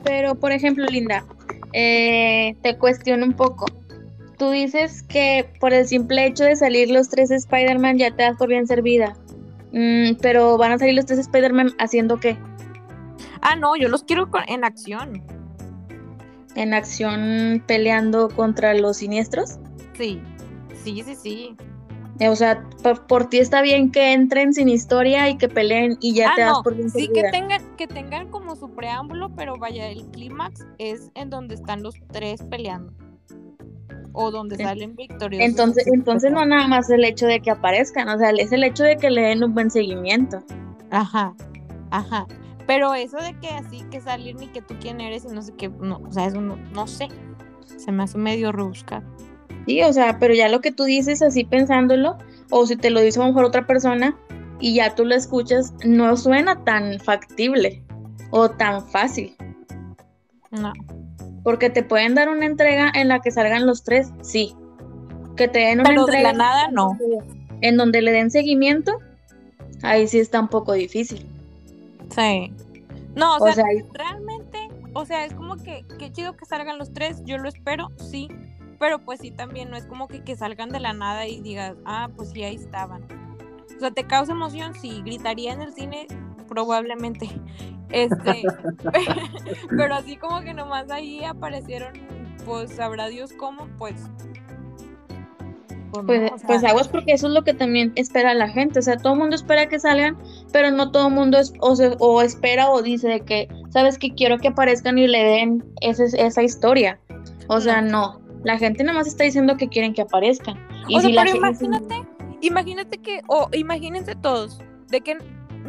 [0.03, 1.27] Pero, por ejemplo, Linda,
[1.75, 3.67] eh, te cuestiono un poco.
[4.39, 8.39] Tú dices que por el simple hecho de salir los tres Spider-Man ya te das
[8.39, 9.15] por bien servida.
[9.73, 12.39] Mm, pero van a salir los tres Spider-Man haciendo qué?
[13.43, 15.23] Ah, no, yo los quiero en acción.
[16.55, 19.59] ¿En acción peleando contra los siniestros?
[19.99, 20.23] Sí,
[20.83, 21.57] sí, sí, sí.
[22.27, 22.65] O sea,
[23.07, 26.43] por, ti está bien que entren sin historia y que peleen y ya ah, te
[26.43, 30.67] das por bien Sí, que tengan, que tengan como su preámbulo, pero vaya, el clímax
[30.79, 32.93] es en donde están los tres peleando.
[34.13, 35.49] O donde salen victoriosos.
[35.49, 38.83] Entonces, entonces no nada más el hecho de que aparezcan, o sea, es el hecho
[38.83, 40.43] de que le den un buen seguimiento.
[40.91, 41.35] Ajá,
[41.91, 42.27] ajá.
[42.67, 45.55] Pero eso de que así que salir ni que tú quién eres y no sé
[45.55, 47.09] qué, no, o sea, eso no, no sé.
[47.65, 49.05] Se me hace medio rebuscado.
[49.69, 52.17] Sí, o sea, pero ya lo que tú dices así pensándolo,
[52.51, 54.19] o si te lo dice a lo mejor otra persona
[54.61, 57.83] y ya tú lo escuchas, no suena tan factible
[58.31, 59.37] o tan fácil.
[60.51, 60.73] No.
[61.45, 64.57] Porque te pueden dar una entrega en la que salgan los tres, sí.
[65.37, 66.17] Que te den una entrega.
[66.17, 66.97] De la nada, no.
[67.61, 68.93] En donde le den seguimiento,
[69.83, 71.29] ahí sí está un poco difícil.
[72.17, 72.55] Sí.
[73.15, 77.23] No, o, sea, realmente, o sea, es como que, qué chido que salgan los tres,
[77.27, 78.29] yo lo espero, sí,
[78.79, 81.77] pero pues sí también no es como que, que salgan de la nada y digas,
[81.85, 83.07] ah, pues sí, ahí estaban.
[83.77, 84.75] O sea, ¿te causa emoción?
[84.75, 86.07] Sí, gritaría en el cine,
[86.49, 87.29] probablemente.
[87.91, 88.43] Este,
[89.71, 91.95] pero así como que nomás ahí aparecieron,
[92.45, 93.95] pues sabrá Dios cómo, pues.
[95.93, 98.81] Pues, pues, pues aguas porque eso es lo que también espera la gente.
[98.81, 100.19] O sea, todo el mundo espera que salgan,
[100.53, 104.15] pero no todo el mundo es, o, o, espera o dice de que, ¿sabes que
[104.15, 107.01] Quiero que aparezcan y le den ese, esa historia.
[107.49, 110.57] O sea, no la gente nada más está diciendo que quieren que aparezcan.
[110.89, 112.03] Y si pero imagínate,
[112.41, 114.59] imagínate que, o imagínense todos,
[114.89, 115.19] de que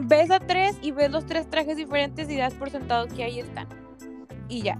[0.08, 3.40] ves a tres y ves los tres trajes diferentes y das por sentado que ahí
[3.40, 3.68] están.
[4.48, 4.80] Y ya.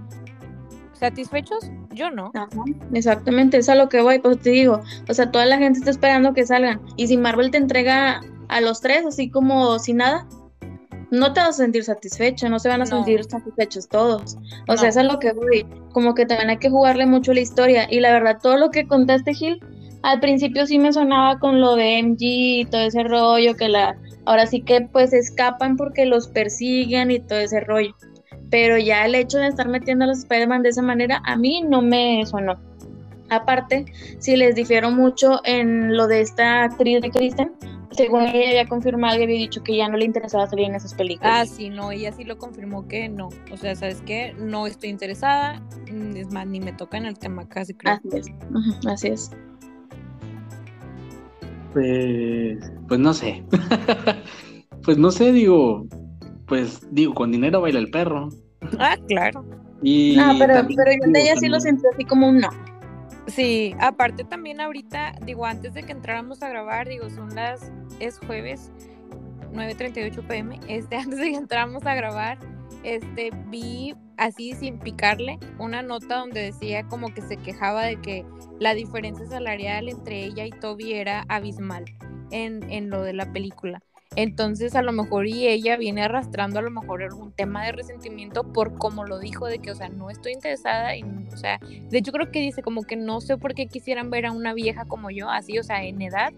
[0.94, 1.70] ¿Satisfechos?
[1.92, 2.32] Yo no.
[2.94, 4.80] exactamente, es a lo que voy, pues te digo.
[5.06, 6.80] O sea, toda la gente está esperando que salgan.
[6.96, 10.26] Y si Marvel te entrega a los tres así como sin nada,
[11.10, 14.36] no te vas a sentir satisfecho, no se van a sentir satisfechos todos.
[14.68, 15.66] O sea, eso es lo que voy.
[15.92, 17.86] Como que también hay que jugarle mucho la historia.
[17.90, 19.60] Y la verdad, todo lo que contaste, Gil,
[20.02, 23.96] al principio sí me sonaba con lo de MG y todo ese rollo, que la
[24.26, 27.94] ahora sí que pues escapan porque los persiguen y todo ese rollo.
[28.50, 31.62] Pero ya el hecho de estar metiendo a los Spider-Man de esa manera, a mí
[31.62, 32.56] no me sonó.
[33.28, 33.84] Aparte,
[34.18, 37.52] si les difiero mucho en lo de esta actriz de Kristen,
[37.92, 40.94] según ella había confirmado y había dicho que ya no le interesaba salir en esas
[40.94, 41.32] películas.
[41.34, 43.28] Ah, sí, no, ella sí lo confirmó que no.
[43.50, 44.34] O sea, ¿sabes qué?
[44.38, 45.60] No estoy interesada.
[45.90, 47.94] Mm, es más, ni me toca en el tema casi creo.
[47.94, 48.86] Así es.
[48.86, 49.30] así es.
[51.72, 53.44] Pues, pues no sé.
[54.84, 55.86] pues no sé, digo.
[56.46, 58.28] Pues digo, con dinero baila el perro.
[58.78, 59.44] Ah, claro.
[59.82, 62.48] Y no, pero, pero yo de ella sí lo sentí así como un no.
[63.34, 68.18] Sí, aparte también ahorita, digo, antes de que entráramos a grabar, digo, son las, es
[68.18, 68.72] jueves,
[69.52, 72.38] 9.38 pm, este, antes de que entráramos a grabar,
[72.82, 78.26] este, vi así sin picarle una nota donde decía como que se quejaba de que
[78.58, 81.84] la diferencia salarial entre ella y Toby era abismal
[82.30, 83.82] en, en lo de la película.
[84.16, 88.42] Entonces a lo mejor y ella viene arrastrando a lo mejor algún tema de resentimiento
[88.42, 91.98] por como lo dijo de que, o sea, no estoy interesada y, o sea, de
[91.98, 94.84] hecho creo que dice como que no sé por qué quisieran ver a una vieja
[94.84, 96.32] como yo, así, o sea, en edad,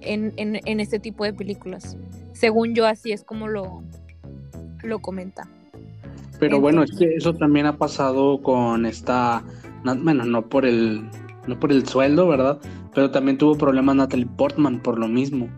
[0.00, 1.98] en, en, este tipo de películas.
[2.32, 3.82] Según yo, así es como lo,
[4.82, 5.46] lo comenta.
[6.40, 9.44] Pero bueno, es que eso también ha pasado con esta,
[9.84, 11.08] bueno, no por el,
[11.46, 12.58] no por el sueldo, ¿verdad?
[12.94, 15.50] Pero también tuvo problemas Natalie Portman por lo mismo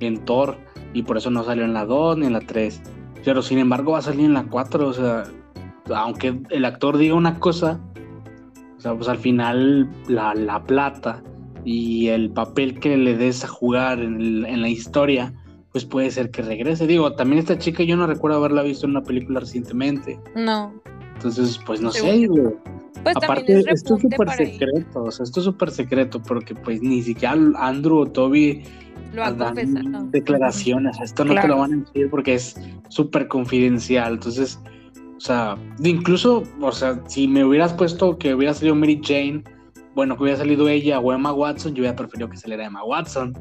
[0.00, 0.56] en Thor
[0.94, 2.80] y por eso no salió en la 2 ni en la 3.
[3.24, 5.24] Pero sin embargo va a salir en la 4, o sea,
[5.94, 7.80] aunque el actor diga una cosa,
[8.78, 11.22] o sea, pues al final la, la plata
[11.64, 15.32] y el papel que le des a jugar en, en, la historia,
[15.72, 16.86] pues puede ser que regrese.
[16.86, 20.20] Digo, también esta chica yo no recuerdo haberla visto en una película recientemente.
[20.36, 20.72] No.
[21.14, 22.54] Entonces, pues no sé, digo.
[23.04, 27.02] Pues Aparte, esto es súper secreto, o sea, esto es súper secreto porque pues ni
[27.02, 28.62] siquiera Andrew o Toby
[29.12, 29.32] lo ha
[30.10, 32.56] Declaraciones, esto no te lo van a decir porque es
[32.88, 34.14] súper confidencial.
[34.14, 34.58] Entonces,
[35.16, 39.44] o sea, incluso, o sea, si me hubieras puesto que hubiera salido Mary Jane
[39.94, 43.32] bueno, que hubiera salido ella o Emma Watson, yo hubiera preferido que saliera Emma Watson.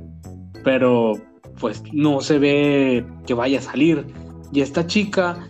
[0.63, 1.13] Pero
[1.59, 4.05] pues no se ve que vaya a salir.
[4.51, 5.47] Y esta chica,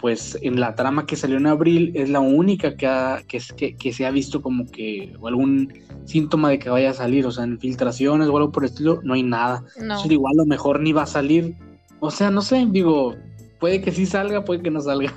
[0.00, 3.92] pues en la trama que salió en abril, es la única que, ha, que, que,
[3.92, 5.72] se ha visto como que o algún
[6.04, 7.26] síntoma de que vaya a salir.
[7.26, 9.64] O sea, en filtraciones o algo por el estilo, no hay nada.
[9.80, 10.04] No.
[10.10, 11.56] igual a lo mejor ni va a salir.
[12.00, 13.14] O sea, no sé, digo,
[13.58, 15.12] puede que sí salga, puede que no salga.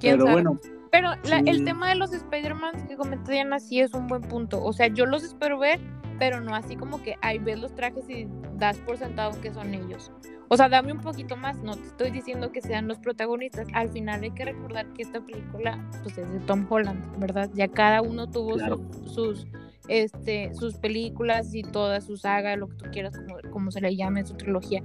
[0.00, 0.58] Pero bueno.
[0.92, 4.62] Pero el tema de los Spider-Man que comentó Diana sí es un buen punto.
[4.62, 5.80] O sea, yo los espero ver,
[6.18, 8.28] pero no así como que ahí ves los trajes y
[8.58, 10.12] das por sentado que son ellos.
[10.48, 13.68] O sea, dame un poquito más, no te estoy diciendo que sean los protagonistas.
[13.72, 17.48] Al final hay que recordar que esta película pues es de Tom Holland, ¿verdad?
[17.54, 18.58] Ya cada uno tuvo
[19.06, 19.46] sus
[19.88, 23.96] este sus películas y toda su saga, lo que tú quieras como, como se le
[23.96, 24.82] llame, su trilogía.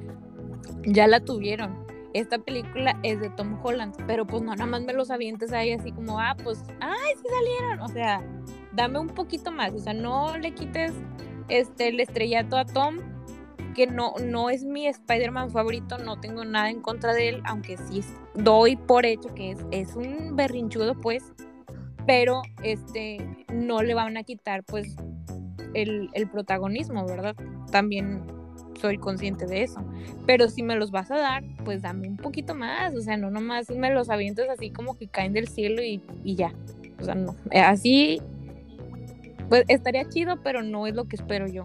[0.85, 1.96] Ya la tuvieron.
[2.17, 5.71] Esta película es de Tom Holland, pero pues no nada más me los avientes ahí
[5.71, 7.81] así como, ah, pues, ay, sí salieron.
[7.81, 8.25] O sea,
[8.73, 10.93] dame un poquito más, o sea, no le quites
[11.47, 12.97] este, el estrellato a Tom,
[13.75, 17.77] que no, no es mi Spider-Man favorito, no tengo nada en contra de él, aunque
[17.77, 18.01] sí
[18.33, 21.23] doy por hecho que es, es un berrinchudo, pues,
[22.07, 24.95] pero este, no le van a quitar, pues,
[25.75, 27.35] el, el protagonismo, ¿verdad?
[27.71, 28.36] También
[28.79, 29.83] soy consciente de eso.
[30.25, 32.95] Pero si me los vas a dar, pues dame un poquito más.
[32.95, 36.35] O sea, no nomás me los avientes así como que caen del cielo y, y
[36.35, 36.53] ya.
[36.99, 37.35] O sea, no.
[37.51, 38.21] Así
[39.49, 41.63] pues estaría chido, pero no es lo que espero yo.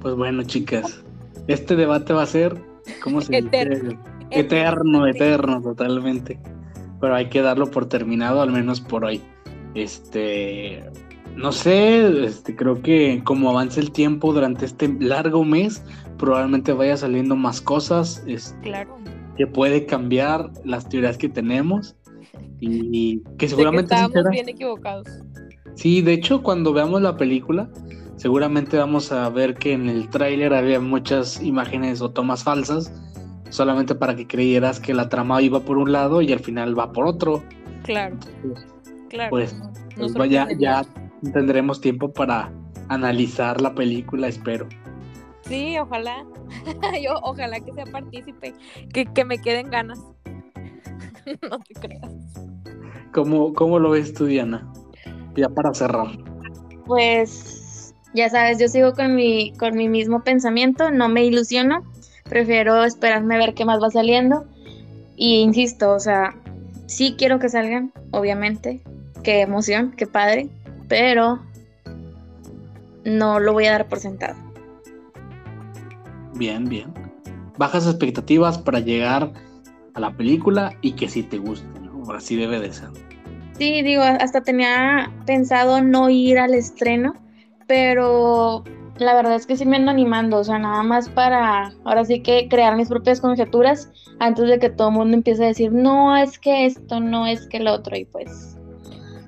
[0.00, 1.02] Pues bueno, chicas,
[1.48, 2.56] este debate va a ser,
[3.02, 3.74] ¿cómo se eterno.
[3.74, 3.98] Dice?
[4.30, 6.38] Eterno, eterno, totalmente.
[7.00, 9.20] Pero hay que darlo por terminado, al menos por hoy.
[9.74, 10.84] Este,
[11.36, 15.82] no sé, este, creo que como avance el tiempo durante este largo mes,
[16.18, 18.22] probablemente vaya saliendo más cosas.
[18.26, 18.96] Este, claro.
[19.36, 21.96] Que puede cambiar las teorías que tenemos
[22.60, 23.94] y que seguramente...
[23.94, 25.08] estábamos bien equivocados.
[25.74, 27.68] Sí, de hecho cuando veamos la película,
[28.16, 32.92] seguramente vamos a ver que en el tráiler había muchas imágenes o tomas falsas,
[33.50, 36.92] solamente para que creyeras que la trama iba por un lado y al final va
[36.92, 37.42] por otro.
[37.82, 38.16] Claro.
[39.08, 39.30] claro.
[39.30, 39.56] Pues,
[39.96, 40.84] pues ya, ya
[41.32, 42.52] tendremos tiempo para
[42.88, 44.68] analizar la película, espero.
[45.42, 46.24] Sí, ojalá.
[47.02, 48.54] Yo ojalá que sea partícipe,
[48.92, 50.00] que, que me queden ganas.
[51.50, 52.12] no te creas.
[53.12, 54.70] ¿Cómo, ¿Cómo lo ves tú, Diana?
[55.36, 56.08] Ya para cerrar.
[56.86, 61.82] Pues, ya sabes, yo sigo con mi, con mi mismo pensamiento, no me ilusiono,
[62.28, 64.44] prefiero esperarme a ver qué más va saliendo.
[65.16, 66.34] Y insisto, o sea,
[66.86, 68.82] sí quiero que salgan, obviamente,
[69.22, 70.48] qué emoción, qué padre,
[70.94, 71.40] pero
[73.04, 74.36] no lo voy a dar por sentado.
[76.36, 76.94] Bien, bien.
[77.58, 79.32] Bajas expectativas para llegar
[79.94, 82.12] a la película y que sí te guste, ¿no?
[82.12, 82.90] Así debe de ser.
[83.58, 87.14] Sí, digo, hasta tenía pensado no ir al estreno,
[87.66, 88.62] pero
[88.96, 92.20] la verdad es que sí me ando animando, o sea, nada más para ahora sí
[92.20, 93.90] que crear mis propias conjeturas
[94.20, 97.48] antes de que todo el mundo empiece a decir, no, es que esto, no es
[97.48, 98.56] que el otro, y pues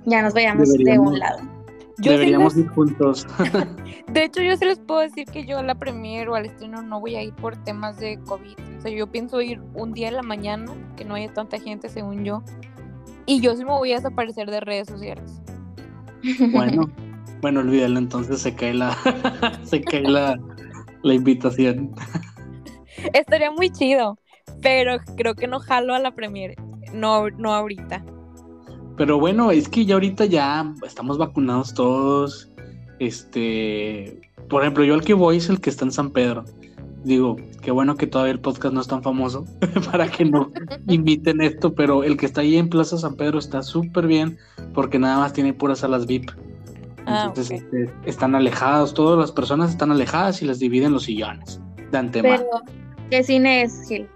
[0.04, 1.55] ya nos vayamos de un lado.
[1.98, 3.26] Deberíamos ir juntos.
[4.12, 6.82] de hecho, yo sí les puedo decir que yo a la premier o al estreno
[6.82, 8.56] no voy a ir por temas de COVID.
[8.78, 11.88] O sea, yo pienso ir un día en la mañana, que no haya tanta gente
[11.88, 12.42] según yo.
[13.24, 15.40] Y yo sí me voy a desaparecer de redes sociales.
[16.52, 16.90] Bueno,
[17.40, 18.96] bueno, olvídalo, entonces se cae la,
[19.64, 20.38] se cae la,
[21.02, 21.94] la invitación.
[23.14, 24.18] Estaría muy chido,
[24.62, 26.54] pero creo que no jalo a la premier,
[26.92, 28.04] no, no ahorita.
[28.96, 32.50] Pero bueno, es que ya ahorita ya estamos vacunados todos.
[32.98, 36.44] Este, por ejemplo, yo al que voy es el que está en San Pedro.
[37.04, 39.44] Digo, qué bueno que todavía el podcast no es tan famoso
[39.92, 40.50] para que no
[40.88, 44.38] inviten esto, pero el que está ahí en Plaza San Pedro está súper bien
[44.74, 46.30] porque nada más tiene puras salas VIP.
[47.06, 51.60] Ah, Entonces este, están alejados, todas las personas están alejadas y las dividen los sillones
[51.92, 52.44] de antemano.
[52.50, 54.08] Pero, ¿qué cine es, Gil?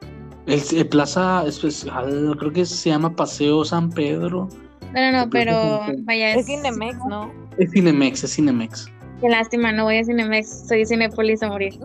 [0.47, 4.49] El, Plaza, especial, creo que se llama Paseo San Pedro.
[4.95, 6.35] No, no, no, pero vaya.
[6.35, 7.33] Es, Cinemex, ¿no?
[7.59, 8.87] Es Cinemex, es Cinemex.
[9.21, 11.79] Qué lástima, no voy a Cinemex, soy Cinépolis a morir.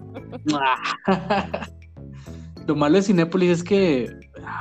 [2.68, 4.10] Lo malo de Cinépolis es que.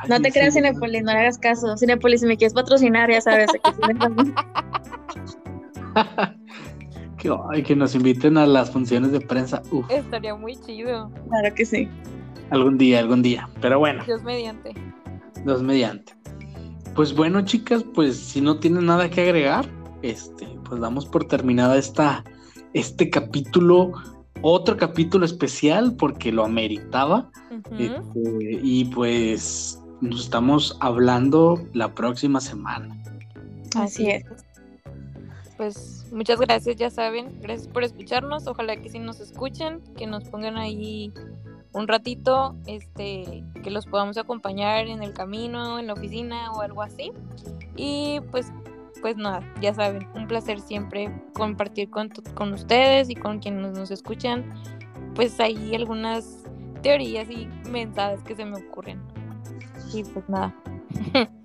[0.09, 1.77] no te creas Cinépolis, no le hagas caso.
[1.77, 3.47] Cinépolis, si me quieres patrocinar, ya sabes.
[7.19, 9.63] que, ay, que nos inviten a las funciones de prensa.
[9.89, 11.11] Estaría muy chido.
[11.29, 11.89] Claro que sí.
[12.51, 13.49] Algún día, algún día.
[13.61, 14.05] Pero bueno.
[14.05, 14.75] Dios mediante.
[15.45, 16.14] Dios mediante.
[16.95, 19.69] Pues bueno, chicas, pues si no tienen nada que agregar,
[20.03, 22.23] este, pues damos por terminada esta,
[22.73, 23.93] este capítulo,
[24.43, 27.31] otro capítulo especial porque lo ameritaba.
[27.79, 32.97] Este, y pues nos estamos hablando la próxima semana.
[33.77, 34.25] Así es.
[35.57, 40.25] pues muchas gracias, ya saben, gracias por escucharnos, ojalá que sí nos escuchen, que nos
[40.25, 41.13] pongan ahí
[41.75, 46.83] un ratito, este, que los podamos acompañar en el camino, en la oficina o algo
[46.83, 47.13] así.
[47.77, 48.53] Y pues,
[49.03, 53.91] pues nada, ya saben, un placer siempre compartir con, con ustedes y con quienes nos
[53.91, 54.49] escuchan,
[55.15, 56.45] pues hay algunas
[56.83, 59.03] teorías y mensajes que se me ocurren.
[59.93, 60.55] Y pues nada.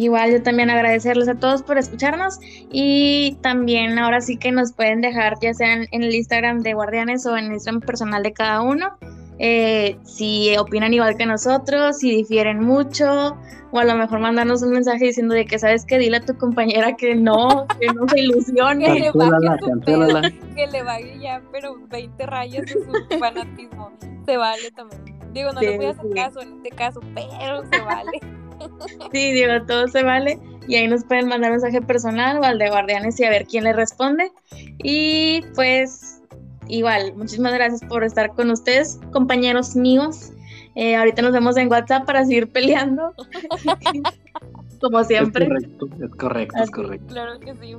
[0.00, 2.38] Igual yo también agradecerles a todos por escucharnos
[2.70, 7.26] y también ahora sí que nos pueden dejar ya sea en, el Instagram de Guardianes
[7.26, 8.96] o en el Instagram personal de cada uno
[9.38, 13.36] eh, si opinan igual que nosotros, si difieren mucho
[13.72, 16.34] o a lo mejor mandarnos un mensaje diciendo de que sabes que dile a tu
[16.38, 18.86] compañera que no, que no se ilusione.
[18.86, 23.92] que, le baje que le baje ya, pero 20 rayas de su fanatismo.
[24.24, 25.18] Se vale también.
[25.34, 28.18] Digo, no le voy a hacer caso en este caso, pero se vale.
[29.12, 30.38] Sí, digo, todo se vale.
[30.68, 33.46] Y ahí nos pueden mandar un mensaje personal o al de Guardianes y a ver
[33.46, 34.30] quién le responde.
[34.78, 36.20] Y pues,
[36.68, 40.32] igual, muchísimas gracias por estar con ustedes, compañeros míos.
[40.76, 43.12] Eh, ahorita nos vemos en WhatsApp para seguir peleando.
[44.80, 45.44] Como siempre.
[45.44, 47.06] Es correcto, es correcto, es correcto.
[47.08, 47.76] Claro que sí.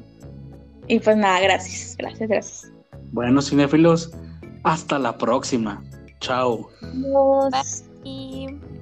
[0.88, 2.72] Y pues nada, gracias, gracias, gracias.
[3.12, 4.12] Bueno, cinéfilos,
[4.64, 5.82] hasta la próxima.
[6.20, 6.70] Chao.
[6.82, 7.84] Adiós.
[8.04, 8.81] Bye.